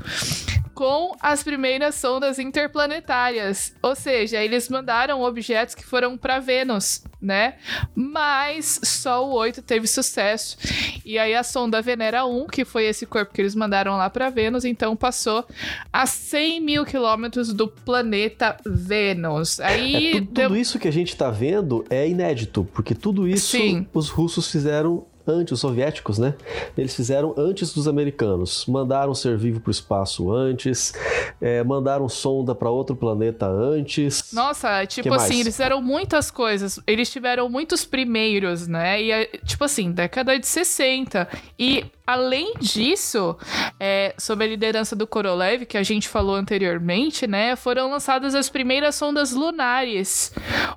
com 0.78 1.16
as 1.20 1.42
primeiras 1.42 1.96
sondas 1.96 2.38
interplanetárias. 2.38 3.74
Ou 3.82 3.96
seja, 3.96 4.40
eles 4.40 4.68
mandaram 4.68 5.22
objetos 5.22 5.74
que 5.74 5.84
foram 5.84 6.16
para 6.16 6.38
Vênus, 6.38 7.02
né? 7.20 7.54
Mas 7.96 8.78
só 8.84 9.26
o 9.26 9.32
8 9.32 9.60
teve 9.60 9.88
sucesso. 9.88 10.56
E 11.04 11.18
aí 11.18 11.34
a 11.34 11.42
sonda 11.42 11.82
Venera 11.82 12.24
1, 12.24 12.46
que 12.46 12.64
foi 12.64 12.84
esse 12.84 13.06
corpo 13.06 13.34
que 13.34 13.40
eles 13.40 13.56
mandaram 13.56 13.96
lá 13.96 14.08
para 14.08 14.30
Vênus, 14.30 14.64
então 14.64 14.94
passou 14.94 15.44
a 15.92 16.06
100 16.06 16.60
mil 16.60 16.84
quilômetros 16.84 17.52
do 17.52 17.66
planeta 17.66 18.56
Vênus. 18.64 19.58
Aí 19.58 20.12
é, 20.12 20.20
tudo, 20.20 20.42
tudo 20.42 20.56
isso 20.56 20.78
que 20.78 20.86
a 20.86 20.92
gente 20.92 21.16
tá 21.16 21.28
vendo 21.28 21.84
é 21.90 22.08
inédito, 22.08 22.62
porque 22.72 22.94
tudo 22.94 23.26
isso 23.26 23.56
Sim. 23.56 23.84
os 23.92 24.10
russos 24.10 24.48
fizeram 24.48 25.04
antes, 25.28 25.52
os 25.52 25.60
soviéticos, 25.60 26.18
né? 26.18 26.34
Eles 26.76 26.94
fizeram 26.94 27.34
antes 27.36 27.72
dos 27.72 27.86
americanos. 27.86 28.64
Mandaram 28.66 29.14
ser 29.14 29.36
vivo 29.36 29.60
para 29.60 29.68
o 29.68 29.70
espaço 29.70 30.32
antes, 30.32 30.92
é, 31.40 31.62
mandaram 31.62 32.08
sonda 32.08 32.54
para 32.54 32.70
outro 32.70 32.96
planeta 32.96 33.46
antes. 33.46 34.32
Nossa, 34.32 34.86
tipo 34.86 35.12
assim, 35.12 35.40
eles 35.40 35.54
fizeram 35.54 35.80
muitas 35.80 36.30
coisas. 36.30 36.80
Eles 36.86 37.10
tiveram 37.10 37.48
muitos 37.48 37.84
primeiros, 37.84 38.66
né? 38.66 39.02
E, 39.02 39.26
tipo 39.44 39.64
assim, 39.64 39.92
década 39.92 40.38
de 40.38 40.46
60. 40.46 41.28
E 41.58 41.84
Além 42.08 42.54
disso, 42.58 43.36
é, 43.78 44.14
sob 44.16 44.42
a 44.42 44.48
liderança 44.48 44.96
do 44.96 45.06
Korolev, 45.06 45.66
que 45.66 45.76
a 45.76 45.82
gente 45.82 46.08
falou 46.08 46.36
anteriormente, 46.36 47.26
né, 47.26 47.54
foram 47.54 47.90
lançadas 47.90 48.34
as 48.34 48.48
primeiras 48.48 48.94
sondas 48.94 49.32
lunares, 49.32 50.32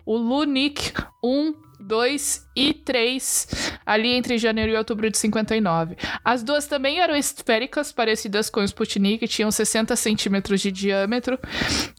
o 0.05 0.17
Lunik 0.17 0.91
1, 1.23 1.53
2 1.79 2.50
e 2.55 2.73
3, 2.73 3.47
ali 3.85 4.09
entre 4.09 4.37
janeiro 4.37 4.71
e 4.71 4.75
outubro 4.75 5.09
de 5.09 5.17
59. 5.17 5.95
As 6.23 6.43
duas 6.43 6.67
também 6.67 6.99
eram 6.99 7.15
esféricas, 7.15 7.91
parecidas 7.91 8.49
com 8.49 8.59
o 8.59 8.63
Sputnik, 8.63 9.27
tinham 9.27 9.51
60 9.51 9.95
centímetros 9.95 10.61
de 10.61 10.71
diâmetro, 10.71 11.39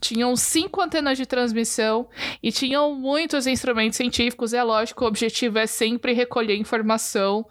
tinham 0.00 0.34
cinco 0.36 0.80
antenas 0.80 1.16
de 1.16 1.26
transmissão 1.26 2.08
e 2.42 2.52
tinham 2.52 2.94
muitos 2.94 3.46
instrumentos 3.46 3.96
científicos. 3.96 4.52
É 4.52 4.62
lógico, 4.62 5.04
o 5.04 5.08
objetivo 5.08 5.58
é 5.58 5.66
sempre 5.66 6.12
recolher 6.12 6.56
informação 6.56 7.46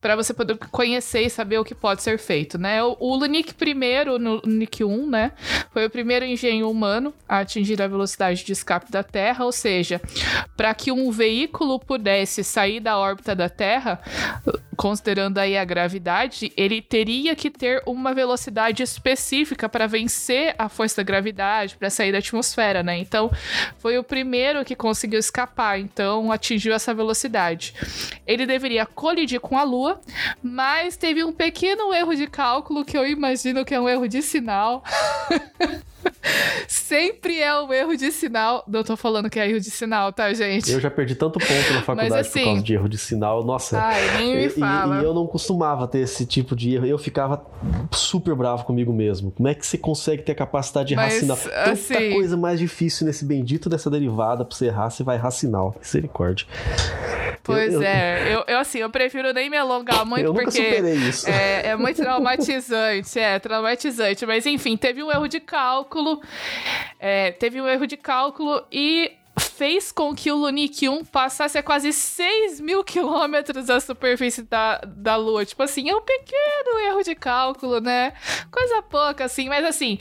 para 0.00 0.16
você 0.16 0.34
poder 0.34 0.58
conhecer 0.70 1.22
e 1.22 1.30
saber 1.30 1.58
o 1.58 1.64
que 1.64 1.74
pode 1.74 2.02
ser 2.02 2.18
feito, 2.18 2.58
né? 2.58 2.82
O, 2.82 2.96
o 3.00 3.16
Lunik 3.16 3.54
primeiro, 3.54 4.18
no 4.18 4.42
Lunik 4.44 4.84
1, 4.84 5.06
né, 5.06 5.32
foi 5.72 5.86
o 5.86 5.90
primeiro 5.90 6.24
engenho 6.24 6.70
humano 6.70 7.14
a 7.28 7.38
atingir 7.38 7.80
a 7.80 7.88
velocidade 7.88 8.44
de 8.44 8.52
escape 8.52 8.90
da 8.90 9.02
Terra, 9.02 9.44
ou 9.44 9.52
seja, 9.52 10.00
para 10.56 10.74
que 10.74 10.92
um 10.92 11.10
veículo 11.10 11.78
pudesse 11.78 12.41
sair 12.42 12.80
da 12.80 12.98
órbita 12.98 13.34
da 13.34 13.48
Terra, 13.48 14.00
considerando 14.76 15.38
aí 15.38 15.56
a 15.56 15.64
gravidade, 15.64 16.52
ele 16.56 16.82
teria 16.82 17.36
que 17.36 17.50
ter 17.50 17.82
uma 17.86 18.12
velocidade 18.14 18.82
específica 18.82 19.68
para 19.68 19.86
vencer 19.86 20.54
a 20.58 20.68
força 20.68 20.96
da 20.96 21.02
gravidade, 21.02 21.76
para 21.76 21.90
sair 21.90 22.12
da 22.12 22.18
atmosfera, 22.18 22.82
né? 22.82 22.98
Então, 22.98 23.30
foi 23.78 23.98
o 23.98 24.04
primeiro 24.04 24.64
que 24.64 24.74
conseguiu 24.74 25.18
escapar, 25.18 25.78
então 25.78 26.32
atingiu 26.32 26.74
essa 26.74 26.94
velocidade. 26.94 27.74
Ele 28.26 28.46
deveria 28.46 28.86
colidir 28.86 29.40
com 29.40 29.56
a 29.56 29.62
Lua, 29.62 30.00
mas 30.42 30.96
teve 30.96 31.22
um 31.22 31.32
pequeno 31.32 31.92
erro 31.94 32.14
de 32.14 32.26
cálculo 32.26 32.84
que 32.84 32.96
eu 32.96 33.06
imagino 33.06 33.64
que 33.64 33.74
é 33.74 33.80
um 33.80 33.88
erro 33.88 34.08
de 34.08 34.22
sinal. 34.22 34.82
Sempre 36.68 37.40
é 37.40 37.60
um 37.60 37.72
erro 37.72 37.96
de 37.96 38.10
sinal. 38.12 38.64
Não 38.66 38.82
tô 38.82 38.96
falando 38.96 39.28
que 39.28 39.38
é 39.38 39.48
erro 39.48 39.60
de 39.60 39.70
sinal, 39.70 40.12
tá, 40.12 40.32
gente? 40.32 40.70
Eu 40.70 40.80
já 40.80 40.90
perdi 40.90 41.14
tanto 41.14 41.38
ponto 41.38 41.72
na 41.72 41.82
faculdade 41.82 42.14
assim, 42.14 42.40
por 42.40 42.44
causa 42.46 42.62
de 42.62 42.74
erro 42.74 42.88
de 42.88 42.98
sinal. 42.98 43.44
Nossa. 43.44 43.80
Ai, 43.80 44.18
nem 44.18 44.36
me 44.36 44.46
e, 44.46 44.50
fala. 44.50 44.98
E, 44.98 45.00
e 45.00 45.04
eu 45.04 45.14
não 45.14 45.26
costumava 45.26 45.86
ter 45.88 45.98
esse 46.00 46.24
tipo 46.26 46.54
de 46.54 46.74
erro. 46.74 46.86
Eu 46.86 46.98
ficava 46.98 47.44
super 47.92 48.34
bravo 48.34 48.64
comigo 48.64 48.92
mesmo. 48.92 49.30
Como 49.32 49.48
é 49.48 49.54
que 49.54 49.66
você 49.66 49.76
consegue 49.78 50.22
ter 50.22 50.32
a 50.32 50.36
capacidade 50.36 50.88
de 50.88 50.96
Mas, 50.96 51.14
sinal? 51.14 51.36
Tanta 51.36 51.70
assim- 51.70 52.12
coisa 52.12 52.36
mais 52.36 52.58
difícil 52.58 53.06
nesse 53.06 53.24
bendito 53.24 53.68
dessa 53.68 53.90
derivada 53.90 54.44
pra 54.44 54.56
você 54.56 54.66
errar, 54.66 54.90
você 54.90 55.02
vai 55.02 55.16
errar 55.16 55.30
sinal. 55.30 55.74
Misericórdia. 55.78 56.46
Pois 57.44 57.74
eu- 57.74 57.82
é, 57.82 58.32
eu, 58.34 58.44
eu 58.46 58.58
assim, 58.58 58.78
eu 58.78 58.88
prefiro 58.88 59.32
nem 59.32 59.50
me 59.50 59.56
alongar 59.56 60.06
muito 60.06 60.24
eu 60.24 60.32
nunca 60.32 60.44
porque 60.44 60.64
superei 60.64 60.94
isso. 60.94 61.28
é, 61.28 61.70
é 61.70 61.76
muito 61.76 62.00
traumatizante, 62.00 63.18
é 63.18 63.36
traumatizante. 63.40 64.24
Mas 64.24 64.46
enfim, 64.46 64.76
teve 64.76 65.02
um 65.02 65.10
erro 65.10 65.26
de 65.26 65.40
cálculo, 65.40 65.82
é, 66.98 67.32
teve 67.32 67.60
um 67.60 67.68
erro 67.68 67.86
de 67.86 67.96
cálculo 67.96 68.64
e 68.70 69.16
fez 69.40 69.90
com 69.90 70.14
que 70.14 70.30
o 70.30 70.36
Lunique 70.36 70.88
1 70.88 71.04
passasse 71.06 71.56
a 71.56 71.62
quase 71.62 71.92
6 71.92 72.60
mil 72.60 72.84
quilômetros 72.84 73.66
da 73.66 73.80
superfície 73.80 74.42
da, 74.42 74.78
da 74.86 75.16
Lua. 75.16 75.44
Tipo 75.44 75.62
assim, 75.62 75.88
é 75.88 75.94
um 75.94 76.02
pequeno 76.02 76.78
erro 76.86 77.02
de 77.02 77.14
cálculo, 77.14 77.80
né? 77.80 78.12
Coisa 78.50 78.82
pouca, 78.82 79.24
assim, 79.24 79.48
mas 79.48 79.64
assim, 79.64 79.98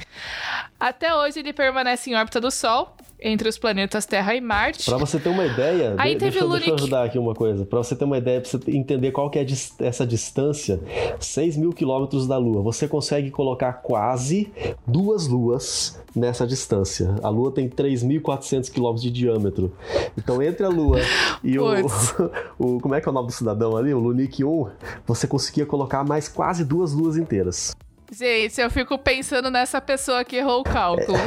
até 0.79 1.13
hoje 1.15 1.39
ele 1.39 1.53
permanece 1.53 2.09
em 2.09 2.15
órbita 2.15 2.41
do 2.41 2.51
Sol, 2.51 2.95
entre 3.21 3.47
os 3.47 3.57
planetas 3.57 4.05
Terra 4.05 4.33
e 4.35 4.41
Marte. 4.41 4.85
Pra 4.85 4.97
você 4.97 5.19
ter 5.19 5.29
uma 5.29 5.45
ideia, 5.45 5.93
Aí 5.97 6.13
de- 6.13 6.19
teve 6.19 6.31
deixa, 6.31 6.45
eu- 6.45 6.49
deixa 6.49 6.65
eu 6.65 6.69
Lunic- 6.71 6.83
ajudar 6.83 7.03
aqui 7.05 7.19
uma 7.19 7.33
coisa. 7.35 7.65
Pra 7.65 7.77
você 7.79 7.95
ter 7.95 8.03
uma 8.05 8.17
ideia, 8.17 8.41
pra 8.41 8.49
você 8.49 8.59
entender 8.71 9.11
qual 9.11 9.29
que 9.29 9.37
é 9.39 9.45
essa 9.79 10.05
distância, 10.07 10.79
6 11.19 11.55
mil 11.55 11.71
quilômetros 11.71 12.27
da 12.27 12.37
Lua, 12.37 12.61
você 12.61 12.87
consegue 12.87 13.29
colocar 13.29 13.73
quase 13.73 14.51
duas 14.87 15.27
luas 15.27 16.01
nessa 16.15 16.45
distância. 16.47 17.15
A 17.21 17.29
Lua 17.29 17.51
tem 17.51 17.69
3.400 17.69 18.69
quilômetros 18.69 19.03
de 19.03 19.11
diâmetro. 19.11 19.73
Então, 20.17 20.41
entre 20.41 20.65
a 20.65 20.69
Lua 20.69 20.99
e 21.43 21.57
o, 21.59 21.63
o... 22.57 22.79
Como 22.79 22.95
é 22.95 23.01
que 23.01 23.07
é 23.07 23.11
o 23.11 23.13
nome 23.13 23.27
do 23.27 23.33
cidadão 23.33 23.77
ali? 23.77 23.93
O 23.93 23.99
Lunique 23.99 24.43
1, 24.43 24.67
você 25.05 25.27
conseguia 25.27 25.65
colocar 25.65 26.03
mais 26.03 26.27
quase 26.27 26.65
duas 26.65 26.91
luas 26.93 27.17
inteiras. 27.17 27.75
Gente, 28.13 28.59
eu 28.59 28.69
fico 28.69 28.97
pensando 28.97 29.49
nessa 29.49 29.79
pessoa 29.79 30.25
que 30.25 30.35
errou 30.35 30.59
o 30.59 30.63
cálculo. 30.63 31.17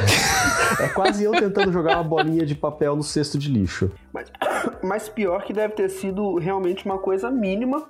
É 0.79 0.87
quase 0.89 1.23
eu 1.23 1.31
tentando 1.31 1.71
jogar 1.71 1.95
uma 1.95 2.03
bolinha 2.03 2.45
de 2.45 2.53
papel 2.53 2.95
no 2.95 3.01
cesto 3.01 3.39
de 3.39 3.49
lixo. 3.49 3.91
Mas, 4.13 4.31
mas 4.83 5.09
pior 5.09 5.43
que 5.43 5.51
deve 5.51 5.73
ter 5.73 5.89
sido 5.89 6.35
realmente 6.35 6.85
uma 6.85 6.99
coisa 6.99 7.31
mínima, 7.31 7.89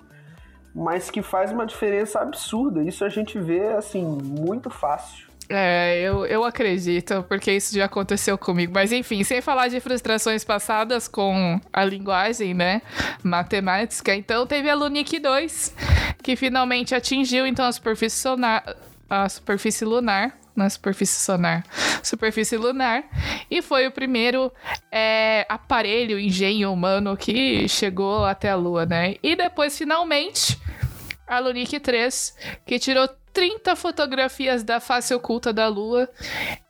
mas 0.73 1.11
que 1.11 1.21
faz 1.21 1.51
uma 1.51 1.65
diferença 1.65 2.19
absurda. 2.19 2.83
Isso 2.83 3.03
a 3.03 3.09
gente 3.09 3.37
vê, 3.37 3.67
assim, 3.73 4.01
muito 4.05 4.69
fácil. 4.69 5.27
É, 5.47 6.01
eu, 6.01 6.25
eu 6.25 6.43
acredito, 6.43 7.23
porque 7.27 7.51
isso 7.51 7.75
já 7.75 7.85
aconteceu 7.85 8.37
comigo. 8.37 8.71
Mas 8.73 8.91
enfim, 8.91 9.23
sem 9.23 9.41
falar 9.41 9.67
de 9.67 9.79
frustrações 9.79 10.43
passadas 10.43 11.07
com 11.07 11.59
a 11.71 11.85
linguagem, 11.85 12.53
né? 12.53 12.81
Matemática. 13.23 14.13
Então 14.15 14.47
teve 14.47 14.69
a 14.69 14.75
Lunique 14.75 15.19
2, 15.19 15.75
que 16.23 16.35
finalmente 16.35 16.95
atingiu 16.95 17.45
então 17.45 17.65
a 17.65 17.71
superfície 17.71 18.17
sonar. 18.17 18.63
A 19.09 19.29
superfície 19.29 19.85
lunar. 19.85 20.35
Na 20.55 20.69
superfície 20.69 21.19
sonar. 21.19 21.65
Superfície 22.01 22.55
lunar. 22.55 23.03
E 23.51 23.61
foi 23.61 23.87
o 23.87 23.91
primeiro 23.91 24.51
é, 24.89 25.45
aparelho, 25.49 26.17
engenho 26.17 26.71
humano 26.71 27.17
que 27.17 27.67
chegou 27.67 28.23
até 28.23 28.49
a 28.49 28.55
Lua, 28.55 28.85
né? 28.85 29.15
E 29.21 29.35
depois, 29.35 29.77
finalmente, 29.77 30.57
a 31.27 31.39
Lunique 31.39 31.77
3, 31.79 32.35
que 32.65 32.79
tirou 32.79 33.09
30 33.35 33.75
fotografias 33.75 34.63
da 34.63 34.79
face 34.79 35.13
oculta 35.13 35.51
da 35.51 35.67
Lua 35.67 36.09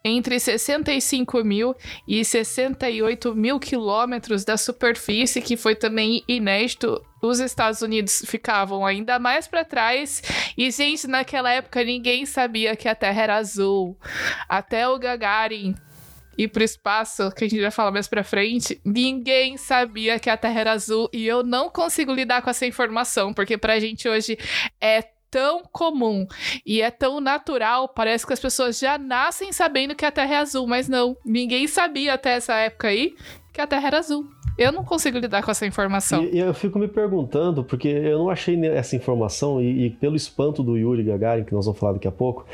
entre 0.03 0.39
65 0.39 1.43
mil 1.43 1.75
e 2.07 2.25
68 2.25 3.35
mil 3.35 3.59
quilômetros 3.59 4.43
da 4.43 4.57
superfície, 4.57 5.43
que 5.43 5.55
foi 5.55 5.75
também 5.75 6.23
inédito. 6.27 6.99
Os 7.21 7.39
Estados 7.39 7.83
Unidos 7.83 8.23
ficavam 8.25 8.83
ainda 8.83 9.19
mais 9.19 9.47
para 9.47 9.63
trás. 9.63 10.23
E, 10.57 10.71
gente, 10.71 11.05
naquela 11.05 11.51
época 11.51 11.83
ninguém 11.83 12.25
sabia 12.25 12.75
que 12.75 12.87
a 12.87 12.95
Terra 12.95 13.21
era 13.21 13.35
azul. 13.35 13.95
Até 14.49 14.89
o 14.89 14.97
Gagarin 14.97 15.75
ir 16.35 16.47
pro 16.47 16.63
espaço, 16.63 17.31
que 17.31 17.45
a 17.45 17.47
gente 17.47 17.61
vai 17.61 17.71
falar 17.71 17.91
mais 17.91 18.07
pra 18.07 18.23
frente, 18.23 18.81
ninguém 18.83 19.55
sabia 19.55 20.19
que 20.19 20.29
a 20.31 20.35
Terra 20.35 20.61
era 20.61 20.71
azul 20.71 21.09
e 21.13 21.27
eu 21.27 21.43
não 21.43 21.69
consigo 21.69 22.11
lidar 22.11 22.41
com 22.41 22.49
essa 22.49 22.65
informação, 22.65 23.33
porque 23.33 23.57
pra 23.57 23.79
gente 23.79 24.09
hoje 24.09 24.37
é 24.81 25.03
tão 25.35 25.63
comum 25.69 26.25
e 26.65 26.81
é 26.81 26.89
tão 26.89 27.19
natural, 27.19 27.89
parece 27.89 28.25
que 28.25 28.31
as 28.31 28.39
pessoas 28.39 28.79
já 28.79 28.97
nascem 28.97 29.51
sabendo 29.51 29.93
que 29.93 30.05
a 30.05 30.11
Terra 30.11 30.35
é 30.35 30.37
azul, 30.37 30.65
mas 30.65 30.87
não, 30.87 31.17
ninguém 31.25 31.67
sabia 31.67 32.13
até 32.13 32.35
essa 32.37 32.55
época 32.55 32.87
aí 32.87 33.13
que 33.55 33.61
a 33.61 33.65
Terra 33.65 33.87
era 33.87 33.99
azul. 33.99 34.27
Eu 34.57 34.71
não 34.71 34.83
consigo 34.83 35.17
lidar 35.17 35.41
com 35.41 35.49
essa 35.49 35.65
informação. 35.65 36.23
E, 36.23 36.35
e 36.35 36.39
eu 36.39 36.53
fico 36.53 36.77
me 36.77 36.87
perguntando, 36.87 37.63
porque 37.63 37.87
eu 37.87 38.19
não 38.19 38.29
achei 38.29 38.57
essa 38.67 38.95
informação, 38.95 39.61
e, 39.61 39.85
e 39.85 39.89
pelo 39.89 40.15
espanto 40.15 40.61
do 40.61 40.77
Yuri 40.77 41.03
Gagarin, 41.03 41.43
que 41.43 41.53
nós 41.53 41.65
vamos 41.65 41.79
falar 41.79 41.93
daqui 41.93 42.07
a 42.07 42.11
pouco, 42.11 42.45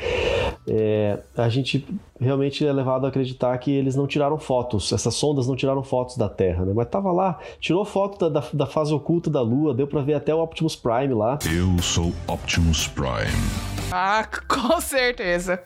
é, 0.66 1.18
a 1.36 1.48
gente 1.48 1.84
realmente 2.20 2.64
é 2.64 2.72
levado 2.72 3.04
a 3.04 3.08
acreditar 3.08 3.56
que 3.58 3.70
eles 3.70 3.96
não 3.96 4.06
tiraram 4.06 4.38
fotos, 4.38 4.92
essas 4.92 5.14
sondas 5.14 5.46
não 5.48 5.56
tiraram 5.56 5.82
fotos 5.82 6.16
da 6.16 6.28
Terra, 6.28 6.64
né? 6.64 6.72
Mas 6.74 6.88
tava 6.88 7.10
lá, 7.12 7.38
tirou 7.60 7.84
foto 7.84 8.28
da, 8.28 8.40
da, 8.40 8.46
da 8.52 8.66
fase 8.66 8.92
oculta 8.94 9.28
da 9.28 9.40
Lua, 9.40 9.74
deu 9.74 9.86
pra 9.86 10.02
ver 10.02 10.14
até 10.14 10.32
o 10.34 10.40
Optimus 10.40 10.76
Prime 10.76 11.14
lá. 11.14 11.38
Eu 11.52 11.82
sou 11.82 12.12
Optimus 12.28 12.86
Prime. 12.88 13.82
Ah, 13.90 14.26
com 14.46 14.80
certeza. 14.80 15.62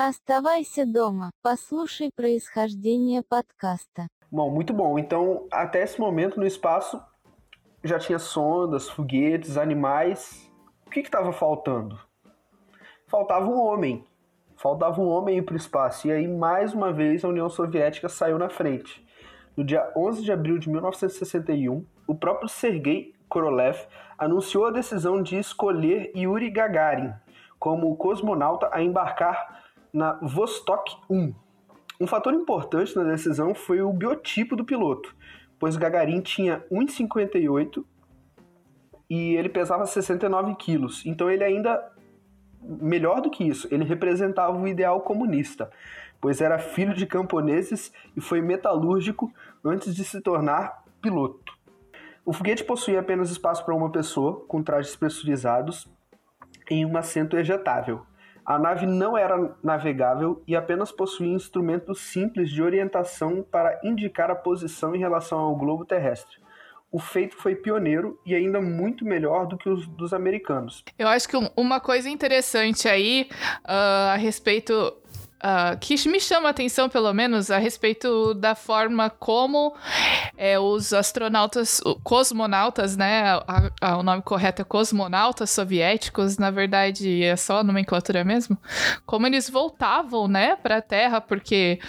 Оставайся 0.00 0.84
дома, 0.84 1.30
послушай 1.42 2.10
происхождение 2.14 3.22
подкаста. 3.22 4.06
Bom, 4.30 4.50
muito 4.50 4.74
bom. 4.74 4.98
Então, 4.98 5.46
até 5.50 5.82
esse 5.82 5.98
momento 5.98 6.38
no 6.38 6.46
espaço 6.46 7.00
já 7.82 7.98
tinha 7.98 8.18
sondas, 8.18 8.90
foguetes, 8.90 9.56
animais. 9.56 10.52
O 10.86 10.90
que 10.90 11.00
estava 11.00 11.32
faltando? 11.32 11.98
Faltava 13.06 13.46
um 13.46 13.58
homem. 13.58 14.04
Faltava 14.56 15.00
um 15.00 15.08
homem 15.08 15.38
ir 15.38 15.42
para 15.42 15.54
o 15.54 15.56
espaço. 15.56 16.06
E 16.08 16.12
aí, 16.12 16.28
mais 16.28 16.74
uma 16.74 16.92
vez, 16.92 17.24
a 17.24 17.28
União 17.28 17.48
Soviética 17.48 18.06
saiu 18.06 18.38
na 18.38 18.50
frente. 18.50 19.02
No 19.56 19.64
dia 19.64 19.90
11 19.96 20.22
de 20.22 20.30
abril 20.30 20.58
de 20.58 20.68
1961, 20.68 21.86
o 22.06 22.14
próprio 22.14 22.50
Sergei 22.50 23.14
Korolev 23.30 23.78
anunciou 24.18 24.66
a 24.66 24.70
decisão 24.70 25.22
de 25.22 25.38
escolher 25.38 26.12
Yuri 26.14 26.50
Gagarin 26.50 27.14
como 27.58 27.90
o 27.90 27.96
cosmonauta 27.96 28.68
a 28.72 28.82
embarcar 28.82 29.59
na 29.93 30.13
Vostok 30.21 30.97
1. 31.09 31.33
Um 31.99 32.07
fator 32.07 32.33
importante 32.33 32.95
na 32.95 33.03
decisão 33.03 33.53
foi 33.53 33.81
o 33.81 33.93
biotipo 33.93 34.55
do 34.55 34.65
piloto, 34.65 35.15
pois 35.59 35.77
Gagarin 35.77 36.21
tinha 36.21 36.63
1,58 36.71 37.85
e 39.09 39.35
ele 39.35 39.49
pesava 39.49 39.85
69 39.85 40.55
quilos. 40.55 41.05
Então 41.05 41.29
ele 41.29 41.43
ainda, 41.43 41.91
melhor 42.61 43.21
do 43.21 43.29
que 43.29 43.43
isso, 43.43 43.67
ele 43.69 43.83
representava 43.83 44.57
o 44.57 44.67
ideal 44.67 45.01
comunista, 45.01 45.69
pois 46.19 46.41
era 46.41 46.57
filho 46.57 46.93
de 46.93 47.05
camponeses 47.05 47.91
e 48.15 48.21
foi 48.21 48.41
metalúrgico 48.41 49.31
antes 49.63 49.93
de 49.93 50.03
se 50.03 50.21
tornar 50.21 50.83
piloto. 51.01 51.53
O 52.23 52.31
foguete 52.31 52.63
possuía 52.63 52.99
apenas 52.99 53.31
espaço 53.31 53.65
para 53.65 53.75
uma 53.75 53.91
pessoa, 53.91 54.45
com 54.47 54.63
trajes 54.63 54.95
pressurizados, 54.95 55.89
em 56.69 56.85
um 56.85 56.95
assento 56.95 57.35
ejetável. 57.35 58.05
A 58.45 58.57
nave 58.57 58.85
não 58.85 59.17
era 59.17 59.55
navegável 59.63 60.41
e 60.47 60.55
apenas 60.55 60.91
possuía 60.91 61.33
instrumentos 61.33 62.01
simples 62.01 62.49
de 62.49 62.61
orientação 62.61 63.45
para 63.49 63.79
indicar 63.83 64.31
a 64.31 64.35
posição 64.35 64.95
em 64.95 64.99
relação 64.99 65.39
ao 65.39 65.55
globo 65.55 65.85
terrestre. 65.85 66.37
O 66.91 66.99
feito 66.99 67.37
foi 67.37 67.55
pioneiro 67.55 68.19
e 68.25 68.35
ainda 68.35 68.59
muito 68.59 69.05
melhor 69.05 69.45
do 69.47 69.57
que 69.57 69.69
os 69.69 69.87
dos 69.87 70.13
americanos. 70.13 70.83
Eu 70.99 71.07
acho 71.07 71.29
que 71.29 71.37
um- 71.37 71.49
uma 71.55 71.79
coisa 71.79 72.09
interessante 72.09 72.87
aí 72.89 73.29
ah, 73.63 74.11
a 74.13 74.17
respeito. 74.17 74.73
Ah, 75.43 75.75
que 75.79 75.95
me 76.07 76.19
chama 76.19 76.47
a 76.49 76.51
atenção, 76.51 76.87
pelo 76.89 77.11
menos, 77.13 77.49
a 77.49 77.57
respeito 77.57 78.33
da 78.33 78.55
forma 78.55 79.09
como 79.09 79.73
é, 80.37 80.59
os 80.59 80.93
astronautas, 80.93 81.81
cosmonautas, 82.03 82.95
né? 82.95 83.23
a- 83.47 83.71
a- 83.81 83.97
o 83.97 84.03
nome 84.03 84.21
correto 84.21 84.61
é 84.61 84.65
cosmonautas 84.65 85.49
soviéticos, 85.49 86.37
na 86.37 86.51
verdade 86.51 87.23
é 87.23 87.35
só 87.35 87.59
a 87.59 87.63
nomenclatura 87.63 88.23
mesmo. 88.23 88.57
Como 89.05 89.25
eles 89.27 89.49
voltavam, 89.49 90.27
né, 90.27 90.55
para 90.55 90.77
a 90.77 90.81
Terra, 90.81 91.19
porque 91.21 91.79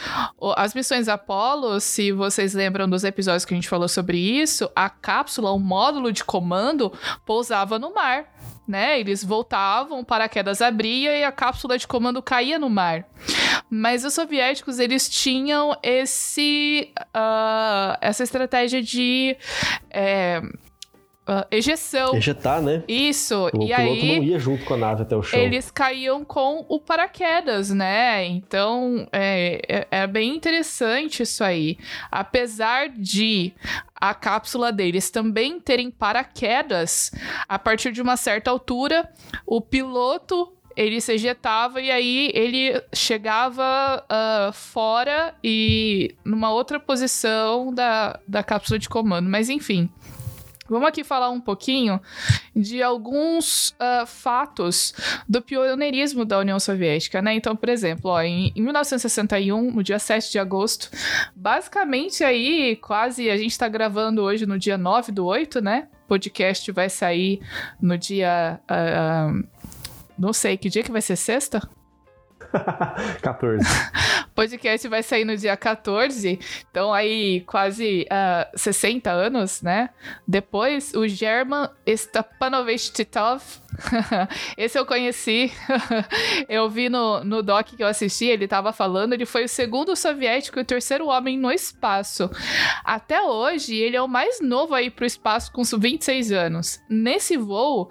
as 0.56 0.74
missões 0.74 1.08
Apollo, 1.08 1.80
se 1.80 2.12
vocês 2.12 2.54
lembram 2.54 2.88
dos 2.88 3.04
episódios 3.04 3.44
que 3.44 3.54
a 3.54 3.56
gente 3.56 3.68
falou 3.68 3.88
sobre 3.88 4.18
isso, 4.18 4.70
a 4.74 4.88
cápsula, 4.88 5.50
o 5.52 5.58
módulo 5.58 6.12
de 6.12 6.24
comando, 6.24 6.92
pousava 7.26 7.78
no 7.78 7.92
mar 7.94 8.24
né? 8.66 9.00
Eles 9.00 9.24
voltavam, 9.24 10.04
paraquedas 10.04 10.62
abria 10.62 11.18
e 11.18 11.24
a 11.24 11.32
cápsula 11.32 11.76
de 11.76 11.86
comando 11.86 12.22
caía 12.22 12.60
no 12.60 12.70
mar. 12.70 13.04
Mas 13.70 14.04
os 14.04 14.14
soviéticos, 14.14 14.78
eles 14.78 15.08
tinham 15.08 15.76
esse, 15.82 16.92
uh, 16.98 17.96
essa 18.00 18.22
estratégia 18.22 18.82
de 18.82 19.36
é, 19.90 20.42
uh, 21.28 21.46
ejeção. 21.50 22.14
Ejetar, 22.14 22.60
né? 22.60 22.82
Isso. 22.86 23.46
O 23.46 23.48
e 23.48 23.50
piloto 23.50 23.74
aí 23.74 24.16
não 24.16 24.24
ia 24.24 24.38
junto 24.38 24.64
com 24.64 24.74
a 24.74 24.76
nave 24.76 25.02
até 25.02 25.16
o 25.16 25.22
chão. 25.22 25.38
eles 25.38 25.70
caíam 25.70 26.24
com 26.24 26.64
o 26.68 26.80
paraquedas, 26.80 27.70
né? 27.70 28.24
Então 28.26 29.06
é, 29.12 29.60
é, 29.68 30.02
é 30.02 30.06
bem 30.06 30.34
interessante 30.34 31.22
isso 31.22 31.42
aí. 31.42 31.78
Apesar 32.10 32.88
de 32.88 33.52
a 33.94 34.14
cápsula 34.14 34.72
deles 34.72 35.10
também 35.10 35.60
terem 35.60 35.90
paraquedas, 35.90 37.12
a 37.48 37.58
partir 37.58 37.92
de 37.92 38.02
uma 38.02 38.16
certa 38.16 38.50
altura, 38.50 39.08
o 39.46 39.60
piloto 39.60 40.52
ele 40.76 41.00
se 41.00 41.12
ejetava 41.12 41.80
e 41.80 41.90
aí 41.90 42.30
ele 42.34 42.80
chegava 42.94 44.04
uh, 44.04 44.52
fora 44.52 45.34
e 45.42 46.14
numa 46.24 46.50
outra 46.50 46.78
posição 46.80 47.72
da, 47.72 48.18
da 48.26 48.42
cápsula 48.42 48.78
de 48.78 48.88
comando. 48.88 49.28
Mas 49.28 49.48
enfim. 49.48 49.90
Vamos 50.68 50.88
aqui 50.88 51.04
falar 51.04 51.28
um 51.28 51.40
pouquinho 51.40 52.00
de 52.56 52.82
alguns 52.82 53.70
uh, 53.70 54.06
fatos 54.06 54.94
do 55.28 55.42
pioneirismo 55.42 56.24
da 56.24 56.38
União 56.38 56.58
Soviética, 56.58 57.20
né? 57.20 57.34
Então, 57.34 57.54
por 57.54 57.68
exemplo, 57.68 58.10
ó, 58.10 58.22
em, 58.22 58.52
em 58.56 58.62
1961, 58.62 59.70
no 59.70 59.82
dia 59.82 59.98
7 59.98 60.32
de 60.32 60.38
agosto, 60.38 60.88
basicamente 61.36 62.24
aí, 62.24 62.76
quase, 62.76 63.28
a 63.28 63.36
gente 63.36 63.58
tá 63.58 63.68
gravando 63.68 64.22
hoje 64.22 64.46
no 64.46 64.58
dia 64.58 64.78
9 64.78 65.12
do 65.12 65.26
8, 65.26 65.60
né? 65.60 65.88
O 66.04 66.08
podcast 66.08 66.72
vai 66.72 66.88
sair 66.88 67.40
no 67.80 67.98
dia... 67.98 68.58
Uh, 68.64 69.61
não 70.22 70.32
sei, 70.32 70.56
que 70.56 70.68
dia 70.68 70.84
que 70.84 70.92
vai 70.92 71.02
ser? 71.02 71.16
Sexta? 71.16 71.60
14. 73.22 73.66
podcast 74.36 74.86
vai 74.86 75.02
sair 75.02 75.24
no 75.24 75.36
dia 75.36 75.56
14, 75.56 76.38
então 76.70 76.94
aí 76.94 77.40
quase 77.40 78.06
uh, 78.06 78.56
60 78.56 79.10
anos, 79.10 79.62
né? 79.62 79.90
Depois, 80.26 80.94
o 80.94 81.08
German 81.08 81.68
Stepanovich 81.88 82.92
Titov, 82.92 83.42
esse 84.56 84.78
eu 84.78 84.86
conheci, 84.86 85.52
eu 86.48 86.68
vi 86.68 86.88
no, 86.88 87.24
no 87.24 87.42
doc 87.42 87.68
que 87.68 87.82
eu 87.82 87.86
assisti, 87.86 88.26
ele 88.26 88.46
tava 88.46 88.72
falando, 88.72 89.12
ele 89.12 89.26
foi 89.26 89.44
o 89.44 89.48
segundo 89.48 89.94
soviético 89.96 90.58
e 90.58 90.62
o 90.62 90.64
terceiro 90.64 91.06
homem 91.08 91.38
no 91.38 91.50
espaço. 91.50 92.30
Até 92.84 93.22
hoje, 93.22 93.76
ele 93.76 93.96
é 93.96 94.02
o 94.02 94.08
mais 94.08 94.40
novo 94.40 94.74
aí 94.74 94.90
pro 94.90 95.06
espaço 95.06 95.52
com 95.52 95.62
26 95.62 96.32
anos. 96.32 96.80
Nesse 96.88 97.36
voo, 97.36 97.90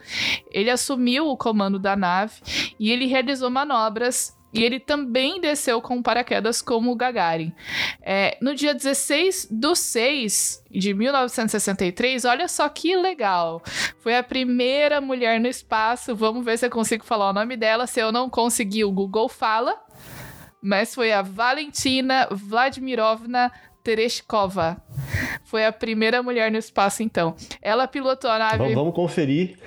ele 0.52 0.70
assumiu 0.70 1.28
o 1.28 1.38
comando 1.38 1.80
da 1.80 1.96
nave 1.96 2.36
e 2.80 2.92
ele 2.92 3.08
realizou 3.08 3.50
manobras 3.50 4.36
e 4.54 4.64
ele 4.64 4.80
também 4.80 5.40
desceu 5.40 5.82
com 5.82 6.02
paraquedas 6.02 6.62
como 6.62 6.92
o 6.92 6.96
Gagarin. 6.96 7.54
É, 8.02 8.38
no 8.42 8.54
dia 8.54 8.74
16 8.74 9.48
do 9.50 9.76
6 9.76 10.66
de 10.70 10.94
1963, 10.94 12.26
olha 12.26 12.48
só 12.48 12.68
que 12.68 12.96
legal. 12.96 13.62
Foi 14.00 14.16
a 14.16 14.24
primeira 14.24 15.00
mulher 15.00 15.40
no 15.40 15.48
espaço 15.48 15.71
espaço, 15.72 16.14
vamos 16.14 16.44
ver 16.44 16.58
se 16.58 16.66
eu 16.66 16.70
consigo 16.70 17.06
falar 17.06 17.30
o 17.30 17.34
nome 17.34 17.56
dela. 17.56 17.88
Se 17.88 18.02
eu 18.02 18.12
não 18.12 18.30
conseguir, 18.30 18.84
o 18.84 18.92
Google 18.92 19.30
fala. 19.30 19.80
Mas 20.62 20.94
foi 20.94 21.14
a 21.14 21.22
Valentina 21.22 22.28
Vladimirovna 22.30 23.52
Tereshkova. 23.82 24.78
Foi 25.46 25.66
a 25.66 25.72
primeira 25.72 26.22
mulher 26.22 26.52
no 26.52 26.58
espaço, 26.58 27.02
então. 27.02 27.36
Ela 27.62 27.88
pilotou 27.88 28.30
a 28.30 28.38
nave. 28.38 28.58
Vamos, 28.58 28.76
vamos 28.76 28.94
conferir. 28.94 29.58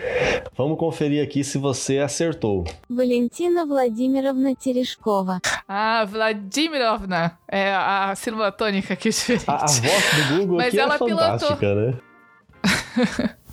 Vamos 0.57 0.79
conferir 0.79 1.25
aqui 1.25 1.43
se 1.43 1.57
você 1.59 1.99
acertou. 1.99 2.65
Valentina 2.89 3.67
Vladimirovna 3.67 4.55
Tereshkova. 4.55 5.41
Ah, 5.67 6.05
Vladimirovna. 6.05 7.39
É 7.49 7.75
a 7.75 8.15
sílaba 8.15 8.53
tônica 8.53 8.95
que 8.95 9.09
a, 9.47 9.55
a 9.55 9.67
voz 9.67 10.29
do 10.29 10.37
Google 10.37 10.57
Mas 10.59 10.69
aqui 10.69 10.79
é 10.79 10.83
ela 10.83 10.95
é 10.95 10.99
fantástica, 10.99 11.57
pilotou... 11.57 11.87
né? 11.87 13.35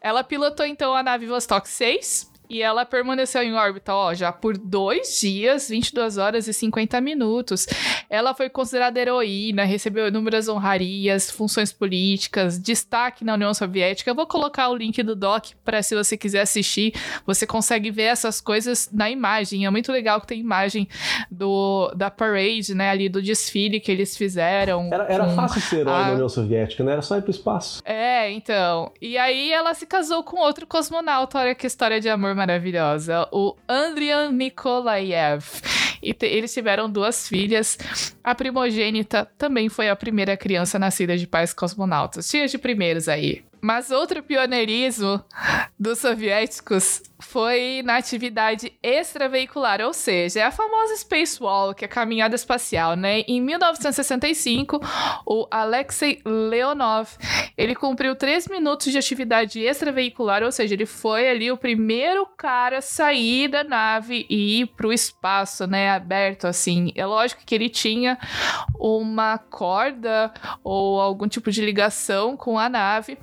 Ela 0.00 0.24
pilotou 0.24 0.64
então 0.64 0.94
a 0.94 1.02
nave 1.02 1.26
Vostok 1.26 1.68
6 1.68 2.29
e 2.50 2.60
ela 2.62 2.84
permaneceu 2.84 3.42
em 3.42 3.54
órbita, 3.54 3.94
ó, 3.94 4.12
já 4.12 4.32
por 4.32 4.58
dois 4.58 5.20
dias, 5.20 5.68
22 5.68 6.18
horas 6.18 6.48
e 6.48 6.52
50 6.52 7.00
minutos. 7.00 7.66
Ela 8.10 8.34
foi 8.34 8.50
considerada 8.50 8.98
heroína, 9.00 9.64
recebeu 9.64 10.08
inúmeras 10.08 10.48
honrarias, 10.48 11.30
funções 11.30 11.72
políticas, 11.72 12.58
destaque 12.58 13.24
na 13.24 13.34
União 13.34 13.54
Soviética. 13.54 14.10
Eu 14.10 14.14
vou 14.14 14.26
colocar 14.26 14.68
o 14.68 14.76
link 14.76 15.00
do 15.02 15.14
doc 15.14 15.50
para 15.64 15.82
se 15.82 15.94
você 15.94 16.16
quiser 16.16 16.40
assistir, 16.40 16.92
você 17.24 17.46
consegue 17.46 17.90
ver 17.90 18.02
essas 18.04 18.40
coisas 18.40 18.88
na 18.92 19.08
imagem. 19.08 19.64
É 19.64 19.70
muito 19.70 19.92
legal 19.92 20.20
que 20.20 20.26
tem 20.26 20.40
imagem 20.40 20.88
do 21.30 21.92
da 21.94 22.10
parade, 22.10 22.74
né, 22.74 22.90
ali 22.90 23.08
do 23.08 23.22
desfile 23.22 23.78
que 23.80 23.90
eles 23.92 24.16
fizeram. 24.16 24.88
Era, 24.92 25.04
era 25.04 25.28
fácil 25.34 25.60
ser 25.60 25.78
herói 25.80 25.94
a- 25.94 26.06
na 26.08 26.12
União 26.14 26.28
Soviética, 26.28 26.82
né? 26.82 26.92
Era 26.92 27.02
só 27.02 27.16
ir 27.16 27.22
pro 27.22 27.30
espaço. 27.30 27.80
É, 27.84 28.30
então. 28.32 28.92
E 29.00 29.16
aí 29.16 29.52
ela 29.52 29.72
se 29.74 29.86
casou 29.86 30.22
com 30.24 30.38
outro 30.40 30.66
cosmonauta. 30.66 31.38
Olha 31.38 31.54
que 31.54 31.66
história 31.66 32.00
de 32.00 32.08
amor 32.08 32.34
maravilhosa. 32.40 33.28
O 33.30 33.54
Andrian 33.68 34.30
Nikolaev. 34.32 35.44
E 36.02 36.14
te- 36.14 36.24
eles 36.26 36.52
tiveram 36.54 36.88
duas 36.90 37.28
filhas. 37.28 37.76
A 38.24 38.34
primogênita 38.34 39.28
também 39.36 39.68
foi 39.68 39.90
a 39.90 39.94
primeira 39.96 40.34
criança 40.36 40.78
nascida 40.78 41.14
de 41.18 41.26
pais 41.26 41.52
cosmonautas. 41.52 42.26
Cheia 42.30 42.48
de 42.48 42.56
primeiros 42.56 43.06
aí. 43.08 43.42
Mas 43.60 43.90
outro 43.90 44.22
pioneirismo 44.22 45.22
dos 45.78 45.98
soviéticos 45.98 47.02
foi 47.20 47.82
na 47.84 47.96
atividade 47.96 48.72
extraveicular, 48.82 49.80
ou 49.82 49.92
seja, 49.92 50.40
é 50.40 50.42
a 50.42 50.50
famosa 50.50 50.96
spacewalk, 50.96 51.84
a 51.84 51.88
caminhada 51.88 52.34
espacial, 52.34 52.96
né? 52.96 53.20
Em 53.20 53.40
1965, 53.40 54.80
o 55.26 55.46
Alexei 55.50 56.20
Leonov, 56.24 57.08
ele 57.56 57.74
cumpriu 57.74 58.16
três 58.16 58.48
minutos 58.48 58.90
de 58.90 58.98
atividade 58.98 59.60
extraveicular, 59.60 60.42
ou 60.42 60.50
seja, 60.50 60.74
ele 60.74 60.86
foi 60.86 61.28
ali 61.28 61.52
o 61.52 61.56
primeiro 61.56 62.26
cara 62.36 62.78
a 62.78 62.82
sair 62.82 63.48
da 63.48 63.62
nave 63.62 64.26
e 64.28 64.60
ir 64.60 64.66
pro 64.68 64.92
espaço, 64.92 65.66
né, 65.66 65.90
aberto 65.90 66.46
assim. 66.46 66.92
É 66.94 67.04
lógico 67.04 67.42
que 67.44 67.54
ele 67.54 67.68
tinha 67.68 68.18
uma 68.78 69.38
corda 69.38 70.32
ou 70.64 71.00
algum 71.00 71.28
tipo 71.28 71.50
de 71.50 71.64
ligação 71.64 72.36
com 72.36 72.58
a 72.58 72.68
nave, 72.68 73.18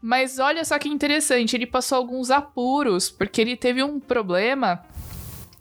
mas 0.00 0.38
olha 0.38 0.64
só 0.64 0.78
que 0.78 0.88
interessante, 0.88 1.56
ele 1.56 1.66
passou 1.66 1.98
alguns 1.98 2.30
apuros, 2.30 3.10
porque 3.10 3.40
ele 3.40 3.56
teve 3.56 3.82
um 3.82 3.98
problema. 3.98 4.84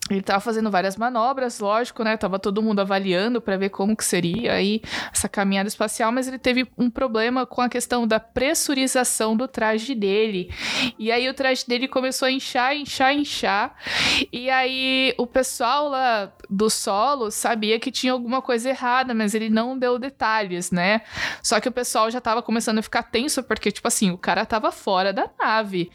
Ele 0.10 0.22
tava 0.22 0.40
fazendo 0.40 0.70
várias 0.70 0.96
manobras, 0.98 1.60
lógico, 1.60 2.04
né? 2.04 2.16
Tava 2.16 2.38
todo 2.38 2.62
mundo 2.62 2.80
avaliando 2.80 3.42
para 3.42 3.58
ver 3.58 3.70
como 3.70 3.96
que 3.98 4.06
seria 4.06 4.54
aí 4.54 4.80
essa 5.12 5.28
caminhada 5.28 5.68
espacial, 5.68 6.12
mas 6.12 6.28
ele 6.28 6.38
teve 6.38 6.68
um 6.78 6.92
problema 6.92 7.44
com 7.44 7.60
a 7.60 7.68
questão 7.68 8.06
da 8.06 8.20
pressurização 8.20 9.36
do 9.36 9.48
traje 9.48 9.96
dele. 9.96 10.52
E 11.00 11.12
aí 11.12 11.28
o 11.28 11.34
traje 11.34 11.66
dele 11.68 11.88
começou 11.88 12.28
a 12.28 12.32
inchar, 12.32 12.76
inchar, 12.76 13.16
inchar. 13.16 13.76
E 14.32 14.48
aí 14.48 15.16
o 15.18 15.26
pessoal 15.26 15.90
lá 15.90 16.32
do 16.48 16.70
solo 16.70 17.32
sabia 17.32 17.80
que 17.80 17.92
tinha 17.92 18.14
alguma 18.14 18.44
coisa 18.44 18.70
errada, 18.70 19.12
mas 19.14 19.34
ele 19.34 19.50
não 19.50 19.76
deu 19.76 19.98
detalhes, 19.98 20.70
né? 20.70 21.02
Só 21.42 21.60
que 21.60 21.68
o 21.68 21.72
pessoal 21.72 22.12
já 22.12 22.22
tava 22.22 22.44
começando 22.44 22.78
a 22.78 22.84
ficar 22.84 23.02
tenso, 23.02 23.42
porque, 23.42 23.72
tipo 23.72 23.88
assim, 23.88 24.12
o 24.12 24.20
cara 24.20 24.46
tava 24.46 24.72
fora 24.72 25.12
da 25.12 25.28
nave. 25.40 25.90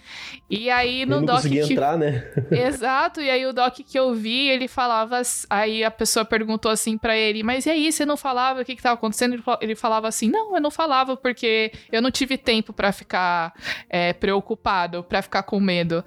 E 0.51 0.69
aí 0.69 1.07
no 1.07 1.15
Ele 1.15 1.21
não 1.21 1.25
doc 1.27 1.37
conseguia 1.37 1.65
que- 1.65 1.73
entrar, 1.75 1.97
né? 1.97 2.25
Exato, 2.51 3.21
e 3.21 3.31
aí 3.31 3.47
o 3.47 3.53
doc 3.53 3.75
que 3.77 4.00
eu 4.01 4.15
vi, 4.15 4.49
ele 4.49 4.67
falava. 4.67 5.21
Aí 5.49 5.85
a 5.85 5.91
pessoa 5.91 6.25
perguntou 6.25 6.71
assim 6.71 6.99
pra 6.99 7.17
ele, 7.17 7.43
mas 7.43 7.67
e 7.67 7.71
aí, 7.71 7.93
você 7.93 8.05
não 8.05 8.17
falava 8.17 8.63
o 8.63 8.65
que 8.65 8.75
que 8.77 8.83
tava 8.83 8.95
acontecendo? 8.95 9.35
Ele, 9.35 9.43
fa- 9.43 9.59
ele 9.61 9.75
falava 9.75 10.09
assim: 10.09 10.29
não, 10.29 10.55
eu 10.55 10.61
não 10.61 10.71
falava 10.71 11.17
porque 11.17 11.73
eu 11.93 12.03
não 12.03 12.11
tive 12.11 12.37
tempo 12.37 12.73
pra 12.73 12.93
ficar 12.93 13.55
é, 13.89 14.13
preocupado, 14.13 15.05
pra 15.05 15.23
ficar 15.23 15.43
com 15.45 15.61
medo. 15.61 16.05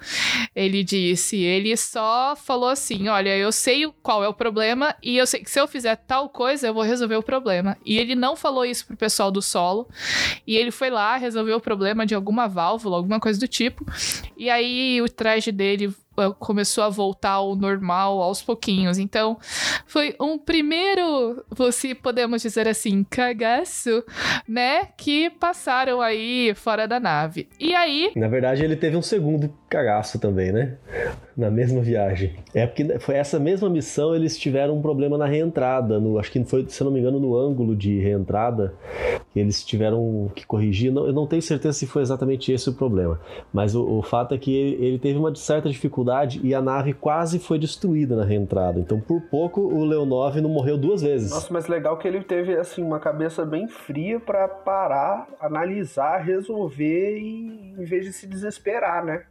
Ele 0.54 0.82
disse, 0.84 1.36
ele 1.38 1.76
só 1.76 2.34
falou 2.36 2.68
assim: 2.68 3.08
olha, 3.08 3.36
eu 3.36 3.50
sei 3.52 3.90
qual 4.02 4.22
é 4.24 4.28
o 4.28 4.34
problema 4.34 4.94
e 5.02 5.16
eu 5.16 5.26
sei 5.26 5.40
que 5.42 5.50
se 5.50 5.60
eu 5.60 5.66
fizer 5.68 5.96
tal 5.96 6.28
coisa, 6.28 6.66
eu 6.66 6.74
vou 6.74 6.82
resolver 6.82 7.16
o 7.16 7.22
problema. 7.22 7.76
E 7.84 7.96
ele 7.98 8.14
não 8.14 8.36
falou 8.36 8.64
isso 8.64 8.86
pro 8.86 8.96
pessoal 8.96 9.30
do 9.30 9.40
solo. 9.40 9.88
E 10.46 10.56
ele 10.56 10.70
foi 10.70 10.90
lá, 10.90 11.16
resolveu 11.16 11.56
o 11.56 11.60
problema 11.60 12.04
de 12.04 12.14
alguma 12.14 12.46
válvula, 12.48 12.96
alguma 12.96 13.20
coisa 13.20 13.38
do 13.40 13.48
tipo. 13.48 13.84
E 14.36 14.50
aí 14.50 15.00
o 15.00 15.08
traje 15.08 15.52
dele 15.52 15.94
começou 16.38 16.84
a 16.84 16.88
voltar 16.88 17.30
ao 17.30 17.54
normal 17.56 18.20
aos 18.20 18.42
pouquinhos. 18.42 18.98
Então, 18.98 19.38
foi 19.86 20.14
um 20.20 20.38
primeiro, 20.38 21.44
se 21.72 21.94
podemos 21.94 22.42
dizer 22.42 22.68
assim, 22.68 23.04
cagaço, 23.04 24.02
né? 24.48 24.86
Que 24.96 25.30
passaram 25.30 26.00
aí 26.00 26.52
fora 26.54 26.86
da 26.86 26.98
nave. 27.00 27.48
E 27.58 27.74
aí, 27.74 28.12
Na 28.16 28.28
verdade, 28.28 28.64
ele 28.64 28.76
teve 28.76 28.96
um 28.96 29.02
segundo 29.02 29.52
cagaço 29.68 30.18
também, 30.18 30.52
né? 30.52 30.76
Na 31.36 31.50
mesma 31.50 31.80
viagem. 31.80 32.34
É 32.54 32.66
porque 32.66 32.98
foi 32.98 33.16
essa 33.16 33.38
mesma 33.38 33.68
missão, 33.68 34.14
eles 34.14 34.38
tiveram 34.38 34.76
um 34.76 34.82
problema 34.82 35.18
na 35.18 35.26
reentrada, 35.26 35.98
no, 35.98 36.18
acho 36.18 36.30
que 36.30 36.44
foi, 36.44 36.64
se 36.68 36.82
não 36.84 36.90
me 36.90 37.00
engano, 37.00 37.18
no 37.18 37.36
ângulo 37.36 37.74
de 37.74 37.98
reentrada, 37.98 38.74
eles 39.34 39.64
tiveram 39.64 40.30
que 40.34 40.46
corrigir. 40.46 40.92
Não, 40.92 41.06
eu 41.06 41.12
não 41.12 41.26
tenho 41.26 41.42
certeza 41.42 41.78
se 41.78 41.86
foi 41.86 42.02
exatamente 42.02 42.52
esse 42.52 42.68
o 42.70 42.74
problema, 42.74 43.20
mas 43.52 43.74
o, 43.74 43.98
o 43.98 44.02
fato 44.02 44.34
é 44.34 44.38
que 44.38 44.54
ele, 44.54 44.86
ele, 44.86 44.98
teve 44.98 45.18
uma 45.18 45.34
certa 45.34 45.68
dificuldade 45.68 46.40
e 46.42 46.54
a 46.54 46.62
nave 46.62 46.92
quase 46.92 47.38
foi 47.38 47.58
destruída 47.58 48.16
na 48.16 48.24
reentrada. 48.24 48.78
Então, 48.78 49.00
por 49.00 49.20
pouco, 49.22 49.60
o 49.60 49.84
Leonov 49.84 50.40
não 50.40 50.50
morreu 50.50 50.78
duas 50.78 51.02
vezes. 51.02 51.30
Nossa, 51.30 51.52
mas 51.52 51.66
legal 51.66 51.98
que 51.98 52.06
ele 52.06 52.22
teve 52.22 52.56
assim 52.56 52.82
uma 52.82 53.00
cabeça 53.00 53.44
bem 53.44 53.68
fria 53.68 54.20
para 54.20 54.46
parar, 54.46 55.28
analisar, 55.40 56.18
resolver 56.18 57.18
e 57.18 57.74
em 57.78 57.84
vez 57.84 58.04
de 58.04 58.12
se 58.12 58.26
desesperar, 58.26 59.04
né? 59.04 59.24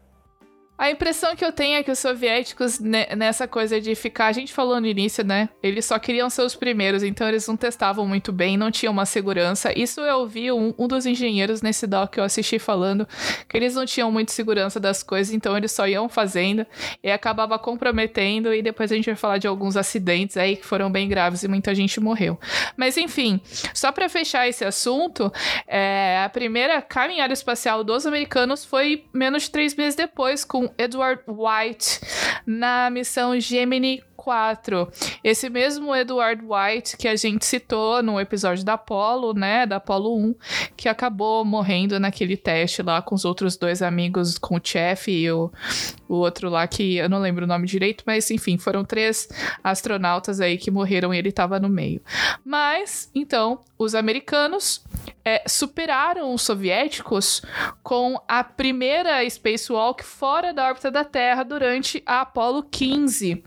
A 0.76 0.89
impressão 0.89 1.36
que 1.36 1.45
eu 1.45 1.51
tenho 1.51 1.78
é 1.78 1.84
que 1.84 1.91
os 1.91 1.99
soviéticos, 1.99 2.80
nessa 2.80 3.47
coisa 3.47 3.80
de 3.80 3.93
ficar, 3.93 4.26
a 4.26 4.32
gente 4.32 4.51
falou 4.51 4.82
no 4.82 4.88
início, 4.88 5.24
né? 5.24 5.47
Eles 5.61 5.86
só 5.86 5.99
queriam 5.99 6.32
ser 6.32 6.41
os 6.41 6.55
primeiros, 6.55 7.03
então 7.03 7.28
eles 7.30 7.47
não 7.47 7.55
testavam 7.55 8.07
muito 8.07 8.34
bem, 8.34 8.57
não 8.57 8.71
tinham 8.71 8.91
uma 8.91 9.05
segurança. 9.05 9.71
Isso 9.78 10.01
eu 10.01 10.17
ouvi 10.17 10.51
um, 10.51 10.74
um 10.78 10.88
dos 10.88 11.05
engenheiros 11.05 11.61
nesse 11.61 11.86
doc 11.86 12.13
que 12.13 12.19
eu 12.19 12.24
assisti 12.24 12.57
falando, 12.57 13.07
que 13.47 13.55
eles 13.55 13.76
não 13.76 13.86
tinham 13.86 14.11
muito 14.11 14.32
segurança 14.32 14.80
das 14.80 15.03
coisas, 15.03 15.32
então 15.32 15.55
eles 15.55 15.71
só 15.71 15.88
iam 15.88 16.09
fazendo 16.09 16.65
e 17.03 17.11
acabava 17.11 17.57
comprometendo. 17.59 18.51
E 18.51 18.63
depois 18.63 18.91
a 18.91 18.95
gente 18.95 19.05
vai 19.05 19.15
falar 19.15 19.38
de 19.38 19.47
alguns 19.47 19.78
acidentes 19.78 20.38
aí 20.38 20.55
que 20.55 20.65
foram 20.65 20.91
bem 20.91 21.07
graves 21.07 21.43
e 21.43 21.47
muita 21.47 21.74
gente 21.76 21.99
morreu. 21.99 22.39
Mas 22.76 22.97
enfim, 22.97 23.39
só 23.76 23.91
para 23.91 24.09
fechar 24.09 24.49
esse 24.49 24.65
assunto, 24.65 25.32
é, 25.67 26.24
a 26.26 26.30
primeira 26.30 26.82
caminhada 26.82 27.32
espacial 27.32 27.84
dos 27.84 28.07
americanos 28.07 28.65
foi 28.65 29.05
menos 29.13 29.43
de 29.43 29.51
três 29.51 29.76
meses 29.76 29.95
depois, 29.95 30.43
com 30.43 30.62
Edward 30.78 31.22
White 31.28 32.01
na 32.45 32.89
missão 32.89 33.39
Gemini 33.39 34.03
4. 34.24 34.89
Esse 35.21 35.49
mesmo 35.49 35.93
Edward 35.93 36.41
White 36.41 36.95
que 36.95 37.09
a 37.09 37.15
gente 37.15 37.45
citou 37.45 38.01
no 38.01 38.17
episódio 38.21 38.63
da 38.63 38.74
Apollo, 38.74 39.34
né, 39.34 39.65
da 39.65 39.76
Apollo 39.76 40.17
1, 40.17 40.36
que 40.78 40.88
acabou 40.88 41.43
morrendo 41.43 41.99
naquele 41.99 42.38
teste 42.38 42.82
lá 42.82 43.01
com 43.01 43.15
os 43.15 43.26
outros 43.26 43.57
dois 43.57 43.82
amigos, 43.82 44.38
com 44.38 44.55
o 44.55 44.61
Chef 44.63 45.11
e 45.11 45.30
o, 45.30 45.51
o 46.07 46.15
outro 46.15 46.49
lá 46.49 46.65
que 46.65 46.95
eu 46.95 47.09
não 47.09 47.19
lembro 47.19 47.43
o 47.43 47.47
nome 47.47 47.67
direito, 47.67 48.05
mas 48.07 48.32
enfim, 48.32 48.57
foram 48.57 48.86
três 48.86 49.28
astronautas 49.61 50.39
aí 50.39 50.57
que 50.57 50.71
morreram 50.71 51.13
e 51.13 51.17
ele 51.17 51.30
estava 51.30 51.59
no 51.59 51.67
meio. 51.67 52.01
Mas, 52.45 53.11
então, 53.13 53.59
os 53.78 53.93
americanos 53.93 54.82
é, 55.26 55.43
superaram 55.47 56.34
os 56.34 56.41
soviéticos 56.41 57.41
com 57.82 58.17
a 58.26 58.41
primeira 58.41 59.28
spacewalk 59.30 60.01
fora 60.01 60.53
da 60.53 60.67
órbita 60.67 60.89
da 60.89 61.03
Terra 61.03 61.43
durante 61.43 62.01
a 62.05 62.21
Apollo 62.21 62.63
15 62.63 63.43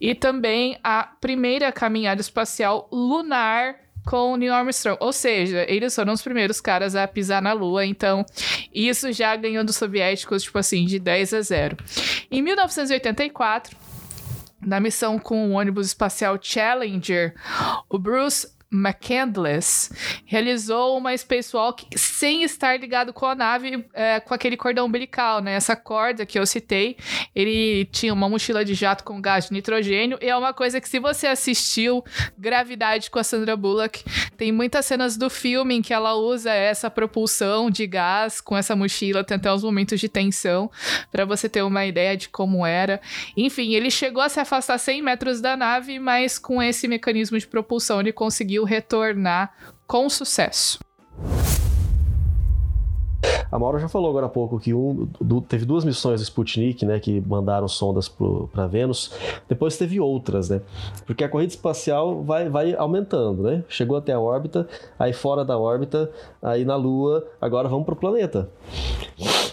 e 0.00 0.14
também 0.14 0.78
a 0.82 1.04
primeira 1.20 1.72
caminhada 1.72 2.20
espacial 2.20 2.88
lunar 2.92 3.76
com 4.08 4.36
Neil 4.36 4.54
Armstrong. 4.54 4.96
Ou 5.00 5.12
seja, 5.12 5.66
eles 5.68 5.94
foram 5.94 6.12
os 6.14 6.22
primeiros 6.22 6.60
caras 6.60 6.96
a 6.96 7.06
pisar 7.06 7.42
na 7.42 7.52
Lua, 7.52 7.84
então 7.84 8.24
isso 8.72 9.12
já 9.12 9.36
ganhou 9.36 9.62
dos 9.62 9.76
soviéticos, 9.76 10.44
tipo 10.44 10.58
assim, 10.58 10.86
de 10.86 10.98
10 10.98 11.34
a 11.34 11.40
0. 11.42 11.76
Em 12.30 12.40
1984, 12.40 13.76
na 14.60 14.80
missão 14.80 15.18
com 15.18 15.50
o 15.50 15.52
ônibus 15.52 15.88
espacial 15.88 16.38
Challenger, 16.40 17.34
o 17.88 17.98
Bruce 17.98 18.48
McCandless 18.70 19.90
realizou 20.26 20.98
uma 20.98 21.16
spacewalk 21.16 21.86
sem 21.96 22.42
estar 22.42 22.78
ligado 22.78 23.14
com 23.14 23.24
a 23.24 23.34
nave, 23.34 23.86
é, 23.94 24.20
com 24.20 24.34
aquele 24.34 24.56
cordão 24.56 24.86
umbilical, 24.86 25.40
né? 25.40 25.54
Essa 25.54 25.74
corda 25.74 26.26
que 26.26 26.38
eu 26.38 26.44
citei, 26.44 26.96
ele 27.34 27.86
tinha 27.86 28.12
uma 28.12 28.28
mochila 28.28 28.64
de 28.64 28.74
jato 28.74 29.04
com 29.04 29.20
gás 29.20 29.46
de 29.46 29.52
nitrogênio 29.52 30.18
e 30.20 30.28
é 30.28 30.36
uma 30.36 30.52
coisa 30.52 30.80
que 30.80 30.88
se 30.88 30.98
você 30.98 31.26
assistiu 31.26 32.04
Gravidade 32.36 33.10
com 33.10 33.18
a 33.18 33.24
Sandra 33.24 33.56
Bullock, 33.56 34.04
tem 34.36 34.52
muitas 34.52 34.84
cenas 34.84 35.16
do 35.16 35.30
filme 35.30 35.76
em 35.76 35.82
que 35.82 35.94
ela 35.94 36.14
usa 36.14 36.52
essa 36.52 36.90
propulsão 36.90 37.70
de 37.70 37.86
gás 37.86 38.40
com 38.40 38.56
essa 38.56 38.76
mochila, 38.76 39.24
tem 39.24 39.36
até 39.36 39.52
uns 39.52 39.64
momentos 39.64 39.98
de 39.98 40.08
tensão 40.08 40.70
para 41.10 41.24
você 41.24 41.48
ter 41.48 41.62
uma 41.62 41.86
ideia 41.86 42.16
de 42.16 42.28
como 42.28 42.66
era. 42.66 43.00
Enfim, 43.34 43.74
ele 43.74 43.90
chegou 43.90 44.22
a 44.22 44.28
se 44.28 44.38
afastar 44.40 44.76
100 44.76 45.02
metros 45.02 45.40
da 45.40 45.56
nave, 45.56 45.98
mas 45.98 46.38
com 46.38 46.62
esse 46.62 46.86
mecanismo 46.86 47.38
de 47.38 47.46
propulsão 47.46 48.00
ele 48.00 48.12
conseguiu 48.12 48.57
conseguiu 48.58 48.64
retornar 48.64 49.52
com 49.86 50.08
sucesso. 50.08 50.78
A 53.50 53.58
Maura 53.58 53.78
já 53.78 53.88
falou 53.88 54.10
agora 54.10 54.26
há 54.26 54.28
pouco 54.28 54.60
que 54.60 54.74
um, 54.74 55.08
do, 55.20 55.40
teve 55.40 55.64
duas 55.64 55.82
missões 55.82 56.20
do 56.20 56.24
Sputnik, 56.24 56.84
né, 56.84 57.00
que 57.00 57.20
mandaram 57.22 57.66
sondas 57.66 58.08
para 58.08 58.66
Vênus. 58.66 59.10
Depois 59.48 59.78
teve 59.78 59.98
outras, 59.98 60.50
né? 60.50 60.60
Porque 61.06 61.24
a 61.24 61.28
corrida 61.28 61.52
espacial 61.52 62.22
vai, 62.22 62.50
vai 62.50 62.74
aumentando, 62.74 63.42
né? 63.42 63.64
Chegou 63.66 63.96
até 63.96 64.12
a 64.12 64.20
órbita, 64.20 64.68
aí 64.98 65.14
fora 65.14 65.46
da 65.46 65.56
órbita, 65.56 66.10
aí 66.42 66.64
na 66.64 66.76
Lua, 66.76 67.26
agora 67.40 67.68
vamos 67.68 67.86
para 67.86 67.94
o 67.94 67.96
planeta. 67.96 68.50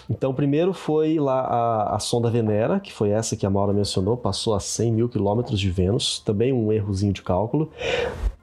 Então, 0.08 0.32
primeiro 0.32 0.72
foi 0.72 1.18
lá 1.18 1.40
a, 1.40 1.96
a, 1.96 1.98
sonda 1.98 2.30
Venera, 2.30 2.78
que 2.78 2.92
foi 2.92 3.10
essa 3.10 3.34
que 3.34 3.46
a 3.46 3.50
Maura 3.50 3.72
mencionou, 3.72 4.16
passou 4.16 4.54
a 4.54 4.60
100 4.60 4.92
mil 4.92 5.08
quilômetros 5.08 5.58
de 5.58 5.70
Vênus, 5.70 6.20
também 6.20 6.52
um 6.52 6.70
errozinho 6.70 7.12
de 7.12 7.22
cálculo. 7.22 7.72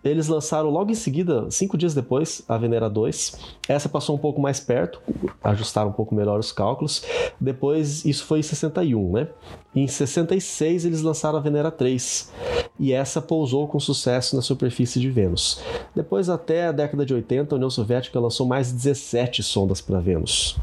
Eles 0.03 0.27
lançaram 0.27 0.69
logo 0.69 0.91
em 0.91 0.95
seguida, 0.95 1.49
cinco 1.49 1.77
dias 1.77 1.93
depois, 1.93 2.43
a 2.47 2.57
Venera 2.57 2.89
2. 2.89 3.37
Essa 3.69 3.87
passou 3.87 4.15
um 4.15 4.19
pouco 4.19 4.41
mais 4.41 4.59
perto, 4.59 5.01
ajustaram 5.41 5.89
um 5.89 5.93
pouco 5.93 6.13
melhor 6.13 6.39
os 6.39 6.51
cálculos. 6.51 7.03
Depois, 7.39 8.03
isso 8.03 8.25
foi 8.25 8.39
em 8.39 8.43
61, 8.43 9.13
né? 9.13 9.27
Em 9.73 9.87
66, 9.87 10.85
eles 10.85 11.01
lançaram 11.01 11.37
a 11.37 11.41
Venera 11.41 11.71
3. 11.71 12.31
E 12.79 12.91
essa 12.91 13.21
pousou 13.21 13.67
com 13.67 13.79
sucesso 13.79 14.35
na 14.35 14.41
superfície 14.41 14.99
de 14.99 15.09
Vênus. 15.09 15.61
Depois, 15.95 16.29
até 16.29 16.67
a 16.67 16.71
década 16.71 17.05
de 17.05 17.13
80, 17.13 17.53
a 17.53 17.57
União 17.57 17.69
Soviética 17.69 18.19
lançou 18.19 18.45
mais 18.45 18.71
17 18.71 19.41
sondas 19.41 19.79
para 19.79 19.99
Vênus. 19.99 20.57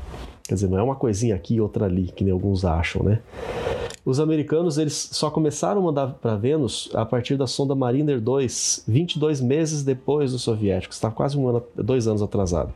Quer 0.47 0.55
dizer, 0.55 0.69
não 0.69 0.79
é 0.79 0.83
uma 0.83 0.97
coisinha 0.97 1.35
aqui 1.35 1.55
e 1.55 1.61
outra 1.61 1.87
ali, 1.87 2.11
que 2.15 2.25
nem 2.25 2.33
alguns 2.33 2.65
acham, 2.65 3.03
né? 3.05 3.23
Os 4.05 4.19
americanos 4.19 4.79
eles 4.79 5.11
só 5.13 5.31
começaram 5.31 5.81
a 5.83 5.85
mandar 5.85 6.15
para 6.15 6.35
Vênus 6.35 6.91
a 6.95 7.05
partir 7.05 7.37
da 7.37 7.47
sonda 7.47 7.75
Mariner 7.75 8.19
2, 8.21 8.85
22 8.89 9.41
meses 9.41 9.83
depois 9.83 10.33
dos 10.33 10.43
soviéticos. 10.43 10.97
Estava 10.97 11.15
quase 11.15 11.37
um 11.37 11.47
ano, 11.49 11.63
dois 11.77 12.09
anos 12.09 12.23
atrasado. 12.23 12.73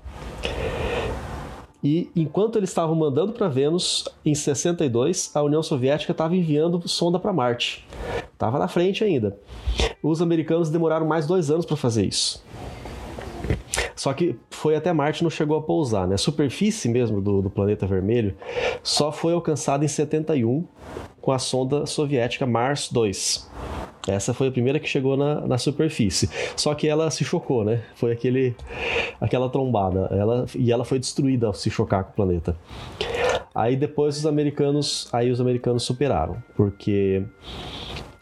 E 1.82 2.10
enquanto 2.14 2.56
eles 2.56 2.70
estavam 2.70 2.94
mandando 2.94 3.32
para 3.32 3.48
Vênus, 3.48 4.08
em 4.24 4.34
62, 4.34 5.30
a 5.34 5.42
União 5.42 5.62
Soviética 5.62 6.12
estava 6.12 6.34
enviando 6.34 6.86
sonda 6.88 7.18
para 7.18 7.32
Marte. 7.32 7.86
Estava 8.32 8.58
na 8.58 8.68
frente 8.68 9.04
ainda. 9.04 9.38
Os 10.02 10.20
americanos 10.22 10.70
demoraram 10.70 11.06
mais 11.06 11.26
dois 11.26 11.50
anos 11.50 11.66
para 11.66 11.76
fazer 11.76 12.06
isso. 12.06 12.42
Só 13.94 14.12
que 14.12 14.36
foi 14.50 14.74
até 14.76 14.92
Marte 14.92 15.22
não 15.22 15.30
chegou 15.30 15.56
a 15.56 15.62
pousar, 15.62 16.08
né? 16.08 16.14
A 16.14 16.18
superfície 16.18 16.88
mesmo 16.88 17.20
do, 17.20 17.42
do 17.42 17.50
planeta 17.50 17.86
vermelho 17.86 18.34
só 18.82 19.12
foi 19.12 19.32
alcançada 19.32 19.84
em 19.84 19.88
71 19.88 20.66
com 21.24 21.32
a 21.32 21.38
sonda 21.38 21.86
soviética 21.86 22.46
Mars 22.46 22.90
2. 22.92 23.50
Essa 24.06 24.34
foi 24.34 24.48
a 24.48 24.52
primeira 24.52 24.78
que 24.78 24.86
chegou 24.86 25.16
na, 25.16 25.40
na 25.46 25.56
superfície. 25.56 26.28
Só 26.54 26.74
que 26.74 26.86
ela 26.86 27.10
se 27.10 27.24
chocou, 27.24 27.64
né? 27.64 27.82
Foi 27.94 28.12
aquele, 28.12 28.54
aquela 29.18 29.48
trombada. 29.48 30.06
Ela, 30.10 30.44
e 30.54 30.70
ela 30.70 30.84
foi 30.84 30.98
destruída 30.98 31.46
ao 31.46 31.54
se 31.54 31.70
chocar 31.70 32.04
com 32.04 32.10
o 32.10 32.14
planeta. 32.14 32.54
Aí 33.54 33.74
depois 33.74 34.18
os 34.18 34.26
americanos, 34.26 35.08
aí 35.10 35.30
os 35.30 35.40
americanos 35.40 35.84
superaram, 35.84 36.36
porque 36.54 37.24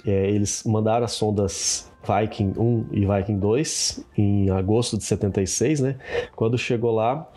é, 0.07 0.31
eles 0.31 0.63
mandaram 0.65 1.05
as 1.05 1.13
sondas 1.13 1.91
Viking 2.05 2.55
1 2.57 2.87
e 2.93 3.07
Viking 3.07 3.39
2 3.39 4.05
em 4.17 4.51
agosto 4.51 4.97
de 4.97 5.05
76, 5.05 5.81
né? 5.81 5.97
Quando 6.37 6.57
chegou 6.57 6.93
lá, 6.93 7.29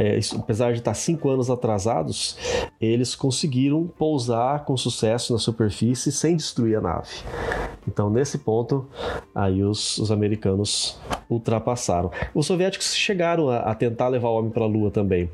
é, 0.00 0.16
isso, 0.16 0.34
apesar 0.38 0.72
de 0.72 0.78
estar 0.78 0.94
cinco 0.94 1.28
anos 1.28 1.50
atrasados, 1.50 2.38
eles 2.80 3.14
conseguiram 3.14 3.86
pousar 3.86 4.64
com 4.64 4.74
sucesso 4.74 5.34
na 5.34 5.38
superfície 5.38 6.10
sem 6.10 6.34
destruir 6.34 6.78
a 6.78 6.80
nave. 6.80 7.10
Então, 7.86 8.08
nesse 8.08 8.38
ponto, 8.38 8.86
aí 9.34 9.62
os, 9.62 9.98
os 9.98 10.10
americanos 10.10 10.98
ultrapassaram. 11.28 12.10
Os 12.34 12.46
soviéticos 12.46 12.94
chegaram 12.94 13.50
a, 13.50 13.58
a 13.58 13.74
tentar 13.74 14.08
levar 14.08 14.30
o 14.30 14.38
homem 14.38 14.50
para 14.50 14.64
a 14.64 14.66
Lua 14.66 14.90
também, 14.90 15.30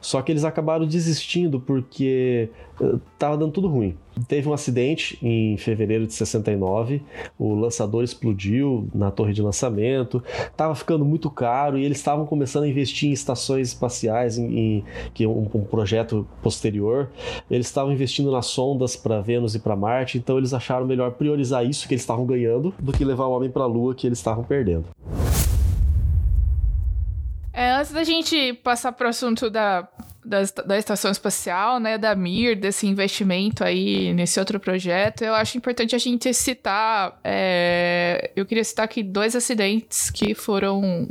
só 0.00 0.20
que 0.22 0.32
eles 0.32 0.42
acabaram 0.42 0.86
desistindo 0.86 1.60
porque 1.60 2.50
estava 3.12 3.36
dando 3.36 3.52
tudo 3.52 3.68
ruim. 3.68 3.96
Teve 4.26 4.48
um 4.48 4.52
acidente 4.52 5.18
em 5.22 5.56
fevereiro 5.56 6.06
de 6.06 6.12
69, 6.12 7.02
o 7.38 7.54
lançador 7.54 8.02
explodiu 8.02 8.88
na 8.94 9.10
torre 9.10 9.32
de 9.32 9.40
lançamento, 9.40 10.22
estava 10.50 10.74
ficando 10.74 11.04
muito 11.04 11.30
caro 11.30 11.78
e 11.78 11.84
eles 11.84 11.98
estavam 11.98 12.26
começando 12.26 12.64
a 12.64 12.68
investir 12.68 13.08
em 13.08 13.12
estações 13.12 13.68
espaciais, 13.68 14.36
em, 14.36 14.58
em 14.58 14.84
que 15.14 15.26
um, 15.26 15.48
um 15.54 15.64
projeto 15.64 16.26
posterior. 16.42 17.10
Eles 17.50 17.66
estavam 17.66 17.92
investindo 17.92 18.30
nas 18.30 18.46
sondas 18.46 18.96
para 18.96 19.20
Vênus 19.20 19.54
e 19.54 19.58
para 19.58 19.76
Marte, 19.76 20.18
então 20.18 20.36
eles 20.38 20.52
acharam 20.52 20.86
melhor 20.86 21.12
priorizar 21.12 21.64
isso 21.64 21.86
que 21.86 21.94
eles 21.94 22.02
estavam 22.02 22.26
ganhando 22.26 22.74
do 22.78 22.92
que 22.92 23.04
levar 23.04 23.26
o 23.26 23.32
homem 23.32 23.50
para 23.50 23.62
a 23.62 23.66
Lua 23.66 23.94
que 23.94 24.06
eles 24.06 24.18
estavam 24.18 24.44
perdendo. 24.44 24.84
É, 27.52 27.72
antes 27.72 27.92
da 27.92 28.04
gente 28.04 28.54
passar 28.54 28.92
para 28.92 29.06
o 29.06 29.10
assunto 29.10 29.50
da 29.50 29.88
da, 30.24 30.42
da 30.66 30.78
estação 30.78 31.10
espacial, 31.10 31.80
né, 31.80 31.96
da 31.96 32.14
Mir, 32.14 32.54
desse 32.54 32.86
investimento 32.86 33.64
aí 33.64 34.12
nesse 34.12 34.38
outro 34.38 34.60
projeto, 34.60 35.22
eu 35.22 35.34
acho 35.34 35.56
importante 35.56 35.94
a 35.94 35.98
gente 35.98 36.32
citar. 36.34 37.18
É, 37.24 38.30
eu 38.36 38.44
queria 38.44 38.64
citar 38.64 38.84
aqui 38.84 39.02
dois 39.02 39.34
acidentes 39.34 40.10
que 40.10 40.34
foram 40.34 41.08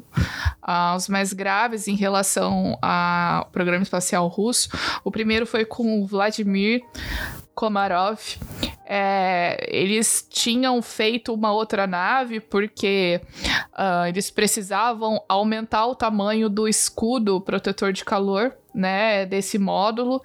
ah, 0.61 0.95
os 0.95 1.09
mais 1.09 1.33
graves 1.33 1.87
em 1.87 1.95
relação 1.95 2.77
ao 2.81 3.45
programa 3.45 3.83
espacial 3.83 4.27
russo. 4.27 4.69
O 5.03 5.11
primeiro 5.11 5.45
foi 5.45 5.65
com 5.65 6.01
o 6.01 6.05
Vladimir 6.05 6.81
Komarov. 7.59 8.19
É, 8.85 9.67
eles 9.67 10.25
tinham 10.29 10.81
feito 10.81 11.33
uma 11.33 11.51
outra 11.51 11.85
nave 11.85 12.39
porque 12.39 13.21
uh, 13.77 14.07
eles 14.07 14.31
precisavam 14.31 15.21
aumentar 15.27 15.85
o 15.85 15.93
tamanho 15.93 16.49
do 16.49 16.69
escudo 16.69 17.41
protetor 17.41 17.91
de 17.91 18.05
calor 18.05 18.55
né, 18.73 19.25
desse 19.25 19.59
módulo. 19.59 20.23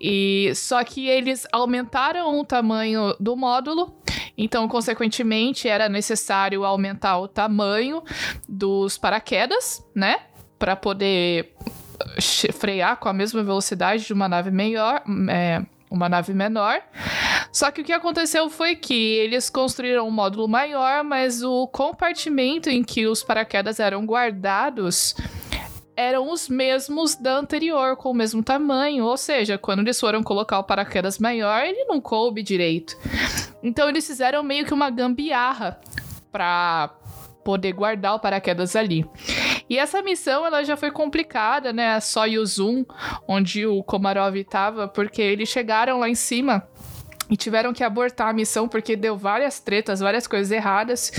E 0.00 0.52
só 0.54 0.84
que 0.84 1.08
eles 1.08 1.48
aumentaram 1.52 2.38
o 2.38 2.44
tamanho 2.44 3.12
do 3.18 3.36
módulo, 3.36 3.92
então 4.36 4.68
consequentemente 4.68 5.68
era 5.68 5.88
necessário 5.88 6.64
aumentar 6.64 7.18
o 7.18 7.26
tamanho 7.26 8.04
dos 8.48 8.96
paraquedas, 8.96 9.84
né, 9.92 10.20
para 10.56 10.76
poder 10.76 11.56
frear 12.54 12.96
com 12.98 13.08
a 13.08 13.12
mesma 13.12 13.42
velocidade 13.42 14.06
de 14.06 14.12
uma 14.12 14.28
nave 14.28 14.52
maior, 14.52 15.02
é, 15.28 15.66
uma 15.90 16.08
nave 16.08 16.32
menor. 16.34 16.80
Só 17.52 17.70
que 17.70 17.80
o 17.80 17.84
que 17.84 17.92
aconteceu 17.92 18.48
foi 18.50 18.76
que 18.76 19.14
eles 19.16 19.48
construíram 19.48 20.06
um 20.06 20.10
módulo 20.10 20.46
maior, 20.46 21.02
mas 21.02 21.42
o 21.42 21.66
compartimento 21.68 22.68
em 22.68 22.82
que 22.82 23.06
os 23.06 23.22
paraquedas 23.22 23.80
eram 23.80 24.04
guardados 24.04 25.14
eram 25.98 26.30
os 26.30 26.48
mesmos 26.48 27.16
da 27.16 27.36
anterior, 27.36 27.96
com 27.96 28.12
o 28.12 28.14
mesmo 28.14 28.40
tamanho. 28.40 29.04
Ou 29.04 29.16
seja, 29.16 29.58
quando 29.58 29.80
eles 29.80 29.98
foram 29.98 30.22
colocar 30.22 30.60
o 30.60 30.62
paraquedas 30.62 31.18
maior, 31.18 31.64
ele 31.64 31.86
não 31.86 32.00
coube 32.00 32.40
direito. 32.40 32.96
Então 33.64 33.88
eles 33.88 34.06
fizeram 34.06 34.44
meio 34.44 34.64
que 34.64 34.72
uma 34.72 34.90
gambiarra 34.90 35.80
para 36.30 36.94
poder 37.44 37.72
guardar 37.72 38.14
o 38.14 38.20
paraquedas 38.20 38.76
ali. 38.76 39.04
E 39.68 39.78
essa 39.78 40.02
missão 40.02 40.46
ela 40.46 40.64
já 40.64 40.76
foi 40.76 40.90
complicada, 40.90 41.72
né? 41.72 42.00
Soyuz 42.00 42.58
1, 42.58 42.84
onde 43.26 43.66
o 43.66 43.82
Komarov 43.82 44.36
estava, 44.36 44.88
porque 44.88 45.20
eles 45.20 45.48
chegaram 45.48 45.98
lá 45.98 46.08
em 46.08 46.14
cima 46.14 46.66
e 47.30 47.36
tiveram 47.36 47.72
que 47.72 47.84
abortar 47.84 48.28
a 48.28 48.32
missão 48.32 48.66
porque 48.66 48.96
deu 48.96 49.16
várias 49.16 49.60
tretas, 49.60 50.00
várias 50.00 50.26
coisas 50.26 50.50
erradas. 50.50 51.12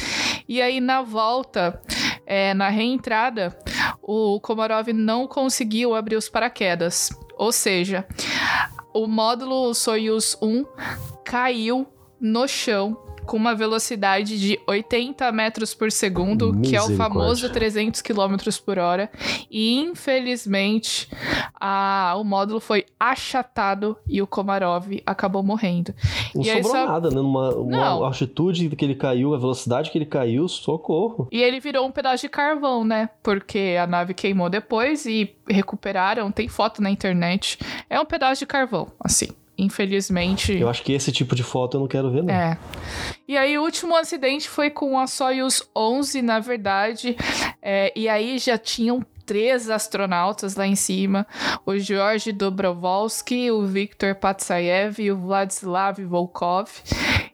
E 0.48 0.62
aí 0.62 0.82
na 0.82 1.02
volta, 1.02 1.82
é, 2.26 2.54
na 2.54 2.70
reentrada, 2.70 3.56
o 4.02 4.40
Komarov 4.40 4.88
não 4.94 5.28
conseguiu 5.28 5.94
abrir 5.94 6.16
os 6.16 6.28
paraquedas. 6.28 7.10
Ou 7.38 7.52
seja, 7.52 8.08
o 8.94 9.08
módulo 9.08 9.74
Soyuz 9.74 10.36
1 10.42 10.66
caiu 11.24 11.88
no 12.20 12.48
chão 12.48 12.98
com 13.30 13.38
uma 13.38 13.54
velocidade 13.54 14.40
de 14.40 14.60
80 14.66 15.32
metros 15.32 15.76
por 15.76 15.92
segundo, 15.92 16.60
que 16.62 16.76
é 16.76 16.82
o 16.82 16.98
famoso 16.98 17.48
300 17.48 18.02
km 18.02 18.36
por 18.66 18.80
hora. 18.80 19.08
E 19.52 19.78
infelizmente, 19.78 21.08
a, 21.62 22.16
o 22.18 22.24
módulo 22.24 22.60
foi 22.60 22.86
achatado 23.00 23.96
e 24.08 24.20
o 24.20 24.26
Komarov 24.26 24.88
acabou 25.06 25.44
morrendo. 25.44 25.94
Não 26.34 26.42
e 26.42 26.46
sobrou 26.46 26.72
só... 26.72 26.88
nada, 26.88 27.10
né? 27.12 27.18
Numa 27.18 27.52
Não. 27.52 28.04
altitude 28.04 28.68
que 28.76 28.84
ele 28.84 28.96
caiu, 28.96 29.36
a 29.36 29.38
velocidade 29.38 29.92
que 29.92 29.98
ele 30.00 30.08
caiu, 30.08 30.48
socorro. 30.48 31.28
E 31.32 31.40
ele 31.40 31.60
virou 31.60 31.86
um 31.86 31.92
pedaço 31.92 32.24
de 32.24 32.30
carvão, 32.30 32.84
né? 32.84 33.12
Porque 33.22 33.78
a 33.80 33.86
nave 33.86 34.16
queimou 34.16 34.50
depois 34.50 35.06
e 35.06 35.36
recuperaram. 35.48 36.32
Tem 36.32 36.48
foto 36.48 36.82
na 36.82 36.90
internet. 36.90 37.60
É 37.88 38.00
um 38.00 38.06
pedaço 38.06 38.40
de 38.40 38.48
carvão, 38.48 38.88
assim 39.00 39.28
infelizmente. 39.64 40.58
Eu 40.58 40.70
acho 40.70 40.82
que 40.84 40.94
esse 40.94 41.12
tipo 41.12 41.36
de 41.36 41.44
foto 41.44 41.78
eu 41.78 41.82
não 41.82 41.88
quero 41.88 42.10
ver, 42.12 42.24
não. 42.24 42.34
É. 42.34 42.58
E 43.28 43.38
aí, 43.38 43.58
o 43.58 43.64
último 43.64 43.96
acidente 43.96 44.50
foi 44.50 44.70
com 44.70 44.98
a 45.00 45.06
Soyuz 45.08 45.62
11, 45.76 46.22
na 46.22 46.40
verdade. 46.40 47.16
É, 47.62 47.92
e 47.96 48.08
aí 48.10 48.38
já 48.40 48.58
tinham 48.58 49.06
três 49.26 49.70
astronautas 49.70 50.56
lá 50.56 50.66
em 50.66 50.76
cima: 50.76 51.28
o 51.66 51.78
George 51.78 52.32
Dobrovolsky, 52.32 53.52
o 53.52 53.66
Viktor 53.66 54.16
Patsayev 54.16 55.00
e 55.00 55.12
o 55.12 55.18
Vladislav 55.18 56.00
Volkov. 56.04 56.70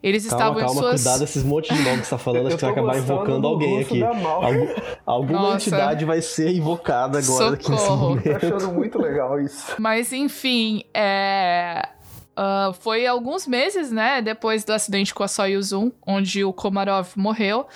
Eles 0.02 0.26
calma, 0.26 0.44
estavam 0.60 0.60
calma, 0.60 0.74
em 0.80 0.82
suas. 0.82 1.02
cuidado 1.02 1.24
esses 1.24 1.42
monte 1.42 1.72
de 1.74 1.80
nomes 1.82 2.00
que 2.00 2.04
você 2.06 2.10
tá 2.10 2.18
falando, 2.18 2.46
acho 2.48 2.56
que 2.56 2.60
você 2.60 2.66
vai 2.66 2.72
acabar 2.74 2.98
invocando 2.98 3.40
do 3.40 3.48
alguém 3.48 3.80
aqui. 3.80 4.02
Algum- 4.04 4.68
alguma 5.06 5.40
Nossa. 5.40 5.56
entidade 5.56 6.04
vai 6.04 6.20
ser 6.20 6.50
invocada 6.54 7.18
agora 7.18 7.54
aqui 7.54 7.70
nesse 7.70 7.82
Socorro. 7.84 8.08
momento. 8.10 8.40
Tô 8.40 8.46
achando 8.56 8.72
muito 8.74 9.00
legal 9.00 9.40
isso. 9.40 9.74
Mas 9.78 10.12
enfim, 10.12 10.84
é. 10.94 11.88
Ah, 12.36 12.72
foi 12.80 13.06
alguns 13.06 13.46
meses, 13.46 13.90
né, 13.90 14.20
depois 14.20 14.62
do 14.62 14.72
acidente 14.74 15.14
com 15.14 15.22
a 15.22 15.28
Soyuz 15.28 15.72
1, 15.72 15.90
onde 16.06 16.44
o 16.44 16.52
Komarov 16.52 17.12
morreu. 17.16 17.66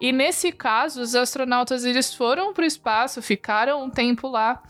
E 0.00 0.12
nesse 0.12 0.50
caso, 0.50 1.02
os 1.02 1.14
astronautas 1.14 1.84
eles 1.84 2.14
foram 2.14 2.54
para 2.54 2.62
o 2.62 2.66
espaço, 2.66 3.20
ficaram 3.20 3.84
um 3.84 3.90
tempo 3.90 4.26
lá, 4.26 4.62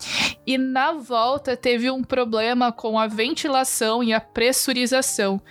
e 0.45 0.57
na 0.57 0.91
volta 0.91 1.55
teve 1.55 1.89
um 1.89 2.03
problema 2.03 2.69
com 2.69 2.99
a 2.99 3.07
ventilação 3.07 4.03
e 4.03 4.11
a 4.11 4.19
pressurização. 4.19 5.41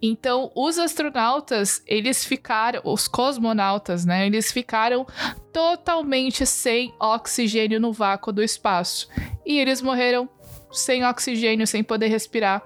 Então, 0.00 0.50
os 0.54 0.78
astronautas, 0.78 1.82
eles 1.86 2.24
ficaram, 2.24 2.80
os 2.82 3.06
cosmonautas, 3.06 4.06
né, 4.06 4.26
eles 4.26 4.50
ficaram 4.50 5.06
totalmente 5.52 6.46
sem 6.46 6.94
oxigênio 6.98 7.78
no 7.78 7.92
vácuo 7.92 8.32
do 8.32 8.42
espaço. 8.42 9.06
E 9.44 9.58
eles 9.58 9.82
morreram 9.82 10.28
sem 10.72 11.04
oxigênio, 11.04 11.66
sem 11.66 11.82
poder 11.82 12.08
respirar. 12.08 12.62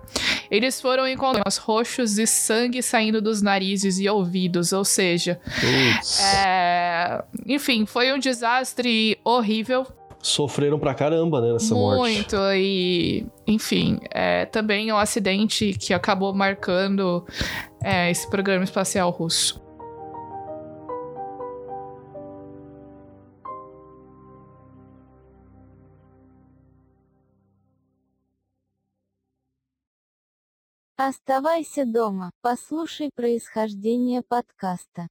Eles 0.51 0.81
foram 0.81 1.07
encontrados 1.07 1.57
roxos 1.57 2.19
e 2.19 2.27
sangue 2.27 2.83
saindo 2.83 3.21
dos 3.21 3.43
narizes 3.43 3.99
e 3.99 4.09
ouvidos, 4.09 4.73
ou 4.73 4.85
seja, 4.85 5.41
é... 6.23 7.23
enfim, 7.47 7.87
foi 7.87 8.13
um 8.13 8.19
desastre 8.19 9.19
horrível, 9.25 9.87
Sofreram 10.21 10.81
pra 10.81 10.95
caramba, 10.95 11.41
né, 11.41 11.53
nessa 11.53 11.75
morte. 11.75 11.99
muito 12.01 12.37
e, 12.53 13.25
enfim, 13.47 14.01
é, 14.11 14.47
também 14.47 14.89
é 14.89 14.95
um 14.95 14.99
acidente 14.99 15.73
que 15.75 15.95
acabou 15.95 16.35
marcando 16.35 17.25
é, 17.83 18.11
esse 18.11 18.29
programa 18.29 18.65
espacial 18.65 19.11
russo. 19.11 19.68
Оставайся 30.98 31.86
дома, 31.86 32.30
послушай 32.42 33.10
происхождение 33.16 34.22
подкаста. 34.22 35.08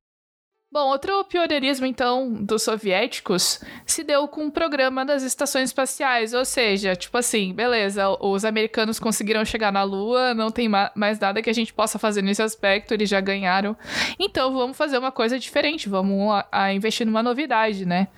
Bom, 0.73 0.89
outro 0.89 1.23
pioneirismo, 1.27 1.85
então, 1.85 2.33
dos 2.33 2.63
soviéticos 2.63 3.61
se 3.85 4.03
deu 4.03 4.27
com 4.27 4.47
o 4.47 4.51
programa 4.51 5.05
das 5.05 5.23
estações 5.23 5.69
espaciais. 5.69 6.33
Ou 6.33 6.47
seja, 6.47 6.97
tipo 6.97 7.19
assim, 7.19 7.53
beleza, 7.53 8.09
os 8.25 8.43
americanos 8.43 8.99
conseguiram 8.99 9.45
chegar 9.45 9.71
na 9.71 9.83
Lua, 9.83 10.33
não 10.33 10.51
tem 10.51 10.71
ma- 10.71 10.91
mais 10.95 11.19
nada 11.21 11.43
que 11.43 11.51
a 11.51 11.53
gente 11.53 11.75
possa 11.75 11.99
fazer 11.99 12.23
nesse 12.23 12.41
aspecto, 12.41 12.95
eles 12.95 13.11
já 13.11 13.21
ganharam. 13.21 13.77
Então 14.19 14.55
vamos 14.55 14.75
fazer 14.75 14.97
uma 14.97 15.13
coisa 15.13 15.39
diferente, 15.39 15.91
vamos 15.91 16.33
a, 16.33 16.49
a 16.51 16.73
investir 16.73 17.07
numa 17.07 17.23
novidade, 17.23 17.85
né? 17.85 18.09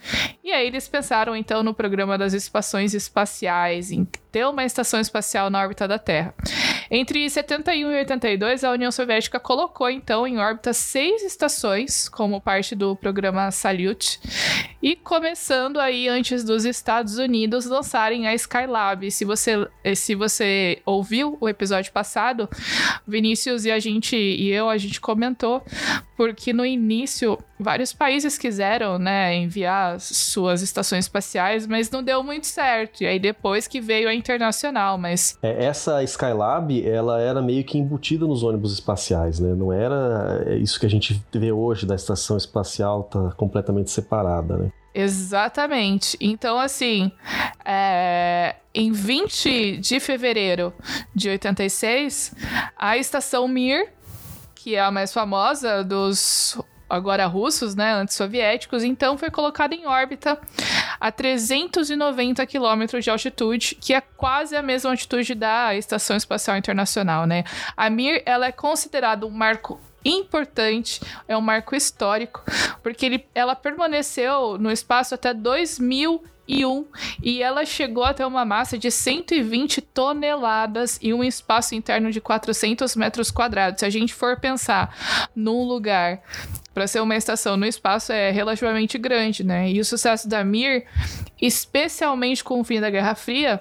E 0.44 0.52
aí 0.52 0.68
eles 0.68 0.86
pensaram, 0.86 1.34
então, 1.34 1.64
no 1.64 1.74
programa 1.74 2.16
das 2.16 2.34
estações 2.34 2.94
espaciais, 2.94 3.90
em 3.90 4.04
ter 4.30 4.46
uma 4.46 4.64
estação 4.64 5.00
espacial 5.00 5.50
na 5.50 5.60
órbita 5.60 5.88
da 5.88 5.98
Terra. 5.98 6.32
Entre 6.91 7.29
71 7.29 7.91
e 7.91 7.97
82, 7.99 8.63
a 8.63 8.71
União 8.71 8.91
Soviética 8.91 9.39
colocou 9.39 9.89
então 9.89 10.25
em 10.25 10.39
órbita 10.39 10.73
seis 10.73 11.21
estações 11.23 12.09
como 12.09 12.41
parte 12.41 12.73
do 12.73 12.95
programa 12.95 13.51
Salyut 13.51 14.19
e 14.81 14.95
começando 14.95 15.79
aí 15.79 16.07
antes 16.07 16.43
dos 16.43 16.65
Estados 16.65 17.19
Unidos 17.19 17.65
lançarem 17.65 18.27
a 18.27 18.33
Skylab. 18.33 19.11
Se 19.11 19.23
você 19.23 19.67
se 19.95 20.15
você 20.15 20.81
ouviu 20.83 21.37
o 21.39 21.47
episódio 21.47 21.91
passado, 21.91 22.49
Vinícius 23.07 23.65
e 23.65 23.71
a 23.71 23.77
gente 23.77 24.15
e 24.15 24.49
eu 24.49 24.67
a 24.67 24.77
gente 24.77 24.99
comentou 24.99 25.63
porque 26.17 26.51
no 26.51 26.65
início 26.65 27.37
vários 27.57 27.93
países 27.93 28.37
quiseram, 28.37 28.97
né, 28.97 29.35
enviar 29.35 29.99
suas 29.99 30.61
estações 30.61 31.05
espaciais, 31.05 31.65
mas 31.65 31.89
não 31.89 32.01
deu 32.03 32.23
muito 32.23 32.47
certo. 32.47 33.03
E 33.03 33.07
aí 33.07 33.19
depois 33.19 33.67
que 33.67 33.79
veio 33.79 34.09
a 34.09 34.13
internacional, 34.13 34.97
mas 34.97 35.37
É, 35.41 35.65
essa 35.65 36.03
Skylab, 36.03 36.78
ela 36.87 37.19
era 37.19 37.41
meio 37.41 37.63
que 37.63 37.77
embutida 37.77 38.25
nos 38.25 38.43
ônibus 38.43 38.73
espaciais, 38.73 39.39
né? 39.39 39.53
Não 39.53 39.71
era 39.71 40.43
é, 40.45 40.57
isso 40.57 40.79
que 40.79 40.85
a 40.85 40.89
gente 40.89 41.21
vê 41.33 41.51
hoje 41.51 41.85
da 41.85 41.95
estação 41.95 42.37
espacial 42.37 43.03
tá 43.03 43.31
completamente 43.37 43.91
separada, 43.91 44.57
né? 44.57 44.71
Exatamente. 44.93 46.17
Então, 46.19 46.59
assim, 46.59 47.11
é, 47.63 48.55
em 48.73 48.91
20 48.91 49.77
de 49.77 49.99
fevereiro 49.99 50.73
de 51.13 51.29
86, 51.29 52.33
a 52.75 52.97
estação 52.97 53.47
Mir, 53.47 53.93
que 54.55 54.75
é 54.75 54.81
a 54.81 54.91
mais 54.91 55.13
famosa 55.13 55.83
dos 55.83 56.59
agora 56.89 57.25
russos, 57.25 57.75
né, 57.75 57.93
antes 57.93 58.15
soviéticos, 58.15 58.83
então 58.83 59.17
foi 59.17 59.29
colocada 59.29 59.75
em 59.75 59.85
órbita 59.85 60.39
a 60.99 61.11
390 61.11 62.45
quilômetros 62.45 63.03
de 63.03 63.09
altitude, 63.09 63.75
que 63.75 63.93
é 63.93 64.01
quase 64.01 64.55
a 64.55 64.61
mesma 64.61 64.89
altitude 64.89 65.35
da 65.35 65.75
Estação 65.75 66.17
Espacial 66.17 66.57
Internacional, 66.57 67.25
né? 67.25 67.43
A 67.77 67.89
Mir, 67.89 68.21
ela 68.25 68.47
é 68.47 68.51
considerada 68.51 69.25
um 69.25 69.29
marco 69.29 69.79
importante, 70.03 71.01
é 71.27 71.37
um 71.37 71.41
marco 71.41 71.75
histórico, 71.75 72.43
porque 72.81 73.05
ele, 73.05 73.25
ela 73.35 73.55
permaneceu 73.55 74.57
no 74.57 74.71
espaço 74.71 75.13
até 75.13 75.33
2000 75.33 76.23
e 77.21 77.43
ela 77.43 77.63
chegou 77.63 78.03
até 78.03 78.25
uma 78.25 78.43
massa 78.43 78.75
de 78.75 78.89
120 78.89 79.81
toneladas 79.81 80.97
e 80.99 81.13
um 81.13 81.23
espaço 81.23 81.75
interno 81.75 82.11
de 82.11 82.19
400 82.19 82.95
metros 82.95 83.29
quadrados. 83.29 83.81
Se 83.81 83.85
a 83.85 83.89
gente 83.89 84.15
for 84.15 84.39
pensar 84.39 85.29
num 85.35 85.63
lugar 85.63 86.23
para 86.79 86.87
ser 86.87 87.01
uma 87.01 87.17
estação 87.17 87.57
no 87.57 87.65
espaço 87.65 88.13
é 88.13 88.31
relativamente 88.31 88.97
grande, 88.97 89.43
né? 89.43 89.69
E 89.69 89.81
o 89.81 89.83
sucesso 89.83 90.29
da 90.29 90.45
Mir, 90.45 90.85
especialmente 91.41 92.41
com 92.41 92.61
o 92.61 92.63
fim 92.63 92.79
da 92.79 92.89
Guerra 92.89 93.15
Fria, 93.15 93.59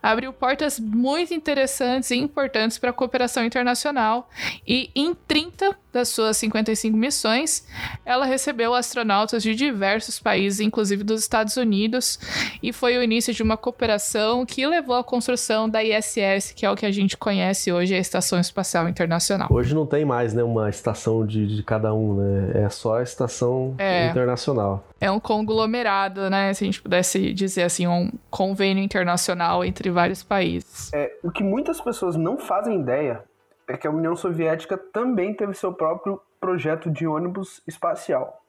abriu 0.00 0.32
portas 0.32 0.78
muito 0.78 1.34
interessantes 1.34 2.12
e 2.12 2.16
importantes 2.16 2.78
para 2.78 2.90
a 2.90 2.92
cooperação 2.92 3.44
internacional. 3.44 4.30
E 4.64 4.88
em 4.94 5.12
30 5.14 5.76
das 5.92 6.08
suas 6.08 6.36
55 6.36 6.96
missões, 6.96 7.66
ela 8.04 8.24
recebeu 8.24 8.74
astronautas 8.74 9.42
de 9.42 9.54
diversos 9.54 10.18
países, 10.18 10.60
inclusive 10.60 11.02
dos 11.04 11.20
Estados 11.20 11.56
Unidos, 11.56 12.18
e 12.62 12.72
foi 12.72 12.96
o 12.96 13.02
início 13.02 13.32
de 13.32 13.42
uma 13.42 13.56
cooperação 13.56 14.44
que 14.46 14.66
levou 14.66 14.96
à 14.96 15.04
construção 15.04 15.68
da 15.68 15.82
ISS, 15.82 16.52
que 16.52 16.64
é 16.64 16.70
o 16.70 16.76
que 16.76 16.86
a 16.86 16.90
gente 16.90 17.16
conhece 17.16 17.72
hoje, 17.72 17.94
a 17.94 17.98
Estação 17.98 18.38
Espacial 18.38 18.88
Internacional. 18.88 19.48
Hoje 19.50 19.74
não 19.74 19.86
tem 19.86 20.04
mais 20.04 20.34
né, 20.34 20.42
uma 20.42 20.68
estação 20.68 21.26
de, 21.26 21.46
de 21.46 21.62
cada 21.62 21.92
um, 21.92 22.14
né? 22.14 22.64
É 22.64 22.68
só 22.68 22.98
a 22.98 23.02
estação 23.02 23.74
é. 23.78 24.08
internacional. 24.08 24.84
É 25.00 25.10
um 25.10 25.18
conglomerado, 25.18 26.28
né? 26.28 26.52
Se 26.52 26.64
a 26.64 26.66
gente 26.66 26.82
pudesse 26.82 27.32
dizer 27.32 27.62
assim, 27.62 27.86
um 27.86 28.10
convênio 28.30 28.82
internacional 28.82 29.64
entre 29.64 29.90
vários 29.90 30.22
países. 30.22 30.92
É, 30.92 31.10
o 31.22 31.30
que 31.30 31.42
muitas 31.42 31.80
pessoas 31.80 32.16
não 32.16 32.38
fazem 32.38 32.80
ideia 32.80 33.22
é 33.70 33.76
que 33.76 33.86
a 33.86 33.90
União 33.90 34.16
Soviética 34.16 34.76
também 34.76 35.32
teve 35.32 35.54
seu 35.54 35.72
próprio 35.72 36.20
projeto 36.40 36.90
de 36.90 37.06
ônibus 37.06 37.62
espacial. 37.66 38.42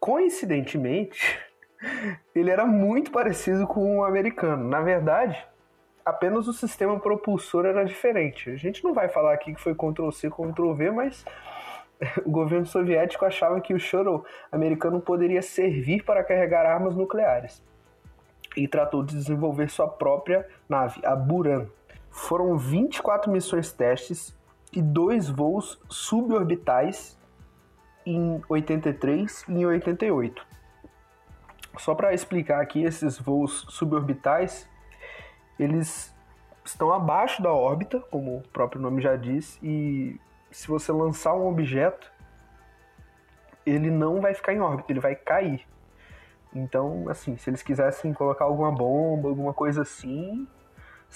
Coincidentemente, 0.00 1.38
ele 2.34 2.50
era 2.50 2.66
muito 2.66 3.10
parecido 3.12 3.66
com 3.66 3.98
o 3.98 4.04
americano. 4.04 4.68
Na 4.68 4.80
verdade, 4.80 5.46
apenas 6.04 6.48
o 6.48 6.52
sistema 6.52 6.98
propulsor 6.98 7.64
era 7.64 7.84
diferente. 7.84 8.50
A 8.50 8.56
gente 8.56 8.82
não 8.82 8.92
vai 8.92 9.08
falar 9.08 9.32
aqui 9.32 9.54
que 9.54 9.60
foi 9.60 9.74
Ctrl-C, 9.74 10.30
Ctrl-V, 10.30 10.90
mas 10.90 11.24
o 12.26 12.30
governo 12.30 12.66
soviético 12.66 13.24
achava 13.24 13.60
que 13.60 13.72
o 13.72 13.78
shuttle 13.78 14.24
americano 14.50 15.00
poderia 15.00 15.42
servir 15.42 16.04
para 16.04 16.24
carregar 16.24 16.66
armas 16.66 16.96
nucleares 16.96 17.62
e 18.56 18.66
tratou 18.66 19.04
de 19.04 19.14
desenvolver 19.14 19.68
sua 19.68 19.86
própria 19.86 20.48
nave, 20.68 21.00
a 21.04 21.14
Buran. 21.14 21.66
Foram 22.16 22.56
24 22.56 23.30
missões 23.30 23.70
testes 23.72 24.34
e 24.72 24.80
dois 24.80 25.28
voos 25.28 25.78
suborbitais 25.86 27.16
em 28.06 28.42
83 28.48 29.44
e 29.46 29.52
em 29.52 29.66
88. 29.66 30.44
Só 31.76 31.94
para 31.94 32.14
explicar 32.14 32.62
aqui, 32.62 32.82
esses 32.82 33.18
voos 33.18 33.66
suborbitais, 33.68 34.66
eles 35.58 36.12
estão 36.64 36.90
abaixo 36.90 37.42
da 37.42 37.52
órbita, 37.52 38.00
como 38.10 38.38
o 38.38 38.48
próprio 38.48 38.80
nome 38.80 39.02
já 39.02 39.14
diz, 39.14 39.58
e 39.62 40.18
se 40.50 40.66
você 40.66 40.90
lançar 40.90 41.34
um 41.34 41.46
objeto, 41.46 42.10
ele 43.64 43.90
não 43.90 44.22
vai 44.22 44.32
ficar 44.32 44.54
em 44.54 44.60
órbita, 44.60 44.90
ele 44.90 45.00
vai 45.00 45.14
cair. 45.14 45.66
Então, 46.52 47.04
assim, 47.10 47.36
se 47.36 47.50
eles 47.50 47.62
quisessem 47.62 48.14
colocar 48.14 48.46
alguma 48.46 48.72
bomba, 48.72 49.28
alguma 49.28 49.52
coisa 49.52 49.82
assim, 49.82 50.48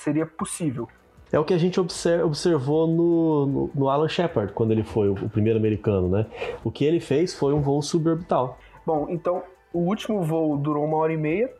seria 0.00 0.26
possível. 0.26 0.88
É 1.32 1.38
o 1.38 1.44
que 1.44 1.54
a 1.54 1.58
gente 1.58 1.78
observou 1.78 2.88
no, 2.88 3.46
no, 3.46 3.70
no 3.74 3.88
Alan 3.88 4.08
Shepard, 4.08 4.52
quando 4.52 4.72
ele 4.72 4.82
foi 4.82 5.08
o, 5.08 5.12
o, 5.12 5.30
primeiro 5.30 5.58
americano, 5.58 6.08
né? 6.08 6.26
O 6.64 6.72
que 6.72 6.84
ele 6.84 6.98
fez 6.98 7.34
foi 7.34 7.52
um 7.52 7.60
voo 7.60 7.80
suborbital. 7.80 8.58
Bom, 8.84 9.06
então, 9.08 9.42
o 9.72 9.78
último 9.78 10.22
voo 10.22 10.56
durou 10.56 10.84
uma 10.84 10.96
hora 10.96 11.12
e 11.12 11.16
meia 11.16 11.52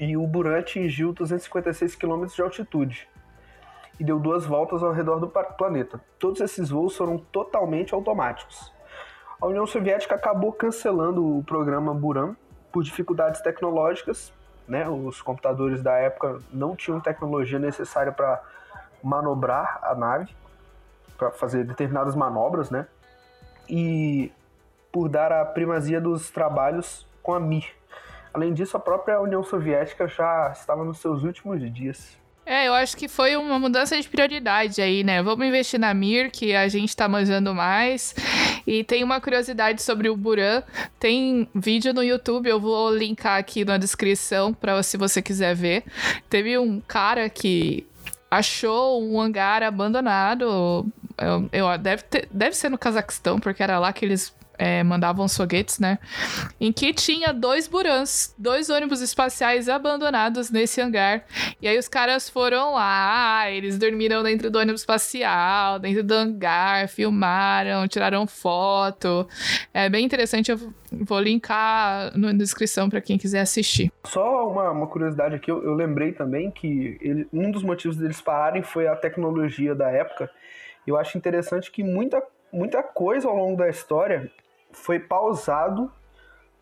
e 0.00 0.16
o 0.16 0.26
Buran 0.26 0.58
atingiu 0.58 1.12
256 1.12 1.94
km 1.96 2.24
de 2.24 2.40
altitude 2.40 3.08
e 4.00 4.04
deu 4.04 4.18
duas 4.18 4.46
voltas 4.46 4.82
ao 4.82 4.92
redor 4.92 5.18
do 5.18 5.28
planeta. 5.28 6.00
Todos 6.18 6.40
esses 6.40 6.70
voos 6.70 6.96
foram 6.96 7.18
totalmente 7.18 7.92
automáticos. 7.92 8.72
A 9.40 9.46
União 9.46 9.66
Soviética 9.66 10.14
acabou 10.14 10.52
cancelando 10.52 11.38
o 11.38 11.44
programa 11.44 11.92
Buran 11.92 12.34
por 12.72 12.82
dificuldades 12.82 13.40
tecnológicas. 13.40 14.32
Né? 14.68 14.88
Os 14.88 15.22
computadores 15.22 15.82
da 15.82 15.94
época 15.94 16.40
não 16.52 16.76
tinham 16.76 17.00
tecnologia 17.00 17.58
necessária 17.58 18.12
para 18.12 18.42
manobrar 19.02 19.80
a 19.82 19.94
nave, 19.94 20.34
para 21.16 21.30
fazer 21.30 21.64
determinadas 21.64 22.14
manobras, 22.14 22.70
né? 22.70 22.86
E 23.68 24.30
por 24.92 25.08
dar 25.08 25.32
a 25.32 25.44
primazia 25.44 26.00
dos 26.00 26.30
trabalhos 26.30 27.06
com 27.22 27.34
a 27.34 27.40
Mir. 27.40 27.66
Além 28.32 28.52
disso, 28.52 28.76
a 28.76 28.80
própria 28.80 29.20
União 29.20 29.42
Soviética 29.42 30.06
já 30.06 30.52
estava 30.52 30.84
nos 30.84 30.98
seus 30.98 31.24
últimos 31.24 31.60
dias. 31.72 32.16
É, 32.44 32.66
eu 32.66 32.72
acho 32.72 32.96
que 32.96 33.08
foi 33.08 33.36
uma 33.36 33.58
mudança 33.58 34.00
de 34.00 34.08
prioridade 34.08 34.80
aí, 34.80 35.04
né? 35.04 35.22
Vamos 35.22 35.46
investir 35.46 35.78
na 35.78 35.92
Mir, 35.92 36.30
que 36.30 36.54
a 36.54 36.66
gente 36.66 36.96
tá 36.96 37.06
manjando 37.06 37.54
mais. 37.54 38.14
E 38.68 38.84
tem 38.84 39.02
uma 39.02 39.18
curiosidade 39.18 39.80
sobre 39.82 40.10
o 40.10 40.16
Buran. 40.16 40.62
Tem 41.00 41.48
vídeo 41.54 41.94
no 41.94 42.02
YouTube, 42.02 42.50
eu 42.50 42.60
vou 42.60 42.94
linkar 42.94 43.38
aqui 43.38 43.64
na 43.64 43.78
descrição 43.78 44.52
para 44.52 44.82
se 44.82 44.98
você 44.98 45.22
quiser 45.22 45.54
ver. 45.54 45.84
Teve 46.28 46.58
um 46.58 46.78
cara 46.78 47.30
que 47.30 47.86
achou 48.30 49.02
um 49.02 49.18
hangar 49.18 49.62
abandonado. 49.62 50.44
Eu, 51.16 51.48
eu, 51.50 51.78
deve, 51.78 52.02
ter, 52.02 52.28
deve 52.30 52.54
ser 52.54 52.68
no 52.68 52.76
Cazaquistão, 52.76 53.40
porque 53.40 53.62
era 53.62 53.78
lá 53.78 53.90
que 53.90 54.04
eles 54.04 54.34
é, 54.58 54.82
mandavam 54.82 55.28
foguetes, 55.28 55.78
né? 55.78 55.98
Em 56.60 56.72
que 56.72 56.92
tinha 56.92 57.32
dois 57.32 57.68
Burans, 57.68 58.34
dois 58.36 58.68
ônibus 58.68 59.00
espaciais 59.00 59.68
abandonados 59.68 60.50
nesse 60.50 60.80
hangar. 60.80 61.24
E 61.62 61.68
aí 61.68 61.78
os 61.78 61.86
caras 61.86 62.28
foram 62.28 62.74
lá, 62.74 63.48
eles 63.50 63.78
dormiram 63.78 64.22
dentro 64.22 64.50
do 64.50 64.58
ônibus 64.58 64.80
espacial, 64.80 65.78
dentro 65.78 66.02
do 66.02 66.12
hangar, 66.12 66.88
filmaram, 66.88 67.86
tiraram 67.86 68.26
foto. 68.26 69.28
É 69.72 69.88
bem 69.88 70.04
interessante, 70.04 70.50
eu 70.50 70.58
vou 70.90 71.20
linkar 71.20 72.16
na 72.18 72.32
descrição 72.32 72.90
para 72.90 73.00
quem 73.00 73.16
quiser 73.16 73.40
assistir. 73.40 73.92
Só 74.04 74.48
uma, 74.50 74.70
uma 74.70 74.86
curiosidade 74.88 75.36
aqui, 75.36 75.50
eu, 75.50 75.62
eu 75.62 75.74
lembrei 75.74 76.12
também 76.12 76.50
que 76.50 76.98
ele, 77.00 77.28
um 77.32 77.50
dos 77.50 77.62
motivos 77.62 77.96
deles 77.96 78.20
pararem 78.20 78.62
foi 78.62 78.88
a 78.88 78.96
tecnologia 78.96 79.74
da 79.74 79.88
época. 79.90 80.28
Eu 80.86 80.96
acho 80.96 81.16
interessante 81.16 81.70
que 81.70 81.84
muita, 81.84 82.20
muita 82.52 82.82
coisa 82.82 83.28
ao 83.28 83.36
longo 83.36 83.56
da 83.56 83.68
história 83.68 84.30
foi 84.78 84.98
pausado 84.98 85.90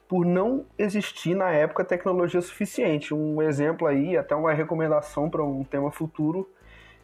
por 0.08 0.24
não 0.24 0.64
existir 0.78 1.34
na 1.34 1.50
época 1.50 1.84
tecnologia 1.84 2.40
suficiente. 2.40 3.12
Um 3.12 3.42
exemplo 3.42 3.86
aí, 3.86 4.16
até 4.16 4.34
uma 4.34 4.52
recomendação 4.52 5.28
para 5.28 5.42
um 5.42 5.64
tema 5.64 5.90
futuro, 5.90 6.48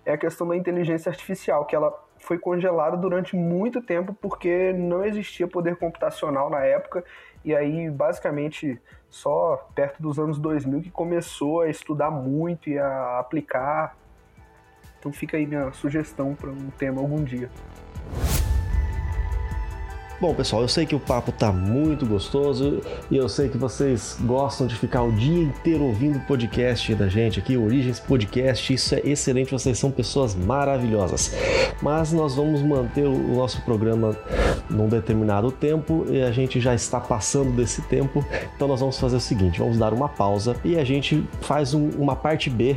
é 0.04 0.12
a 0.12 0.18
questão 0.18 0.46
da 0.46 0.56
inteligência 0.56 1.10
artificial, 1.10 1.64
que 1.64 1.74
ela 1.74 1.92
foi 2.18 2.38
congelada 2.38 2.96
durante 2.96 3.36
muito 3.36 3.82
tempo 3.82 4.16
porque 4.20 4.72
não 4.72 5.04
existia 5.04 5.46
poder 5.46 5.76
computacional 5.76 6.48
na 6.48 6.64
época, 6.64 7.04
e 7.44 7.54
aí 7.54 7.90
basicamente 7.90 8.80
só 9.10 9.68
perto 9.74 10.00
dos 10.00 10.18
anos 10.18 10.38
2000 10.38 10.82
que 10.82 10.90
começou 10.90 11.62
a 11.62 11.68
estudar 11.68 12.10
muito 12.10 12.70
e 12.70 12.78
a 12.78 13.18
aplicar. 13.18 13.96
Então 14.98 15.12
fica 15.12 15.36
aí 15.36 15.46
minha 15.46 15.72
sugestão 15.72 16.34
para 16.34 16.50
um 16.50 16.70
tema 16.70 17.00
algum 17.00 17.22
dia. 17.22 17.50
Bom, 20.22 20.32
pessoal, 20.32 20.62
eu 20.62 20.68
sei 20.68 20.86
que 20.86 20.94
o 20.94 21.00
papo 21.00 21.32
tá 21.32 21.50
muito 21.50 22.06
gostoso 22.06 22.80
e 23.10 23.16
eu 23.16 23.28
sei 23.28 23.48
que 23.48 23.58
vocês 23.58 24.16
gostam 24.20 24.68
de 24.68 24.76
ficar 24.76 25.02
o 25.02 25.10
dia 25.10 25.42
inteiro 25.42 25.82
ouvindo 25.82 26.18
o 26.18 26.20
podcast 26.20 26.94
da 26.94 27.08
gente 27.08 27.40
aqui, 27.40 27.56
Origens 27.56 27.98
Podcast. 27.98 28.72
Isso 28.72 28.94
é 28.94 29.00
excelente, 29.04 29.50
vocês 29.50 29.76
são 29.76 29.90
pessoas 29.90 30.36
maravilhosas. 30.36 31.34
Mas 31.82 32.12
nós 32.12 32.36
vamos 32.36 32.62
manter 32.62 33.04
o 33.04 33.34
nosso 33.34 33.60
programa 33.62 34.16
num 34.70 34.88
determinado 34.88 35.50
tempo 35.50 36.06
e 36.08 36.22
a 36.22 36.30
gente 36.30 36.60
já 36.60 36.72
está 36.72 37.00
passando 37.00 37.50
desse 37.56 37.82
tempo. 37.82 38.24
Então 38.54 38.68
nós 38.68 38.78
vamos 38.78 39.00
fazer 39.00 39.16
o 39.16 39.20
seguinte, 39.20 39.58
vamos 39.58 39.76
dar 39.76 39.92
uma 39.92 40.08
pausa 40.08 40.54
e 40.64 40.78
a 40.78 40.84
gente 40.84 41.26
faz 41.40 41.74
um, 41.74 41.90
uma 41.98 42.14
parte 42.14 42.48
B 42.48 42.76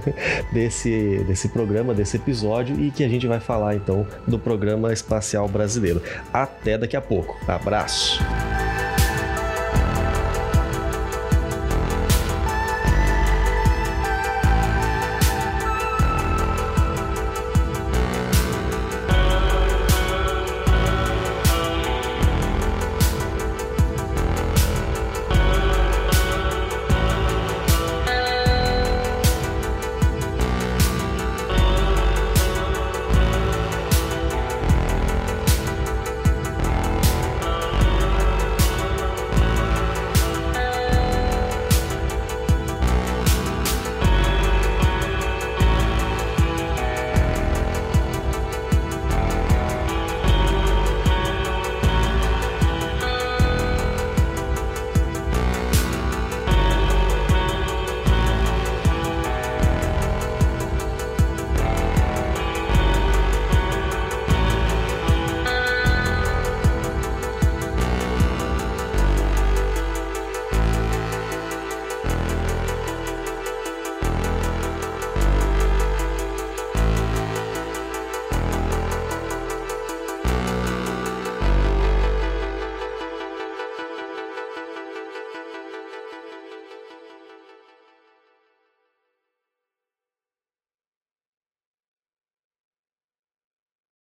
desse, 0.50 1.22
desse 1.26 1.50
programa, 1.50 1.92
desse 1.92 2.16
episódio 2.16 2.80
e 2.80 2.90
que 2.90 3.04
a 3.04 3.08
gente 3.08 3.26
vai 3.26 3.38
falar 3.38 3.76
então 3.76 4.06
do 4.26 4.38
programa 4.38 4.94
espacial 4.94 5.46
brasileiro. 5.46 6.00
Até 6.32 6.78
daqui 6.85 6.85
daqui 6.86 6.96
a 6.96 7.00
pouco. 7.00 7.36
Abraço! 7.48 8.20